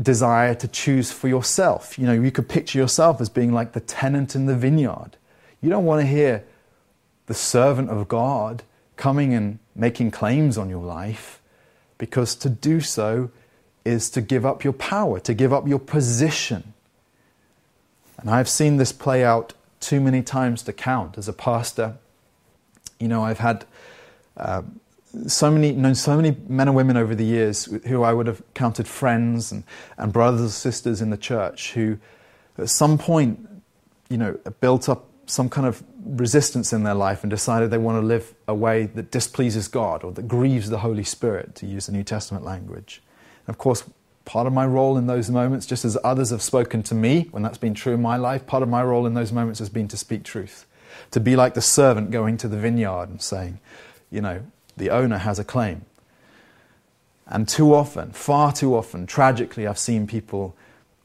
desire 0.00 0.54
to 0.54 0.68
choose 0.68 1.12
for 1.12 1.28
yourself. 1.28 1.98
You 1.98 2.06
know, 2.06 2.12
you 2.12 2.30
could 2.30 2.48
picture 2.48 2.78
yourself 2.78 3.20
as 3.20 3.28
being 3.28 3.52
like 3.52 3.72
the 3.72 3.80
tenant 3.80 4.34
in 4.34 4.46
the 4.46 4.56
vineyard. 4.56 5.16
You 5.60 5.70
don't 5.70 5.84
want 5.84 6.02
to 6.02 6.06
hear 6.06 6.44
the 7.26 7.34
servant 7.34 7.90
of 7.90 8.08
God 8.08 8.62
coming 8.96 9.32
and 9.34 9.58
making 9.74 10.10
claims 10.10 10.56
on 10.56 10.68
your 10.70 10.82
life 10.84 11.40
because 11.98 12.34
to 12.36 12.48
do 12.48 12.80
so 12.80 13.30
is 13.84 14.10
to 14.10 14.20
give 14.20 14.46
up 14.46 14.64
your 14.64 14.72
power, 14.72 15.20
to 15.20 15.34
give 15.34 15.52
up 15.52 15.68
your 15.68 15.78
position. 15.78 16.72
And 18.18 18.30
I've 18.30 18.48
seen 18.48 18.78
this 18.78 18.92
play 18.92 19.24
out 19.24 19.52
too 19.80 20.00
many 20.00 20.22
times 20.22 20.62
to 20.62 20.72
count 20.72 21.18
as 21.18 21.28
a 21.28 21.32
pastor. 21.32 21.96
You 22.98 23.08
know, 23.08 23.22
I've 23.22 23.38
had 23.38 23.66
uh, 24.36 24.62
so 25.26 25.50
many, 25.50 25.72
known 25.72 25.94
so 25.94 26.16
many 26.16 26.36
men 26.48 26.68
and 26.68 26.76
women 26.76 26.96
over 26.96 27.14
the 27.14 27.24
years 27.24 27.66
who 27.86 28.02
I 28.02 28.12
would 28.12 28.26
have 28.26 28.42
counted 28.54 28.88
friends 28.88 29.52
and, 29.52 29.64
and 29.98 30.12
brothers 30.12 30.40
and 30.40 30.50
sisters 30.50 31.00
in 31.02 31.10
the 31.10 31.16
church 31.16 31.72
who, 31.72 31.98
at 32.56 32.70
some 32.70 32.96
point, 32.98 33.46
you 34.08 34.16
know, 34.16 34.38
built 34.60 34.88
up 34.88 35.06
some 35.26 35.48
kind 35.48 35.66
of 35.66 35.82
resistance 36.04 36.72
in 36.72 36.82
their 36.82 36.94
life 36.94 37.22
and 37.22 37.30
decided 37.30 37.70
they 37.70 37.78
want 37.78 38.00
to 38.00 38.06
live 38.06 38.34
a 38.46 38.54
way 38.54 38.86
that 38.86 39.10
displeases 39.10 39.68
God 39.68 40.04
or 40.04 40.12
that 40.12 40.28
grieves 40.28 40.70
the 40.70 40.78
Holy 40.78 41.04
Spirit, 41.04 41.54
to 41.56 41.66
use 41.66 41.86
the 41.86 41.92
New 41.92 42.04
Testament 42.04 42.44
language. 42.44 43.02
And 43.46 43.54
of 43.54 43.58
course, 43.58 43.84
part 44.24 44.46
of 44.46 44.52
my 44.52 44.66
role 44.66 44.96
in 44.96 45.06
those 45.06 45.30
moments, 45.30 45.66
just 45.66 45.84
as 45.84 45.96
others 46.04 46.30
have 46.30 46.42
spoken 46.42 46.82
to 46.84 46.94
me 46.94 47.28
when 47.30 47.42
that's 47.42 47.58
been 47.58 47.74
true 47.74 47.94
in 47.94 48.02
my 48.02 48.16
life, 48.16 48.46
part 48.46 48.62
of 48.62 48.68
my 48.68 48.82
role 48.82 49.06
in 49.06 49.14
those 49.14 49.32
moments 49.32 49.58
has 49.58 49.68
been 49.68 49.88
to 49.88 49.96
speak 49.96 50.24
truth. 50.24 50.66
To 51.10 51.20
be 51.20 51.36
like 51.36 51.54
the 51.54 51.60
servant 51.60 52.10
going 52.10 52.36
to 52.38 52.48
the 52.48 52.56
vineyard 52.56 53.08
and 53.08 53.20
saying, 53.20 53.58
you 54.10 54.20
know, 54.20 54.42
the 54.76 54.90
owner 54.90 55.18
has 55.18 55.38
a 55.38 55.44
claim. 55.44 55.84
And 57.26 57.48
too 57.48 57.74
often, 57.74 58.12
far 58.12 58.52
too 58.52 58.76
often, 58.76 59.06
tragically, 59.06 59.66
I've 59.66 59.78
seen 59.78 60.06
people 60.06 60.54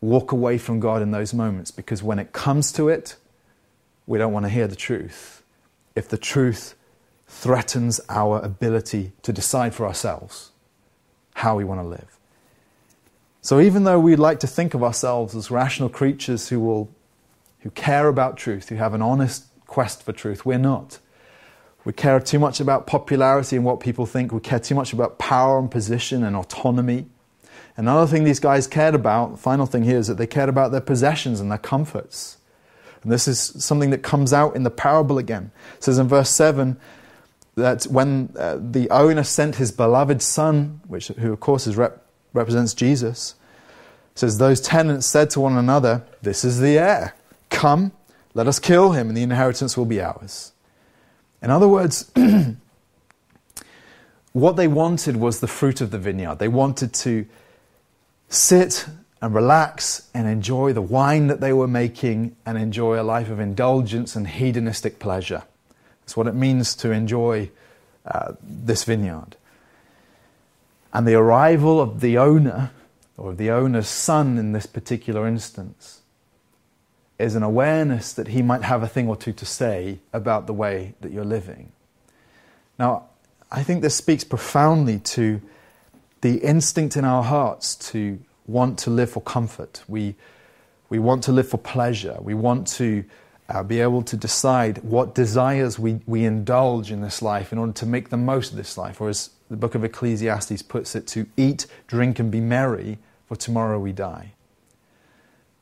walk 0.01 0.31
away 0.31 0.57
from 0.57 0.79
God 0.79 1.01
in 1.01 1.11
those 1.11 1.33
moments 1.33 1.71
because 1.71 2.03
when 2.03 2.19
it 2.19 2.33
comes 2.33 2.71
to 2.73 2.89
it, 2.89 3.15
we 4.09 4.17
don't 4.17 4.33
want 4.33 4.43
to 4.43 4.49
hear 4.49 4.65
the 4.65 4.75
truth. 4.75 5.43
If 5.95 6.09
the 6.09 6.17
truth 6.17 6.73
threatens 7.27 8.01
our 8.09 8.39
ability 8.39 9.11
to 9.21 9.31
decide 9.31 9.75
for 9.75 9.85
ourselves 9.85 10.49
how 11.35 11.55
we 11.55 11.63
want 11.63 11.79
to 11.79 11.87
live. 11.87 12.17
So 13.41 13.59
even 13.59 13.83
though 13.83 13.99
we'd 13.99 14.17
like 14.17 14.39
to 14.39 14.47
think 14.47 14.73
of 14.73 14.83
ourselves 14.83 15.35
as 15.35 15.51
rational 15.51 15.89
creatures 15.89 16.49
who 16.49 16.59
will 16.59 16.89
who 17.59 17.69
care 17.69 18.07
about 18.07 18.35
truth, 18.35 18.69
who 18.69 18.75
have 18.75 18.95
an 18.95 19.03
honest 19.03 19.45
quest 19.67 20.01
for 20.01 20.11
truth, 20.11 20.43
we're 20.43 20.57
not. 20.57 20.97
We 21.85 21.93
care 21.93 22.19
too 22.19 22.39
much 22.39 22.59
about 22.59 22.87
popularity 22.87 23.57
and 23.57 23.65
what 23.65 23.79
people 23.79 24.07
think. 24.07 24.31
We 24.31 24.39
care 24.39 24.59
too 24.59 24.75
much 24.75 24.91
about 24.91 25.19
power 25.19 25.59
and 25.59 25.69
position 25.69 26.23
and 26.23 26.35
autonomy. 26.35 27.05
Another 27.77 28.07
thing 28.07 28.23
these 28.23 28.39
guys 28.39 28.65
cared 28.65 28.95
about, 28.95 29.33
the 29.33 29.37
final 29.37 29.67
thing 29.67 29.83
here, 29.83 29.97
is 29.97 30.07
that 30.07 30.17
they 30.17 30.27
cared 30.27 30.49
about 30.49 30.71
their 30.71 30.81
possessions 30.81 31.39
and 31.39 31.51
their 31.51 31.59
comforts. 31.59 32.38
And 33.03 33.11
this 33.11 33.27
is 33.27 33.39
something 33.39 33.91
that 33.91 34.03
comes 34.03 34.33
out 34.33 34.55
in 34.55 34.63
the 34.63 34.69
parable 34.69 35.17
again. 35.17 35.51
It 35.77 35.83
says 35.83 35.97
in 35.97 36.07
verse 36.07 36.29
7 36.29 36.77
that 37.55 37.83
when 37.83 38.33
uh, 38.37 38.57
the 38.59 38.89
owner 38.89 39.23
sent 39.23 39.55
his 39.55 39.71
beloved 39.71 40.21
son, 40.21 40.81
which, 40.87 41.07
who 41.07 41.31
of 41.31 41.39
course 41.39 41.67
rep- 41.67 42.05
represents 42.33 42.73
Jesus, 42.73 43.35
says, 44.15 44.37
Those 44.37 44.61
tenants 44.61 45.07
said 45.07 45.29
to 45.31 45.39
one 45.39 45.57
another, 45.57 46.03
This 46.21 46.43
is 46.43 46.59
the 46.59 46.77
heir. 46.77 47.15
Come, 47.49 47.93
let 48.33 48.47
us 48.47 48.59
kill 48.59 48.91
him, 48.91 49.07
and 49.07 49.17
the 49.17 49.23
inheritance 49.23 49.77
will 49.77 49.85
be 49.85 50.01
ours. 50.01 50.51
In 51.41 51.49
other 51.49 51.67
words, 51.67 52.11
what 54.33 54.55
they 54.55 54.67
wanted 54.67 55.15
was 55.15 55.39
the 55.39 55.47
fruit 55.47 55.81
of 55.81 55.91
the 55.91 55.97
vineyard. 55.97 56.39
They 56.39 56.47
wanted 56.47 56.93
to 56.95 57.25
sit 58.27 58.85
and 59.21 59.33
relax 59.33 60.07
and 60.13 60.27
enjoy 60.27 60.73
the 60.73 60.81
wine 60.81 61.27
that 61.27 61.41
they 61.41 61.51
were 61.51 61.67
making 61.67 62.35
and 62.45 62.57
enjoy 62.57 62.99
a 62.99 63.03
life 63.03 63.29
of 63.29 63.39
indulgence 63.39 64.15
and 64.15 64.27
hedonistic 64.27 64.99
pleasure. 64.99 65.43
That's 66.01 66.15
what 66.15 66.27
it 66.27 66.35
means 66.35 66.75
to 66.77 66.91
enjoy 66.91 67.51
uh, 68.05 68.33
this 68.41 68.83
vineyard. 68.83 69.35
And 70.93 71.07
the 71.07 71.15
arrival 71.15 71.79
of 71.79 71.99
the 71.99 72.17
owner, 72.17 72.71
or 73.17 73.33
the 73.33 73.51
owner's 73.51 73.87
son 73.87 74.37
in 74.37 74.53
this 74.53 74.65
particular 74.65 75.27
instance, 75.27 76.01
is 77.19 77.35
an 77.35 77.43
awareness 77.43 78.13
that 78.13 78.29
he 78.29 78.41
might 78.41 78.63
have 78.63 78.81
a 78.81 78.87
thing 78.87 79.07
or 79.07 79.15
two 79.15 79.33
to 79.33 79.45
say 79.45 79.99
about 80.13 80.47
the 80.47 80.53
way 80.53 80.95
that 81.01 81.11
you're 81.11 81.25
living. 81.25 81.71
Now, 82.79 83.09
I 83.51 83.61
think 83.61 83.81
this 83.81 83.95
speaks 83.95 84.23
profoundly 84.23 84.99
to 84.99 85.41
the 86.21 86.37
instinct 86.37 86.95
in 86.95 87.03
our 87.03 87.23
hearts 87.23 87.75
to 87.91 88.19
want 88.49 88.79
to 88.79 88.89
live 88.89 89.11
for 89.11 89.21
comfort. 89.21 89.83
We, 89.87 90.15
we 90.89 90.99
want 90.99 91.23
to 91.23 91.31
live 91.31 91.47
for 91.47 91.57
pleasure. 91.57 92.17
We 92.19 92.33
want 92.33 92.67
to 92.79 93.03
uh, 93.47 93.63
be 93.63 93.79
able 93.79 94.01
to 94.03 94.17
decide 94.17 94.79
what 94.83 95.15
desires 95.15 95.79
we, 95.79 95.99
we 96.05 96.25
indulge 96.25 96.91
in 96.91 97.01
this 97.01 97.21
life 97.21 97.51
in 97.51 97.57
order 97.57 97.73
to 97.73 97.85
make 97.85 98.09
the 98.09 98.17
most 98.17 98.51
of 98.51 98.57
this 98.57 98.77
life. 98.77 99.01
Or 99.01 99.09
as 99.09 99.31
the 99.49 99.57
book 99.57 99.75
of 99.75 99.83
Ecclesiastes 99.83 100.61
puts 100.63 100.95
it, 100.95 101.07
to 101.07 101.25
eat, 101.37 101.65
drink, 101.87 102.19
and 102.19 102.31
be 102.31 102.39
merry, 102.39 102.97
for 103.27 103.35
tomorrow 103.35 103.79
we 103.79 103.91
die. 103.91 104.33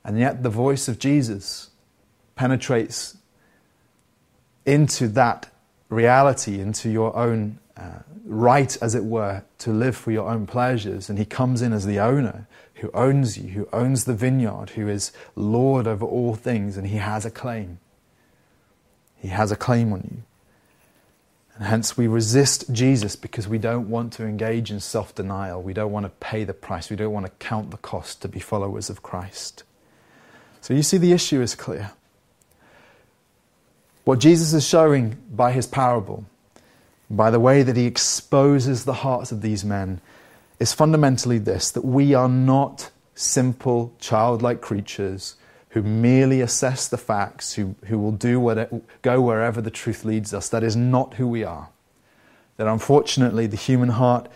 And 0.03 0.17
yet 0.17 0.43
the 0.43 0.49
voice 0.49 0.87
of 0.87 0.99
Jesus 0.99 1.69
penetrates 2.35 3.17
into 4.65 5.07
that 5.09 5.49
reality, 5.89 6.59
into 6.59 6.89
your 6.89 7.15
own 7.15 7.59
uh, 7.77 7.99
right, 8.25 8.75
as 8.81 8.95
it 8.95 9.05
were, 9.05 9.43
to 9.59 9.71
live 9.71 9.95
for 9.95 10.11
your 10.11 10.29
own 10.29 10.47
pleasures. 10.47 11.09
And 11.09 11.19
he 11.19 11.25
comes 11.25 11.61
in 11.61 11.73
as 11.73 11.85
the 11.85 11.99
owner 11.99 12.47
who 12.75 12.89
owns 12.93 13.37
you, 13.37 13.49
who 13.49 13.69
owns 13.71 14.05
the 14.05 14.13
vineyard, 14.13 14.71
who 14.71 14.87
is 14.87 15.11
Lord 15.35 15.87
over 15.87 16.05
all 16.05 16.35
things, 16.35 16.77
and 16.77 16.87
he 16.87 16.97
has 16.97 17.25
a 17.25 17.31
claim. 17.31 17.79
He 19.17 19.29
has 19.29 19.51
a 19.51 19.55
claim 19.55 19.93
on 19.93 20.07
you. 20.11 20.23
And 21.55 21.65
hence 21.65 21.97
we 21.97 22.07
resist 22.07 22.71
Jesus 22.71 23.15
because 23.15 23.47
we 23.47 23.57
don't 23.57 23.89
want 23.89 24.13
to 24.13 24.25
engage 24.25 24.69
in 24.69 24.79
self 24.79 25.15
denial. 25.15 25.61
We 25.61 25.73
don't 25.73 25.91
want 25.91 26.05
to 26.05 26.11
pay 26.19 26.43
the 26.43 26.53
price. 26.53 26.89
We 26.89 26.95
don't 26.95 27.11
want 27.11 27.25
to 27.25 27.31
count 27.39 27.71
the 27.71 27.77
cost 27.77 28.21
to 28.21 28.27
be 28.27 28.39
followers 28.39 28.91
of 28.91 29.01
Christ. 29.01 29.63
So 30.61 30.73
you 30.73 30.83
see, 30.83 30.97
the 30.97 31.13
issue 31.13 31.41
is 31.41 31.55
clear. 31.55 31.91
What 34.03 34.19
Jesus 34.19 34.53
is 34.53 34.65
showing 34.67 35.17
by 35.31 35.51
his 35.51 35.65
parable, 35.65 36.25
by 37.09 37.31
the 37.31 37.39
way 37.39 37.63
that 37.63 37.77
he 37.77 37.85
exposes 37.85 38.85
the 38.85 38.93
hearts 38.93 39.31
of 39.31 39.41
these 39.41 39.63
men, 39.63 40.01
is 40.59 40.73
fundamentally 40.73 41.37
this 41.37 41.71
that 41.71 41.85
we 41.85 42.13
are 42.13 42.29
not 42.29 42.89
simple, 43.15 43.93
childlike 43.99 44.61
creatures 44.61 45.35
who 45.69 45.81
merely 45.81 46.41
assess 46.41 46.87
the 46.87 46.97
facts, 46.97 47.53
who, 47.53 47.75
who 47.85 47.99
will 47.99 48.11
do 48.11 48.39
what 48.39 49.01
go 49.01 49.21
wherever 49.21 49.61
the 49.61 49.71
truth 49.71 50.03
leads 50.03 50.33
us. 50.33 50.49
That 50.49 50.63
is 50.63 50.75
not 50.75 51.15
who 51.15 51.27
we 51.27 51.43
are. 51.43 51.69
That 52.57 52.67
unfortunately, 52.67 53.47
the 53.47 53.57
human 53.57 53.89
heart 53.89 54.27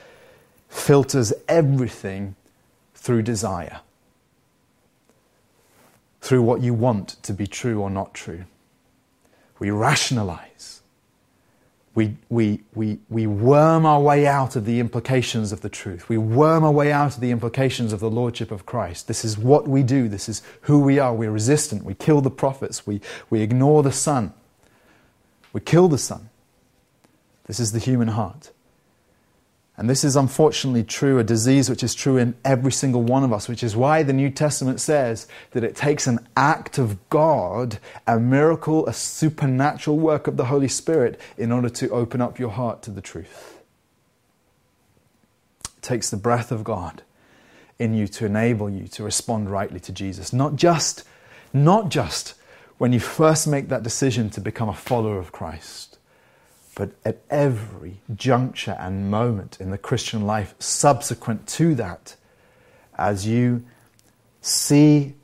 filters 0.70 1.34
everything 1.48 2.36
through 2.94 3.24
desire, 3.24 3.80
through 6.22 6.44
what 6.44 6.62
you 6.62 6.74
want 6.74 7.10
to 7.24 7.34
be 7.34 7.48
true 7.48 7.82
or 7.82 7.90
not 7.90 8.14
true. 8.14 8.46
We 9.58 9.72
rationalize 9.72 10.81
we, 11.94 12.16
we, 12.30 12.62
we, 12.74 13.00
we 13.10 13.28
worm 13.28 13.86
our 13.86 14.00
way 14.00 14.26
out 14.26 14.56
of 14.56 14.66
the 14.66 14.80
implications 14.80 15.52
of 15.52 15.60
the 15.60 15.70
truth. 15.70 16.08
We 16.08 16.18
worm 16.18 16.64
our 16.64 16.72
way 16.72 16.92
out 16.92 17.16
of 17.16 17.22
the 17.22 17.32
implications 17.32 17.92
of 17.92 18.00
the 18.00 18.10
Lordship 18.10 18.50
of 18.50 18.66
Christ. 18.66 19.08
This 19.10 19.26
is 19.26 19.38
what 19.38 19.68
we 19.68 19.84
do. 19.84 20.08
This 20.08 20.30
is 20.30 20.42
who 20.62 20.80
we 20.80 21.00
are. 21.00 21.14
We're 21.14 21.32
resistant. 21.32 21.84
We 21.84 21.94
kill 21.94 22.22
the 22.22 22.32
prophets. 22.32 22.88
We, 22.88 23.02
we 23.30 23.42
ignore 23.42 23.84
the 23.84 23.92
Son. 23.92 24.34
We 25.52 25.60
kill 25.60 25.90
the 25.90 25.98
Son. 25.98 26.30
This 27.46 27.60
is 27.60 27.74
the 27.74 27.80
human 27.80 28.10
heart. 28.10 28.52
And 29.82 29.90
this 29.90 30.04
is 30.04 30.16
unfortunately 30.16 30.84
true, 30.84 31.18
a 31.18 31.24
disease 31.24 31.68
which 31.68 31.82
is 31.82 31.96
true 31.96 32.16
in 32.18 32.36
every 32.46 32.72
single 32.72 33.02
one 33.02 33.24
of 33.24 33.34
us, 33.34 33.50
which 33.50 33.64
is 33.64 33.76
why 33.76 34.04
the 34.04 34.14
New 34.14 34.30
Testament 34.30 34.80
says 34.80 35.28
that 35.54 35.64
it 35.64 35.76
takes 35.76 36.06
an 36.06 36.20
act 36.38 36.78
of 36.78 37.10
God, 37.10 37.80
a 38.06 38.20
miracle, 38.20 38.86
a 38.86 38.94
supernatural 38.94 39.98
work 39.98 40.28
of 40.28 40.38
the 40.38 40.46
Holy 40.46 40.68
Spirit 40.68 41.20
in 41.36 41.52
order 41.52 41.68
to 41.70 41.90
open 41.90 42.22
up 42.22 42.38
your 42.38 42.52
heart 42.52 42.84
to 42.84 42.92
the 42.92 43.02
truth. 43.02 43.60
It 45.66 45.82
takes 45.82 46.12
the 46.12 46.18
breath 46.18 46.52
of 46.52 46.64
God 46.64 47.02
in 47.80 47.96
you 47.96 48.08
to 48.10 48.28
enable 48.28 48.70
you 48.70 48.88
to 48.90 49.04
respond 49.04 49.50
rightly 49.50 49.80
to 49.80 49.92
Jesus. 49.92 50.32
Not 50.32 50.58
just, 50.58 51.06
not 51.54 51.90
just 51.90 52.36
when 52.78 52.94
you 52.94 53.00
first 53.00 53.48
make 53.48 53.70
that 53.70 53.82
decision 53.82 54.30
to 54.30 54.42
become 54.42 54.70
a 54.70 54.76
follower 54.76 55.18
of 55.18 55.32
Christ 55.32 55.91
but 56.76 56.92
at 57.04 57.20
every 57.30 57.98
juncture 58.16 58.78
and 58.80 59.12
moment 59.12 59.58
in 59.60 59.72
the 59.72 59.78
Christian 59.78 60.26
life 60.26 60.56
subsequent 60.60 61.48
to 61.48 61.76
that, 61.76 62.16
as 62.98 63.28
you 63.28 63.66
see 64.42 65.16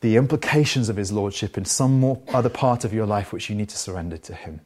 the 0.00 0.16
implications 0.16 0.88
of 0.88 0.96
His 0.96 1.12
Lordship 1.12 1.56
in 1.56 1.64
some 1.64 2.00
more 2.00 2.20
other 2.28 2.48
part 2.48 2.84
of 2.84 2.92
your 2.92 3.06
life 3.06 3.32
which 3.32 3.48
you 3.48 3.56
need 3.56 3.68
to 3.70 3.76
surrender 3.76 4.16
to 4.18 4.34
Him. 4.34 4.60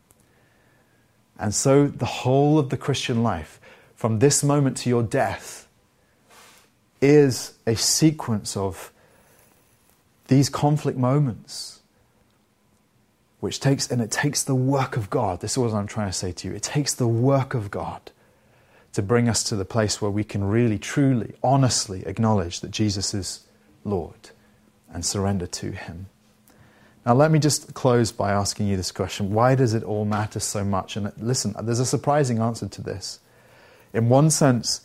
And 1.39 1.55
so 1.55 1.89
the 1.89 2.07
whole 2.07 2.59
of 2.59 2.71
the 2.71 2.77
Christian 2.77 3.23
life, 3.23 3.61
from 3.95 4.19
this 4.19 4.45
moment 4.45 4.77
to 4.79 4.89
your 4.89 5.03
death, 5.03 5.69
is 7.01 7.55
a 7.67 7.77
sequence 7.77 8.57
of 8.57 8.93
these 10.29 10.49
conflict 10.49 10.99
moments 10.99 11.74
which 13.45 13.61
takes, 13.61 13.91
and 13.91 14.01
it 14.01 14.11
takes 14.11 14.43
the 14.43 14.55
work 14.55 14.97
of 14.97 15.11
God. 15.11 15.41
This 15.43 15.53
is 15.53 15.59
what 15.59 15.75
I'm 15.75 15.87
trying 15.87 16.09
to 16.09 16.15
say 16.15 16.33
to 16.33 16.49
you. 16.49 16.55
It 16.55 16.63
takes 16.63 16.95
the 16.95 17.07
work 17.07 17.53
of 17.53 17.71
God 17.71 18.11
to 18.95 19.03
bring 19.03 19.29
us 19.29 19.43
to 19.43 19.55
the 19.55 19.67
place 19.67 20.01
where 20.01 20.11
we 20.11 20.25
can 20.25 20.43
really, 20.45 20.79
truly, 20.79 21.35
honestly 21.43 22.05
acknowledge 22.07 22.61
that 22.61 22.71
Jesus 22.71 23.13
is 23.13 23.47
Lord 23.85 24.31
and 24.91 25.05
surrender 25.05 25.47
to 25.47 25.73
Him. 25.73 26.07
Now, 27.05 27.13
let 27.13 27.31
me 27.31 27.39
just 27.39 27.75
close 27.75 28.13
by 28.13 28.33
asking 28.33 28.67
you 28.67 28.79
this 28.79 28.91
question 28.91 29.35
Why 29.35 29.55
does 29.55 29.75
it 29.75 29.83
all 29.83 30.07
matter 30.07 30.41
so 30.41 30.65
much? 30.65 30.97
And 30.97 31.13
listen, 31.19 31.55
there's 31.61 31.81
a 31.81 31.85
surprising 31.85 32.39
answer 32.39 32.67
to 32.67 32.81
this. 32.81 33.21
In 33.93 34.09
one 34.09 34.31
sense, 34.31 34.81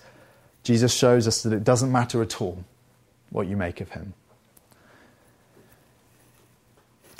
Jesus 0.63 0.93
shows 0.93 1.29
us 1.29 1.43
that 1.43 1.53
it 1.53 1.63
doesn't 1.63 1.93
matter 1.93 2.21
at 2.21 2.41
all 2.41 2.65
what 3.29 3.47
you 3.47 3.55
make 3.55 3.79
of 3.79 3.91
him. 3.91 4.15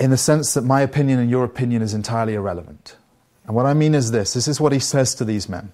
In 0.00 0.10
the 0.10 0.16
sense 0.16 0.54
that 0.54 0.64
my 0.64 0.80
opinion 0.80 1.20
and 1.20 1.30
your 1.30 1.44
opinion 1.44 1.82
is 1.82 1.94
entirely 1.94 2.34
irrelevant. 2.34 2.96
And 3.44 3.54
what 3.54 3.66
I 3.66 3.74
mean 3.74 3.94
is 3.94 4.10
this 4.10 4.32
this 4.32 4.48
is 4.48 4.60
what 4.60 4.72
he 4.72 4.78
says 4.78 5.14
to 5.16 5.24
these 5.24 5.48
men. 5.48 5.72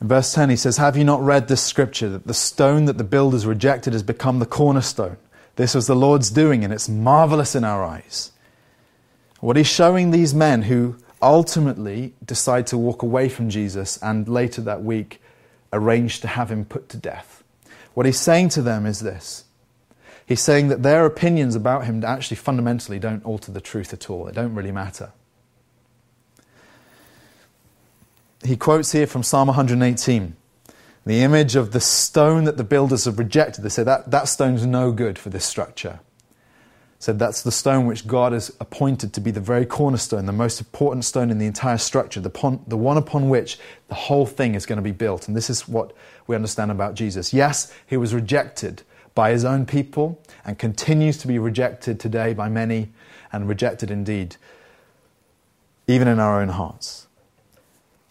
In 0.00 0.08
verse 0.08 0.32
10, 0.32 0.50
he 0.50 0.56
says, 0.56 0.76
Have 0.78 0.96
you 0.96 1.04
not 1.04 1.22
read 1.22 1.48
this 1.48 1.62
scripture 1.62 2.08
that 2.08 2.26
the 2.26 2.34
stone 2.34 2.86
that 2.86 2.96
the 2.96 3.04
builders 3.04 3.44
rejected 3.46 3.92
has 3.92 4.02
become 4.02 4.38
the 4.38 4.46
cornerstone? 4.46 5.18
This 5.56 5.74
was 5.74 5.86
the 5.86 5.96
Lord's 5.96 6.30
doing, 6.30 6.64
and 6.64 6.72
it's 6.72 6.88
marvelous 6.88 7.54
in 7.54 7.64
our 7.64 7.84
eyes. 7.84 8.32
What 9.40 9.56
he's 9.56 9.66
showing 9.66 10.10
these 10.10 10.34
men 10.34 10.62
who 10.62 10.96
ultimately 11.20 12.14
decide 12.24 12.66
to 12.68 12.78
walk 12.78 13.02
away 13.02 13.28
from 13.28 13.50
Jesus 13.50 13.98
and 14.02 14.26
later 14.26 14.62
that 14.62 14.82
week 14.82 15.20
arrange 15.72 16.20
to 16.20 16.28
have 16.28 16.50
him 16.50 16.64
put 16.64 16.88
to 16.90 16.96
death. 16.96 17.42
What 17.92 18.06
he's 18.06 18.20
saying 18.20 18.50
to 18.50 18.62
them 18.62 18.86
is 18.86 19.00
this 19.00 19.44
He's 20.30 20.40
saying 20.40 20.68
that 20.68 20.84
their 20.84 21.04
opinions 21.04 21.56
about 21.56 21.86
him 21.86 22.04
actually 22.04 22.36
fundamentally 22.36 23.00
don't 23.00 23.24
alter 23.24 23.50
the 23.50 23.60
truth 23.60 23.92
at 23.92 24.08
all, 24.08 24.26
they 24.26 24.32
don't 24.32 24.54
really 24.54 24.70
matter. 24.70 25.10
he 28.44 28.56
quotes 28.56 28.92
here 28.92 29.06
from 29.06 29.22
Psalm 29.22 29.48
118 29.48 30.36
the 31.06 31.22
image 31.22 31.56
of 31.56 31.72
the 31.72 31.80
stone 31.80 32.44
that 32.44 32.58
the 32.58 32.64
builders 32.64 33.06
have 33.06 33.18
rejected. 33.18 33.62
They 33.62 33.70
say 33.70 33.82
that, 33.84 34.10
that 34.10 34.28
stone's 34.28 34.66
no 34.66 34.92
good 34.92 35.18
for 35.18 35.30
this 35.30 35.46
structure. 35.46 36.00
Said 36.98 37.18
that's 37.18 37.42
the 37.42 37.50
stone 37.50 37.86
which 37.86 38.06
God 38.06 38.32
has 38.32 38.54
appointed 38.60 39.14
to 39.14 39.20
be 39.20 39.30
the 39.30 39.40
very 39.40 39.64
cornerstone, 39.64 40.26
the 40.26 40.32
most 40.32 40.60
important 40.60 41.06
stone 41.06 41.30
in 41.30 41.38
the 41.38 41.46
entire 41.46 41.78
structure, 41.78 42.20
the, 42.20 42.28
pon, 42.28 42.62
the 42.66 42.76
one 42.76 42.98
upon 42.98 43.30
which 43.30 43.58
the 43.88 43.94
whole 43.94 44.26
thing 44.26 44.54
is 44.54 44.66
going 44.66 44.76
to 44.76 44.82
be 44.82 44.92
built. 44.92 45.26
And 45.26 45.34
this 45.34 45.48
is 45.48 45.66
what 45.66 45.94
we 46.26 46.36
understand 46.36 46.70
about 46.70 46.94
Jesus. 46.94 47.32
Yes, 47.32 47.72
he 47.86 47.96
was 47.96 48.14
rejected 48.14 48.82
by 49.14 49.30
his 49.30 49.44
own 49.44 49.66
people 49.66 50.20
and 50.44 50.58
continues 50.58 51.18
to 51.18 51.26
be 51.26 51.38
rejected 51.38 52.00
today 52.00 52.32
by 52.34 52.48
many, 52.48 52.90
and 53.32 53.48
rejected 53.48 53.90
indeed, 53.90 54.36
even 55.86 56.08
in 56.08 56.18
our 56.18 56.40
own 56.40 56.48
hearts. 56.48 57.06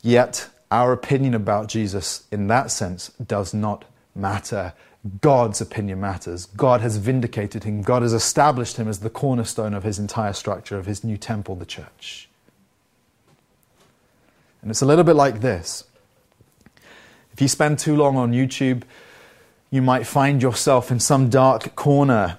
Yet, 0.01 0.49
our 0.71 0.93
opinion 0.93 1.33
about 1.33 1.67
Jesus 1.67 2.25
in 2.31 2.47
that 2.47 2.71
sense 2.71 3.09
does 3.25 3.53
not 3.53 3.85
matter. 4.15 4.73
God's 5.21 5.61
opinion 5.61 5.99
matters. 5.99 6.45
God 6.45 6.81
has 6.81 6.97
vindicated 6.97 7.63
him. 7.63 7.81
God 7.81 8.01
has 8.01 8.13
established 8.13 8.77
him 8.77 8.87
as 8.87 8.99
the 8.99 9.09
cornerstone 9.09 9.73
of 9.73 9.83
his 9.83 9.99
entire 9.99 10.33
structure, 10.33 10.77
of 10.77 10.85
his 10.85 11.03
new 11.03 11.17
temple, 11.17 11.55
the 11.55 11.65
church. 11.65 12.29
And 14.61 14.69
it's 14.69 14.81
a 14.81 14.85
little 14.85 15.05
bit 15.05 15.15
like 15.15 15.41
this. 15.41 15.85
If 17.33 17.41
you 17.41 17.47
spend 17.47 17.79
too 17.79 17.95
long 17.95 18.17
on 18.17 18.33
YouTube, 18.33 18.83
you 19.71 19.81
might 19.81 20.07
find 20.07 20.41
yourself 20.41 20.91
in 20.91 20.99
some 20.99 21.29
dark 21.29 21.75
corner 21.75 22.37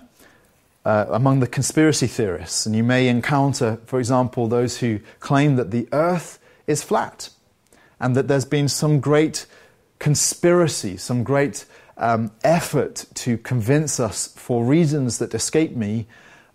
uh, 0.85 1.07
among 1.11 1.41
the 1.41 1.47
conspiracy 1.47 2.07
theorists, 2.07 2.67
and 2.67 2.75
you 2.75 2.83
may 2.83 3.07
encounter, 3.09 3.79
for 3.87 3.99
example, 3.99 4.49
those 4.49 4.79
who 4.79 4.99
claim 5.21 5.57
that 5.57 5.71
the 5.71 5.89
earth 5.93 6.39
is 6.67 6.83
flat 6.83 7.31
and 8.01 8.17
that 8.17 8.29
there's 8.29 8.45
been 8.47 8.69
some 8.69 8.99
great 8.99 9.47
conspiracy, 9.99 10.97
some 10.97 11.23
great 11.23 11.67
um, 11.99 12.33
effort 12.43 13.05
to 13.15 13.37
convince 13.39 14.01
us, 14.01 14.29
for 14.29 14.65
reasons 14.65 15.19
that 15.19 15.35
escape 15.35 15.77
me, 15.77 16.07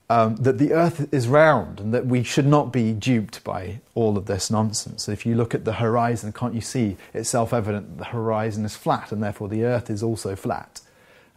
um, 0.09 0.35
that 0.37 0.57
the 0.57 0.73
earth 0.73 1.11
is 1.13 1.27
round 1.27 1.79
and 1.79 1.93
that 1.93 2.05
we 2.05 2.23
should 2.23 2.45
not 2.45 2.71
be 2.71 2.93
duped 2.93 3.43
by 3.43 3.81
all 3.95 4.17
of 4.17 4.27
this 4.27 4.51
nonsense. 4.51 5.09
If 5.09 5.25
you 5.25 5.35
look 5.35 5.55
at 5.55 5.65
the 5.65 5.73
horizon, 5.73 6.31
can't 6.31 6.53
you 6.53 6.61
see 6.61 6.97
it's 7.13 7.29
self 7.29 7.53
evident 7.53 7.89
that 7.89 7.97
the 7.97 8.09
horizon 8.11 8.65
is 8.65 8.75
flat 8.75 9.11
and 9.11 9.23
therefore 9.23 9.49
the 9.49 9.63
earth 9.63 9.89
is 9.89 10.03
also 10.03 10.35
flat? 10.35 10.81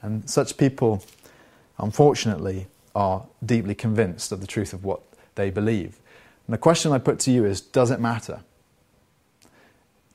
And 0.02 0.28
such 0.28 0.56
people, 0.56 1.02
unfortunately, 1.78 2.66
are 2.94 3.24
deeply 3.44 3.74
convinced 3.74 4.32
of 4.32 4.40
the 4.40 4.46
truth 4.46 4.72
of 4.72 4.84
what 4.84 5.00
they 5.34 5.50
believe. 5.50 5.98
And 6.46 6.54
the 6.54 6.58
question 6.58 6.92
I 6.92 6.98
put 6.98 7.18
to 7.20 7.30
you 7.30 7.44
is 7.44 7.60
does 7.60 7.90
it 7.90 8.00
matter? 8.00 8.40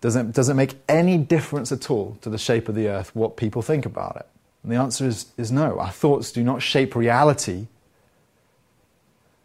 Does 0.02 0.16
it, 0.16 0.34
does 0.34 0.50
it 0.50 0.56
make 0.56 0.76
any 0.90 1.18
difference 1.18 1.72
at 1.72 1.90
all 1.90 2.18
to 2.22 2.30
the 2.30 2.38
shape 2.38 2.68
of 2.68 2.76
the 2.76 2.90
earth 2.90 3.16
what 3.16 3.38
people 3.38 3.62
think 3.62 3.86
about 3.86 4.18
it? 4.18 4.28
And 4.62 4.72
the 4.72 4.76
answer 4.76 5.06
is, 5.06 5.28
is 5.38 5.52
no. 5.52 5.80
Our 5.80 5.92
thoughts 5.92 6.32
do 6.32 6.44
not 6.44 6.62
shape 6.62 6.96
reality. 6.96 7.68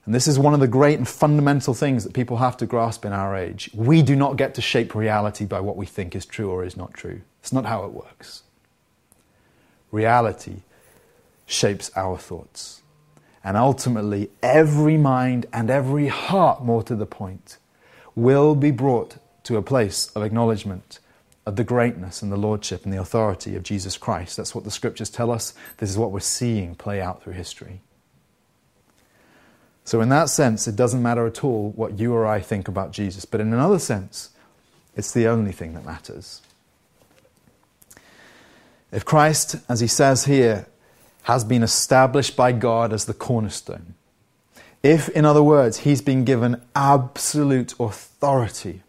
And 0.09 0.15
this 0.15 0.27
is 0.27 0.39
one 0.39 0.55
of 0.55 0.61
the 0.61 0.67
great 0.67 0.97
and 0.97 1.07
fundamental 1.07 1.75
things 1.75 2.03
that 2.05 2.15
people 2.15 2.39
have 2.39 2.57
to 2.57 2.67
grasp 2.67 3.05
in 3.05 3.13
our 3.13 3.37
age. 3.37 3.69
We 3.75 4.01
do 4.01 4.17
not 4.17 4.39
get 4.39 4.55
to 4.55 4.63
shape 4.63 4.95
reality 4.95 5.45
by 5.45 5.61
what 5.61 5.77
we 5.77 5.85
think 5.85 6.17
is 6.17 6.25
true 6.25 6.51
or 6.51 6.65
is 6.65 6.79
not 6.79 6.95
true. 6.95 7.21
It's 7.43 7.53
not 7.53 7.67
how 7.67 7.85
it 7.85 7.93
works. 7.93 8.43
Reality 9.91 10.63
shapes 11.45 11.91
our 11.95 12.17
thoughts. 12.17 12.81
And 13.45 13.59
ultimately, 13.59 14.31
every 14.43 14.97
mind 14.97 15.45
and 15.53 15.69
every 15.69 16.09
heart, 16.09 16.65
more 16.65 16.83
to 16.85 16.97
the 16.97 17.05
point, 17.05 17.59
will 18.15 18.55
be 18.55 18.71
brought 18.71 19.19
to 19.43 19.59
a 19.59 19.63
place 19.63 20.11
of 20.17 20.23
acknowledgement 20.23 21.01
of 21.45 21.57
the 21.57 21.65
greatness 21.65 22.23
and 22.23 22.33
the 22.33 22.39
lordship 22.39 22.85
and 22.85 22.95
the 22.95 22.99
authority 22.99 23.57
of 23.57 23.63
Jesus 23.63 23.99
Christ. 23.99 24.39
That's 24.39 24.55
what 24.55 24.65
the 24.65 24.71
scriptures 24.71 25.11
tell 25.11 25.31
us. 25.31 25.53
This 25.77 25.91
is 25.91 25.99
what 25.99 26.13
we're 26.13 26.21
seeing 26.21 26.77
play 26.77 26.99
out 27.03 27.23
through 27.23 27.35
history. 27.35 27.83
So, 29.89 30.03
in 30.03 30.11
that 30.11 30.29
sense, 30.29 30.69
it 30.69 30.77
doesn't 30.77 31.03
matter 31.03 31.27
at 31.27 31.43
all 31.43 31.71
what 31.71 31.99
you 31.99 32.13
or 32.13 32.27
I 32.27 32.41
think 32.41 32.69
about 32.69 32.93
Jesus. 32.93 33.25
But 33.25 33.41
in 33.41 33.53
another 33.55 33.79
sense, 33.79 34.31
it's 34.95 35.13
the 35.13 35.27
only 35.27 35.53
thing 35.53 35.73
that 35.75 35.85
matters. 35.85 36.43
If 38.93 39.05
Christ, 39.05 39.57
as 39.67 39.81
he 39.81 39.87
says 39.87 40.27
here, 40.27 40.67
has 41.23 41.43
been 41.43 41.63
established 41.63 42.37
by 42.37 42.53
God 42.53 42.93
as 42.93 43.07
the 43.07 43.15
cornerstone, 43.15 43.95
if, 44.83 45.09
in 45.09 45.25
other 45.25 45.43
words, 45.43 45.79
he's 45.79 46.03
been 46.03 46.25
given 46.25 46.61
absolute 46.75 47.75
authority 47.81 48.83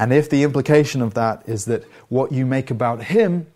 and 0.00 0.14
if 0.14 0.30
the 0.30 0.44
implication 0.44 1.02
of 1.02 1.12
that 1.12 1.42
is 1.46 1.66
that 1.66 1.84
what 2.08 2.32
you 2.32 2.46
make 2.46 2.70
about 2.70 3.02
him 3.02 3.48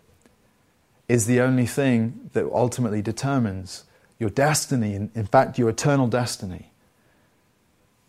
is 1.09 1.25
the 1.25 1.41
only 1.41 1.65
thing 1.65 2.29
that 2.33 2.45
ultimately 2.45 3.01
determines 3.01 3.84
your 4.19 4.29
destiny, 4.29 4.95
in 4.95 5.25
fact, 5.25 5.57
your 5.57 5.69
eternal 5.69 6.07
destiny, 6.07 6.71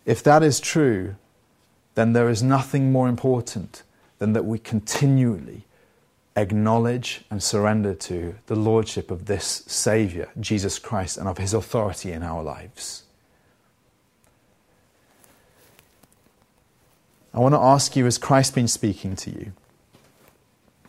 if 0.05 0.23
that 0.23 0.43
is 0.43 0.61
true, 0.61 1.17
then 1.95 2.13
there 2.13 2.29
is 2.29 2.43
nothing 2.43 2.93
more 2.93 3.09
important 3.09 3.83
than 4.19 4.33
that 4.33 4.45
we 4.45 4.59
continually 4.59 5.65
acknowledge 6.37 7.25
and 7.31 7.43
surrender 7.43 7.95
to 7.95 8.37
the 8.47 8.55
lordship 8.55 9.11
of 9.11 9.25
this 9.25 9.65
Savior, 9.67 10.29
Jesus 10.39 10.79
Christ, 10.79 11.17
and 11.17 11.27
of 11.27 11.39
his 11.39 11.55
authority 11.55 12.13
in 12.13 12.23
our 12.23 12.43
lives. 12.43 13.05
I 17.35 17.41
want 17.41 17.55
to 17.55 17.61
ask 17.61 17.97
you 17.97 18.05
has 18.05 18.17
Christ 18.17 18.55
been 18.55 18.69
speaking 18.69 19.17
to 19.17 19.31
you? 19.31 19.53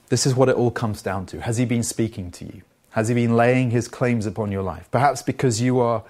This 0.10 0.26
is 0.26 0.36
what 0.36 0.48
it 0.48 0.56
all 0.56 0.72
comes 0.72 1.02
down 1.02 1.26
to. 1.28 1.42
Has 1.42 1.58
he 1.58 1.66
been 1.66 1.84
speaking 1.84 2.32
to 2.32 2.46
you? 2.46 2.62
Has 2.92 3.10
he 3.10 3.14
been 3.14 3.36
laying 3.36 3.72
his 3.72 3.88
claims 3.88 4.26
upon 4.26 4.52
your 4.52 4.64
life? 4.64 4.90
Perhaps 4.92 5.22
because 5.22 5.62
you 5.62 5.80
are 5.80 6.04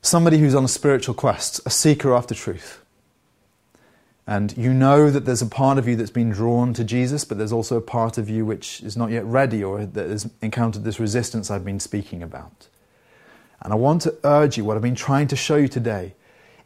somebody 0.00 0.38
who's 0.38 0.54
on 0.54 0.64
a 0.64 0.68
spiritual 0.68 1.14
quest, 1.14 1.60
a 1.64 1.70
seeker 1.70 2.14
after 2.14 2.34
truth. 2.34 2.82
And 4.26 4.56
you 4.56 4.72
know 4.72 5.10
that 5.10 5.24
there's 5.24 5.42
a 5.42 5.46
part 5.46 5.78
of 5.78 5.88
you 5.88 5.96
that's 5.96 6.10
been 6.10 6.30
drawn 6.30 6.74
to 6.74 6.84
Jesus, 6.84 7.24
but 7.24 7.38
there's 7.38 7.52
also 7.52 7.76
a 7.76 7.82
part 7.82 8.18
of 8.18 8.30
you 8.30 8.46
which 8.46 8.82
is 8.82 8.96
not 8.96 9.10
yet 9.10 9.24
ready 9.24 9.62
or 9.64 9.84
that 9.84 10.10
has 10.10 10.30
encountered 10.40 10.84
this 10.84 11.00
resistance 11.00 11.50
I've 11.50 11.64
been 11.64 11.80
speaking 11.80 12.22
about. 12.22 12.68
And 13.60 13.72
I 13.72 13.76
want 13.76 14.02
to 14.02 14.16
urge 14.24 14.56
you, 14.56 14.64
what 14.64 14.76
I've 14.76 14.82
been 14.82 14.94
trying 14.94 15.28
to 15.28 15.36
show 15.36 15.56
you 15.56 15.68
today, 15.68 16.14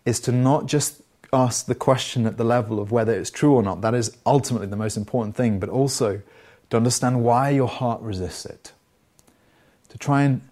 is 0.05 0.21
to 0.21 0.33
not 0.33 0.67
just 0.67 1.03
ask 1.33 1.67
the 1.67 1.75
question 1.75 2.27
at 2.27 2.37
the 2.37 2.45
level 2.45 2.79
of 2.79 2.93
whether 2.93 3.13
it's 3.13 3.31
true 3.31 3.55
or 3.55 3.63
not. 3.63 3.81
That 3.81 3.95
is 3.95 4.17
ultimately 4.25 4.69
the 4.69 4.77
most 4.77 4.97
important 4.97 5.35
thing, 5.35 5.59
but 5.59 5.69
also 5.69 6.23
to 6.71 6.77
understand 6.77 7.23
why 7.23 7.51
your 7.51 7.69
heart 7.69 8.01
resists 8.01 8.47
it. 8.47 8.73
To 9.97 9.99
try 9.99 10.25
and, 10.25 10.43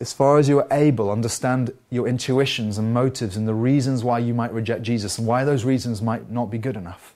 as 0.00 0.14
far 0.14 0.38
as 0.38 0.48
you 0.48 0.60
are 0.60 0.68
able, 0.70 1.10
understand 1.10 1.74
your 1.90 2.08
intuitions 2.08 2.78
and 2.78 2.94
motives 2.94 3.36
and 3.36 3.46
the 3.46 3.52
reasons 3.52 4.02
why 4.02 4.18
you 4.18 4.32
might 4.32 4.50
reject 4.50 4.80
Jesus 4.80 5.18
and 5.18 5.26
why 5.26 5.44
those 5.44 5.62
reasons 5.62 6.00
might 6.00 6.30
not 6.30 6.46
be 6.46 6.56
good 6.56 6.74
enough. 6.74 7.14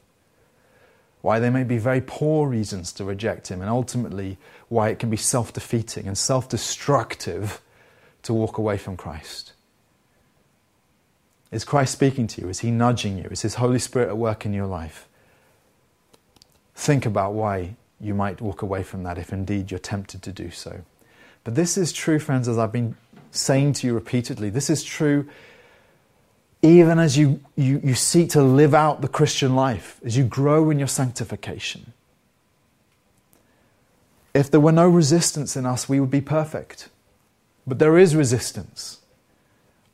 Why 1.22 1.38
they 1.38 1.48
may 1.48 1.64
be 1.64 1.78
very 1.78 2.02
poor 2.02 2.46
reasons 2.46 2.92
to 2.92 3.04
reject 3.04 3.48
Him, 3.48 3.62
and 3.62 3.70
ultimately 3.70 4.36
why 4.68 4.90
it 4.90 4.98
can 4.98 5.08
be 5.08 5.16
self 5.16 5.50
defeating 5.50 6.06
and 6.06 6.18
self 6.18 6.46
destructive 6.46 7.62
to 8.22 8.34
walk 8.34 8.58
away 8.58 8.76
from 8.76 8.94
Christ. 8.94 9.54
Is 11.50 11.64
Christ 11.64 11.92
speaking 11.92 12.26
to 12.26 12.42
you? 12.42 12.50
Is 12.50 12.58
He 12.58 12.70
nudging 12.70 13.16
you? 13.16 13.28
Is 13.30 13.40
His 13.40 13.54
Holy 13.54 13.78
Spirit 13.78 14.10
at 14.10 14.18
work 14.18 14.44
in 14.44 14.52
your 14.52 14.66
life? 14.66 15.08
Think 16.74 17.06
about 17.06 17.32
why 17.32 17.76
you 17.98 18.12
might 18.12 18.42
walk 18.42 18.60
away 18.60 18.82
from 18.82 19.04
that 19.04 19.16
if 19.16 19.32
indeed 19.32 19.70
you're 19.70 19.78
tempted 19.78 20.20
to 20.20 20.32
do 20.32 20.50
so. 20.50 20.82
But 21.48 21.54
this 21.54 21.78
is 21.78 21.94
true, 21.94 22.18
friends, 22.18 22.46
as 22.46 22.58
I've 22.58 22.72
been 22.72 22.94
saying 23.30 23.72
to 23.72 23.86
you 23.86 23.94
repeatedly. 23.94 24.50
This 24.50 24.68
is 24.68 24.84
true 24.84 25.26
even 26.60 26.98
as 26.98 27.16
you, 27.16 27.40
you, 27.56 27.80
you 27.82 27.94
seek 27.94 28.28
to 28.32 28.42
live 28.42 28.74
out 28.74 29.00
the 29.00 29.08
Christian 29.08 29.56
life, 29.56 29.98
as 30.04 30.14
you 30.14 30.24
grow 30.24 30.68
in 30.68 30.78
your 30.78 30.88
sanctification. 30.88 31.94
If 34.34 34.50
there 34.50 34.60
were 34.60 34.72
no 34.72 34.86
resistance 34.86 35.56
in 35.56 35.64
us, 35.64 35.88
we 35.88 36.00
would 36.00 36.10
be 36.10 36.20
perfect. 36.20 36.90
But 37.66 37.78
there 37.78 37.96
is 37.96 38.14
resistance. 38.14 39.00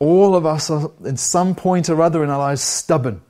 All 0.00 0.34
of 0.34 0.44
us 0.44 0.70
are, 0.70 0.90
in 1.04 1.16
some 1.16 1.54
point 1.54 1.88
or 1.88 2.02
other 2.02 2.24
in 2.24 2.30
our 2.30 2.38
lives, 2.38 2.62
stubborn. 2.62 3.22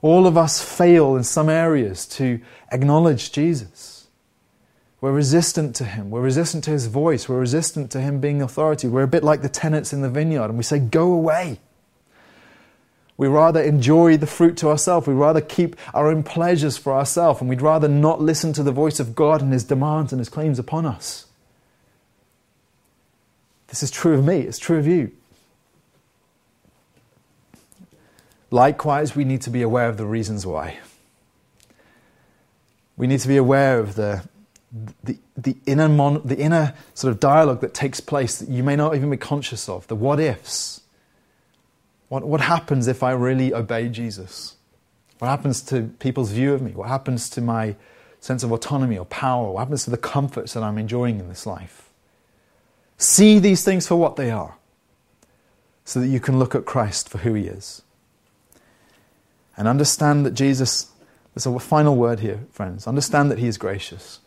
All 0.00 0.26
of 0.26 0.38
us 0.38 0.62
fail 0.62 1.14
in 1.14 1.24
some 1.24 1.50
areas 1.50 2.06
to 2.06 2.40
acknowledge 2.72 3.32
Jesus. 3.32 3.93
We're 5.04 5.12
resistant 5.12 5.76
to 5.76 5.84
Him. 5.84 6.08
We're 6.08 6.22
resistant 6.22 6.64
to 6.64 6.70
His 6.70 6.86
voice. 6.86 7.28
We're 7.28 7.38
resistant 7.38 7.90
to 7.90 8.00
Him 8.00 8.20
being 8.20 8.40
authority. 8.40 8.88
We're 8.88 9.02
a 9.02 9.06
bit 9.06 9.22
like 9.22 9.42
the 9.42 9.50
tenants 9.50 9.92
in 9.92 10.00
the 10.00 10.08
vineyard, 10.08 10.46
and 10.46 10.56
we 10.56 10.62
say, 10.62 10.78
Go 10.78 11.12
away. 11.12 11.60
We 13.18 13.28
rather 13.28 13.60
enjoy 13.60 14.16
the 14.16 14.26
fruit 14.26 14.56
to 14.56 14.70
ourselves. 14.70 15.06
We 15.06 15.12
rather 15.12 15.42
keep 15.42 15.76
our 15.92 16.08
own 16.08 16.22
pleasures 16.22 16.78
for 16.78 16.94
ourselves, 16.94 17.42
and 17.42 17.50
we'd 17.50 17.60
rather 17.60 17.86
not 17.86 18.22
listen 18.22 18.54
to 18.54 18.62
the 18.62 18.72
voice 18.72 18.98
of 18.98 19.14
God 19.14 19.42
and 19.42 19.52
His 19.52 19.64
demands 19.64 20.10
and 20.10 20.20
His 20.20 20.30
claims 20.30 20.58
upon 20.58 20.86
us. 20.86 21.26
This 23.66 23.82
is 23.82 23.90
true 23.90 24.14
of 24.14 24.24
me, 24.24 24.38
it's 24.38 24.58
true 24.58 24.78
of 24.78 24.86
you. 24.86 25.12
Likewise, 28.50 29.14
we 29.14 29.24
need 29.24 29.42
to 29.42 29.50
be 29.50 29.60
aware 29.60 29.90
of 29.90 29.98
the 29.98 30.06
reasons 30.06 30.46
why. 30.46 30.78
We 32.96 33.06
need 33.06 33.20
to 33.20 33.28
be 33.28 33.36
aware 33.36 33.78
of 33.78 33.96
the, 33.96 34.26
the, 35.02 35.18
the, 35.36 35.56
inner, 35.66 35.88
mon, 35.88 36.20
the 36.24 36.36
inner 36.36 36.74
sort 36.94 37.12
of 37.12 37.20
dialogue 37.20 37.60
that 37.60 37.74
takes 37.74 38.00
place 38.00 38.38
that 38.38 38.48
you 38.48 38.62
may 38.62 38.76
not 38.76 38.96
even 38.96 39.10
be 39.10 39.16
conscious 39.16 39.68
of, 39.68 39.86
the 39.86 39.94
what 39.94 40.18
ifs 40.18 40.80
what, 42.14 42.24
what 42.24 42.42
happens 42.42 42.86
if 42.86 43.02
I 43.02 43.10
really 43.10 43.52
obey 43.52 43.88
Jesus? 43.88 44.54
What 45.18 45.28
happens 45.28 45.60
to 45.62 45.90
people's 45.98 46.30
view 46.30 46.54
of 46.54 46.62
me? 46.62 46.70
What 46.70 46.88
happens 46.88 47.28
to 47.30 47.40
my 47.40 47.74
sense 48.20 48.42
of 48.42 48.52
autonomy 48.52 48.96
or 48.96 49.04
power? 49.06 49.50
What 49.50 49.60
happens 49.60 49.84
to 49.84 49.90
the 49.90 49.98
comforts 49.98 50.54
that 50.54 50.62
I'm 50.62 50.78
enjoying 50.78 51.18
in 51.18 51.28
this 51.28 51.44
life? 51.44 51.90
See 52.98 53.40
these 53.40 53.64
things 53.64 53.88
for 53.88 53.96
what 53.96 54.14
they 54.14 54.30
are 54.30 54.56
so 55.84 55.98
that 55.98 56.06
you 56.06 56.20
can 56.20 56.38
look 56.38 56.54
at 56.54 56.64
Christ 56.64 57.08
for 57.08 57.18
who 57.18 57.34
he 57.34 57.46
is. 57.46 57.82
And 59.56 59.66
understand 59.66 60.24
that 60.24 60.34
Jesus, 60.34 60.92
there's 61.34 61.46
a 61.46 61.58
final 61.58 61.96
word 61.96 62.20
here, 62.20 62.40
friends. 62.52 62.86
Understand 62.86 63.30
that 63.30 63.38
he 63.38 63.46
is 63.46 63.58
gracious. 63.58 64.20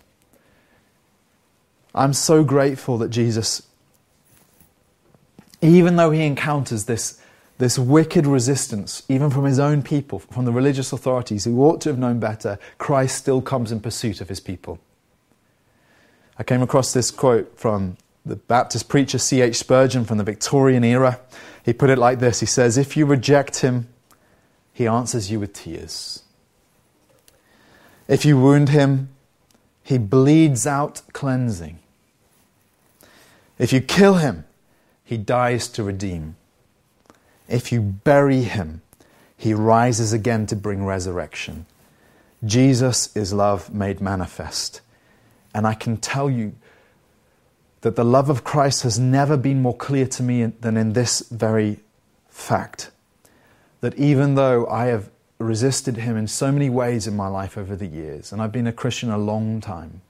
I'm 1.98 2.14
so 2.14 2.44
grateful 2.44 2.98
that 3.00 3.10
Jesus, 3.10 3.64
even 5.62 5.96
though 5.96 6.12
he 6.12 6.24
encounters 6.26 6.86
this 6.86 7.22
this 7.58 7.80
wicked 7.80 8.28
resistance, 8.28 9.02
even 9.10 9.32
from 9.32 9.46
his 9.46 9.58
own 9.58 9.82
people, 9.82 10.20
from 10.20 10.46
the 10.46 10.52
religious 10.52 10.94
authorities 10.94 11.46
who 11.46 11.64
ought 11.64 11.82
to 11.82 11.90
have 11.90 11.98
known 11.98 12.20
better, 12.20 12.60
Christ 12.78 13.18
still 13.18 13.42
comes 13.42 13.72
in 13.72 13.80
pursuit 13.80 14.22
of 14.22 14.30
his 14.30 14.40
people. 14.40 14.80
I 16.38 16.44
came 16.44 16.62
across 16.62 16.94
this 16.94 17.10
quote 17.10 17.58
from 17.58 17.98
the 18.24 18.36
Baptist 18.36 18.90
preacher 18.90 19.18
C.H. 19.18 19.56
Spurgeon 19.56 20.06
from 20.06 20.20
the 20.20 20.24
Victorian 20.24 20.84
era. 20.84 21.20
He 21.66 21.74
put 21.74 21.90
it 21.90 21.98
like 21.98 22.20
this 22.20 22.40
He 22.40 22.46
says, 22.46 22.78
If 22.78 22.96
you 22.96 23.06
reject 23.06 23.62
him, 23.62 23.88
he 24.72 24.86
answers 24.86 25.32
you 25.32 25.40
with 25.40 25.54
tears. 25.54 26.22
If 28.08 28.24
you 28.24 28.40
wound 28.40 28.70
him, 28.70 29.10
he 29.84 29.98
bleeds 29.98 30.68
out 30.68 31.02
cleansing. 31.14 31.80
If 33.60 33.74
you 33.74 33.82
kill 33.82 34.16
him, 34.16 34.46
he 35.04 35.18
dies 35.18 35.68
to 35.70 35.84
redeem. 35.84 36.36
If 37.48 37.72
you 37.72 37.82
bury 37.82 38.42
him, 38.42 38.82
he 39.38 39.54
rises 39.54 40.14
again 40.14 40.46
to 40.48 40.56
bring 40.56 40.86
resurrection. 40.86 41.66
Jesus 42.44 43.16
is 43.16 43.34
love 43.34 43.74
made 43.74 44.02
manifest. 44.02 44.82
And 45.54 45.66
I 45.66 45.74
can 45.74 45.98
tell 45.98 46.30
you 46.30 46.54
that 47.82 47.96
the 47.96 48.06
love 48.06 48.30
of 48.30 48.44
Christ 48.44 48.84
has 48.84 49.00
never 49.00 49.38
been 49.38 49.62
more 49.62 49.76
clear 49.76 50.08
to 50.08 50.24
me 50.24 50.46
than 50.46 50.78
in 50.78 50.94
this 50.94 51.22
very 51.30 51.80
fact. 52.30 52.92
That 53.82 53.96
even 53.96 54.36
though 54.36 54.68
I 54.68 54.86
have 54.86 55.10
resisted 55.40 55.98
him 55.98 56.18
in 56.18 56.28
so 56.28 56.52
many 56.52 56.70
ways 56.70 57.08
in 57.08 57.16
my 57.16 57.28
life 57.28 57.58
over 57.58 57.76
the 57.76 57.86
years, 57.86 58.32
and 58.32 58.42
I've 58.42 58.52
been 58.52 58.68
a 58.68 58.74
Christian 58.74 59.10
a 59.10 59.18
long 59.18 59.62
time, 59.62 60.02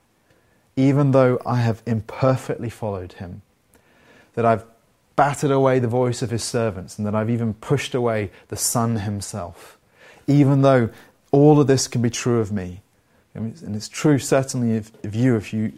even 0.78 1.12
though 1.12 1.42
I 1.46 1.58
have 1.58 1.82
imperfectly 1.86 2.70
followed 2.70 3.14
him, 3.14 3.42
that 4.36 4.46
I've 4.46 4.64
battered 5.16 5.50
away 5.50 5.80
the 5.80 5.88
voice 5.88 6.22
of 6.22 6.30
his 6.30 6.44
servants 6.44 6.98
and 6.98 7.08
that 7.08 7.16
I've 7.16 7.32
even 7.32 7.56
pushed 7.56 7.96
away 7.96 8.32
the 8.50 8.56
Son 8.56 8.98
himself. 8.98 9.78
Even 10.28 10.62
though 10.62 10.90
all 11.32 11.60
of 11.60 11.68
this 11.68 11.88
can 11.88 12.02
be 12.02 12.12
true 12.12 12.40
of 12.40 12.52
me. 12.52 12.82
And 13.34 13.76
it's 13.76 13.90
true 13.90 14.20
certainly 14.20 14.78
of, 14.78 14.92
of 15.04 15.16
you 15.16 15.36
if 15.36 15.54
you 15.54 15.74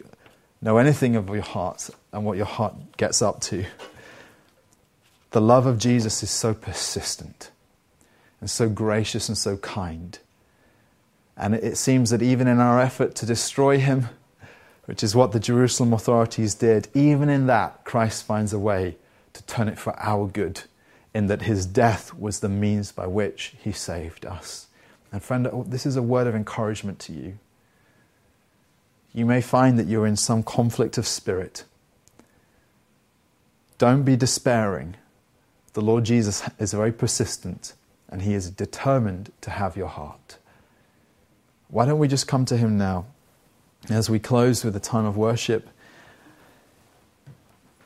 know 0.60 0.76
anything 0.76 1.16
of 1.16 1.28
your 1.30 1.42
heart 1.42 1.88
and 2.12 2.24
what 2.24 2.36
your 2.36 2.46
heart 2.46 2.74
gets 2.98 3.22
up 3.22 3.40
to. 3.42 3.64
The 5.30 5.40
love 5.40 5.64
of 5.64 5.78
Jesus 5.78 6.22
is 6.22 6.30
so 6.30 6.52
persistent 6.52 7.50
and 8.40 8.50
so 8.50 8.68
gracious 8.68 9.28
and 9.28 9.38
so 9.38 9.56
kind. 9.58 10.18
And 11.36 11.54
it 11.54 11.78
seems 11.78 12.10
that 12.10 12.20
even 12.20 12.46
in 12.46 12.60
our 12.60 12.80
effort 12.80 13.14
to 13.16 13.26
destroy 13.26 13.78
him, 13.78 14.08
which 14.90 15.04
is 15.04 15.14
what 15.14 15.30
the 15.30 15.38
Jerusalem 15.38 15.92
authorities 15.92 16.56
did, 16.56 16.88
even 16.94 17.28
in 17.28 17.46
that, 17.46 17.84
Christ 17.84 18.24
finds 18.24 18.52
a 18.52 18.58
way 18.58 18.96
to 19.34 19.42
turn 19.44 19.68
it 19.68 19.78
for 19.78 19.96
our 20.00 20.26
good, 20.26 20.62
in 21.14 21.28
that 21.28 21.42
his 21.42 21.64
death 21.64 22.12
was 22.12 22.40
the 22.40 22.48
means 22.48 22.90
by 22.90 23.06
which 23.06 23.54
he 23.62 23.70
saved 23.70 24.26
us. 24.26 24.66
And, 25.12 25.22
friend, 25.22 25.46
oh, 25.46 25.62
this 25.62 25.86
is 25.86 25.94
a 25.94 26.02
word 26.02 26.26
of 26.26 26.34
encouragement 26.34 26.98
to 27.02 27.12
you. 27.12 27.38
You 29.14 29.26
may 29.26 29.40
find 29.40 29.78
that 29.78 29.86
you're 29.86 30.08
in 30.08 30.16
some 30.16 30.42
conflict 30.42 30.98
of 30.98 31.06
spirit. 31.06 31.62
Don't 33.78 34.02
be 34.02 34.16
despairing. 34.16 34.96
The 35.74 35.82
Lord 35.82 36.02
Jesus 36.02 36.42
is 36.58 36.72
very 36.72 36.90
persistent 36.90 37.74
and 38.08 38.22
he 38.22 38.34
is 38.34 38.50
determined 38.50 39.30
to 39.42 39.50
have 39.50 39.76
your 39.76 39.86
heart. 39.86 40.38
Why 41.68 41.86
don't 41.86 42.00
we 42.00 42.08
just 42.08 42.26
come 42.26 42.44
to 42.46 42.56
him 42.56 42.76
now 42.76 43.06
as 43.88 44.10
we 44.10 44.18
close 44.18 44.64
with 44.64 44.76
a 44.76 44.80
time 44.80 45.04
of 45.04 45.16
worship? 45.16 45.68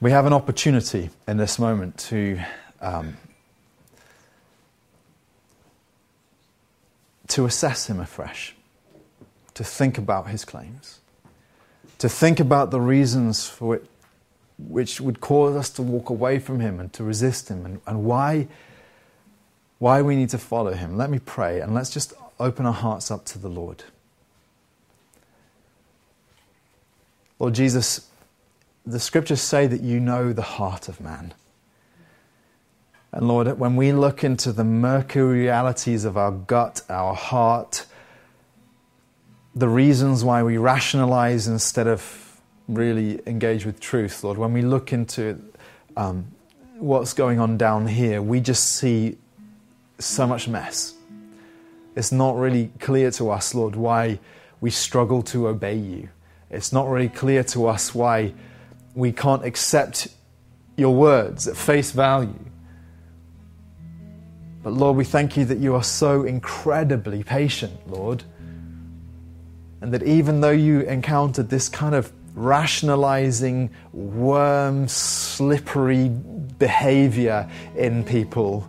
We 0.00 0.10
have 0.10 0.26
an 0.26 0.32
opportunity 0.32 1.10
in 1.28 1.36
this 1.36 1.58
moment 1.58 1.98
to, 1.98 2.40
um, 2.80 3.16
to 7.28 7.46
assess 7.46 7.88
him 7.88 8.00
afresh, 8.00 8.54
to 9.54 9.64
think 9.64 9.96
about 9.96 10.28
his 10.28 10.44
claims, 10.44 10.98
to 11.98 12.08
think 12.08 12.40
about 12.40 12.70
the 12.70 12.80
reasons 12.80 13.46
for 13.48 13.76
it 13.76 13.86
which 14.58 15.00
would 15.00 15.20
cause 15.20 15.56
us 15.56 15.70
to 15.70 15.82
walk 15.82 16.10
away 16.10 16.38
from 16.38 16.60
him 16.60 16.78
and 16.78 16.92
to 16.92 17.02
resist 17.02 17.50
him 17.50 17.66
and, 17.66 17.80
and 17.86 18.04
why, 18.04 18.46
why 19.78 20.00
we 20.00 20.16
need 20.16 20.28
to 20.30 20.38
follow 20.38 20.72
him. 20.72 20.96
Let 20.96 21.10
me 21.10 21.18
pray 21.18 21.60
and 21.60 21.74
let's 21.74 21.90
just 21.90 22.12
open 22.38 22.66
our 22.66 22.72
hearts 22.72 23.10
up 23.10 23.24
to 23.26 23.38
the 23.38 23.48
Lord. 23.48 23.84
Lord 27.38 27.54
Jesus, 27.54 28.08
the 28.86 29.00
scriptures 29.00 29.40
say 29.40 29.66
that 29.66 29.80
you 29.80 30.00
know 30.00 30.32
the 30.32 30.42
heart 30.42 30.88
of 30.88 31.00
man. 31.00 31.34
And 33.12 33.28
Lord, 33.28 33.58
when 33.58 33.76
we 33.76 33.92
look 33.92 34.24
into 34.24 34.52
the 34.52 34.64
murky 34.64 35.20
realities 35.20 36.04
of 36.04 36.16
our 36.16 36.32
gut, 36.32 36.82
our 36.88 37.14
heart, 37.14 37.86
the 39.54 39.68
reasons 39.68 40.24
why 40.24 40.42
we 40.42 40.58
rationalize 40.58 41.46
instead 41.46 41.86
of 41.86 42.40
really 42.66 43.20
engage 43.26 43.64
with 43.64 43.78
truth, 43.78 44.24
Lord, 44.24 44.36
when 44.36 44.52
we 44.52 44.62
look 44.62 44.92
into 44.92 45.40
um, 45.96 46.26
what's 46.78 47.12
going 47.12 47.38
on 47.38 47.56
down 47.56 47.86
here, 47.86 48.20
we 48.20 48.40
just 48.40 48.64
see 48.76 49.16
so 49.98 50.26
much 50.26 50.48
mess. 50.48 50.94
It's 51.94 52.10
not 52.10 52.36
really 52.36 52.72
clear 52.80 53.10
to 53.12 53.30
us, 53.30 53.54
Lord, 53.54 53.76
why 53.76 54.18
we 54.60 54.70
struggle 54.70 55.22
to 55.22 55.46
obey 55.48 55.76
you. 55.76 56.08
It's 56.54 56.72
not 56.72 56.88
really 56.88 57.08
clear 57.08 57.42
to 57.44 57.66
us 57.66 57.94
why 57.94 58.32
we 58.94 59.10
can't 59.10 59.44
accept 59.44 60.08
your 60.76 60.94
words 60.94 61.48
at 61.48 61.56
face 61.56 61.90
value. 61.90 62.38
But 64.62 64.72
Lord, 64.72 64.96
we 64.96 65.04
thank 65.04 65.36
you 65.36 65.44
that 65.46 65.58
you 65.58 65.74
are 65.74 65.82
so 65.82 66.22
incredibly 66.22 67.22
patient, 67.22 67.90
Lord. 67.90 68.22
And 69.80 69.92
that 69.92 70.02
even 70.04 70.40
though 70.40 70.50
you 70.50 70.80
encountered 70.82 71.50
this 71.50 71.68
kind 71.68 71.94
of 71.94 72.12
rationalizing, 72.34 73.70
worm, 73.92 74.88
slippery 74.88 76.08
behavior 76.08 77.50
in 77.76 78.04
people, 78.04 78.66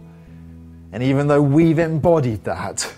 and 0.92 1.04
even 1.04 1.28
though 1.28 1.42
we've 1.42 1.80
embodied 1.80 2.44
that, 2.46 2.92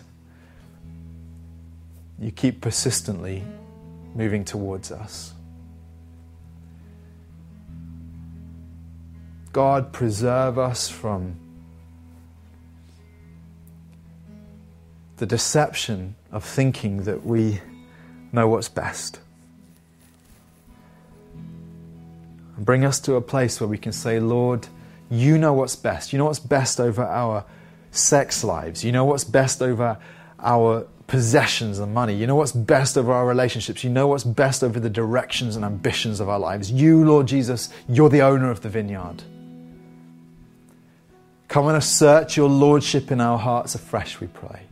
you 2.20 2.32
keep 2.32 2.62
persistently 2.62 3.44
moving 4.18 4.44
towards 4.44 4.92
us. 4.92 5.34
God, 9.54 9.94
preserve 9.94 10.58
us 10.58 10.90
from 10.90 11.36
the 15.18 15.26
deception 15.26 16.16
of 16.32 16.44
thinking 16.44 17.04
that 17.04 17.26
we 17.26 17.62
know 18.32 18.48
what's 18.48 18.70
best. 18.70 19.20
Bring 22.58 22.84
us 22.84 23.00
to 23.02 23.16
a 23.16 23.22
place 23.22 23.62
where 23.62 23.68
we 23.68 23.78
can 23.78 23.92
say, 23.92 24.20
Lord, 24.20 24.68
you 25.12 25.38
know 25.38 25.54
what's 25.54 25.76
best. 25.76 26.12
You 26.12 26.18
know 26.18 26.26
what's 26.26 26.40
best 26.40 26.80
over 26.80 27.04
our 27.04 27.46
sex 27.92 28.44
lives. 28.44 28.84
You 28.84 28.92
know 28.92 29.06
what's 29.06 29.24
best 29.24 29.62
over 29.62 29.98
our 30.40 30.88
possessions 31.08 31.80
and 31.80 31.94
money. 31.94 32.14
You 32.14 32.28
know 32.28 32.36
what's 32.36 32.52
best 32.52 32.98
over 32.98 33.14
our 33.14 33.26
relationships. 33.26 33.84
You 33.84 33.90
know 33.90 34.08
what's 34.08 34.26
best 34.26 34.64
over 34.64 34.80
the 34.80 34.90
directions 34.90 35.56
and 35.56 35.64
ambitions 35.64 36.20
of 36.20 36.28
our 36.28 36.40
lives. 36.40 36.70
You, 36.70 37.06
Lord 37.06 37.28
Jesus, 37.28 37.70
you're 37.88 38.10
the 38.10 38.22
owner 38.22 38.52
of 38.52 38.62
the 38.62 38.70
vineyard. 38.70 39.24
Come 41.48 41.68
and 41.70 41.78
assert 41.78 42.36
your 42.36 42.50
lordship 42.50 43.10
in 43.10 43.22
our 43.22 43.38
hearts 43.38 43.74
afresh, 43.74 44.20
we 44.20 44.28
pray. 44.28 44.64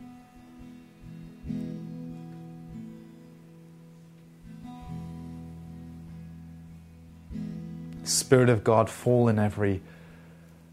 Spirit 8.03 8.49
of 8.49 8.63
God, 8.63 8.89
fall 8.89 9.29
in 9.29 9.39
every 9.39 9.81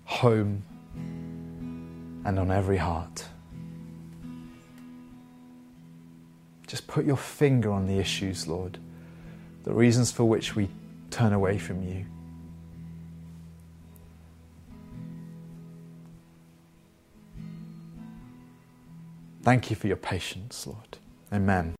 home 0.05 0.65
and 2.25 2.39
on 2.39 2.51
every 2.51 2.77
heart. 2.77 3.25
Just 6.73 6.87
put 6.87 7.05
your 7.05 7.19
finger 7.19 7.71
on 7.71 7.87
the 7.87 7.99
issues, 7.99 8.49
Lord, 8.49 8.79
the 9.65 9.75
reasons 9.75 10.11
for 10.11 10.25
which 10.25 10.57
we 10.57 10.71
turn 11.11 11.35
away 11.35 11.59
from 11.59 11.83
you. 11.83 12.07
Thank 19.43 19.69
you 19.69 19.77
for 19.77 19.87
your 19.87 19.99
patience, 19.99 20.67
Lord. 20.67 20.97
Amen. 21.31 21.75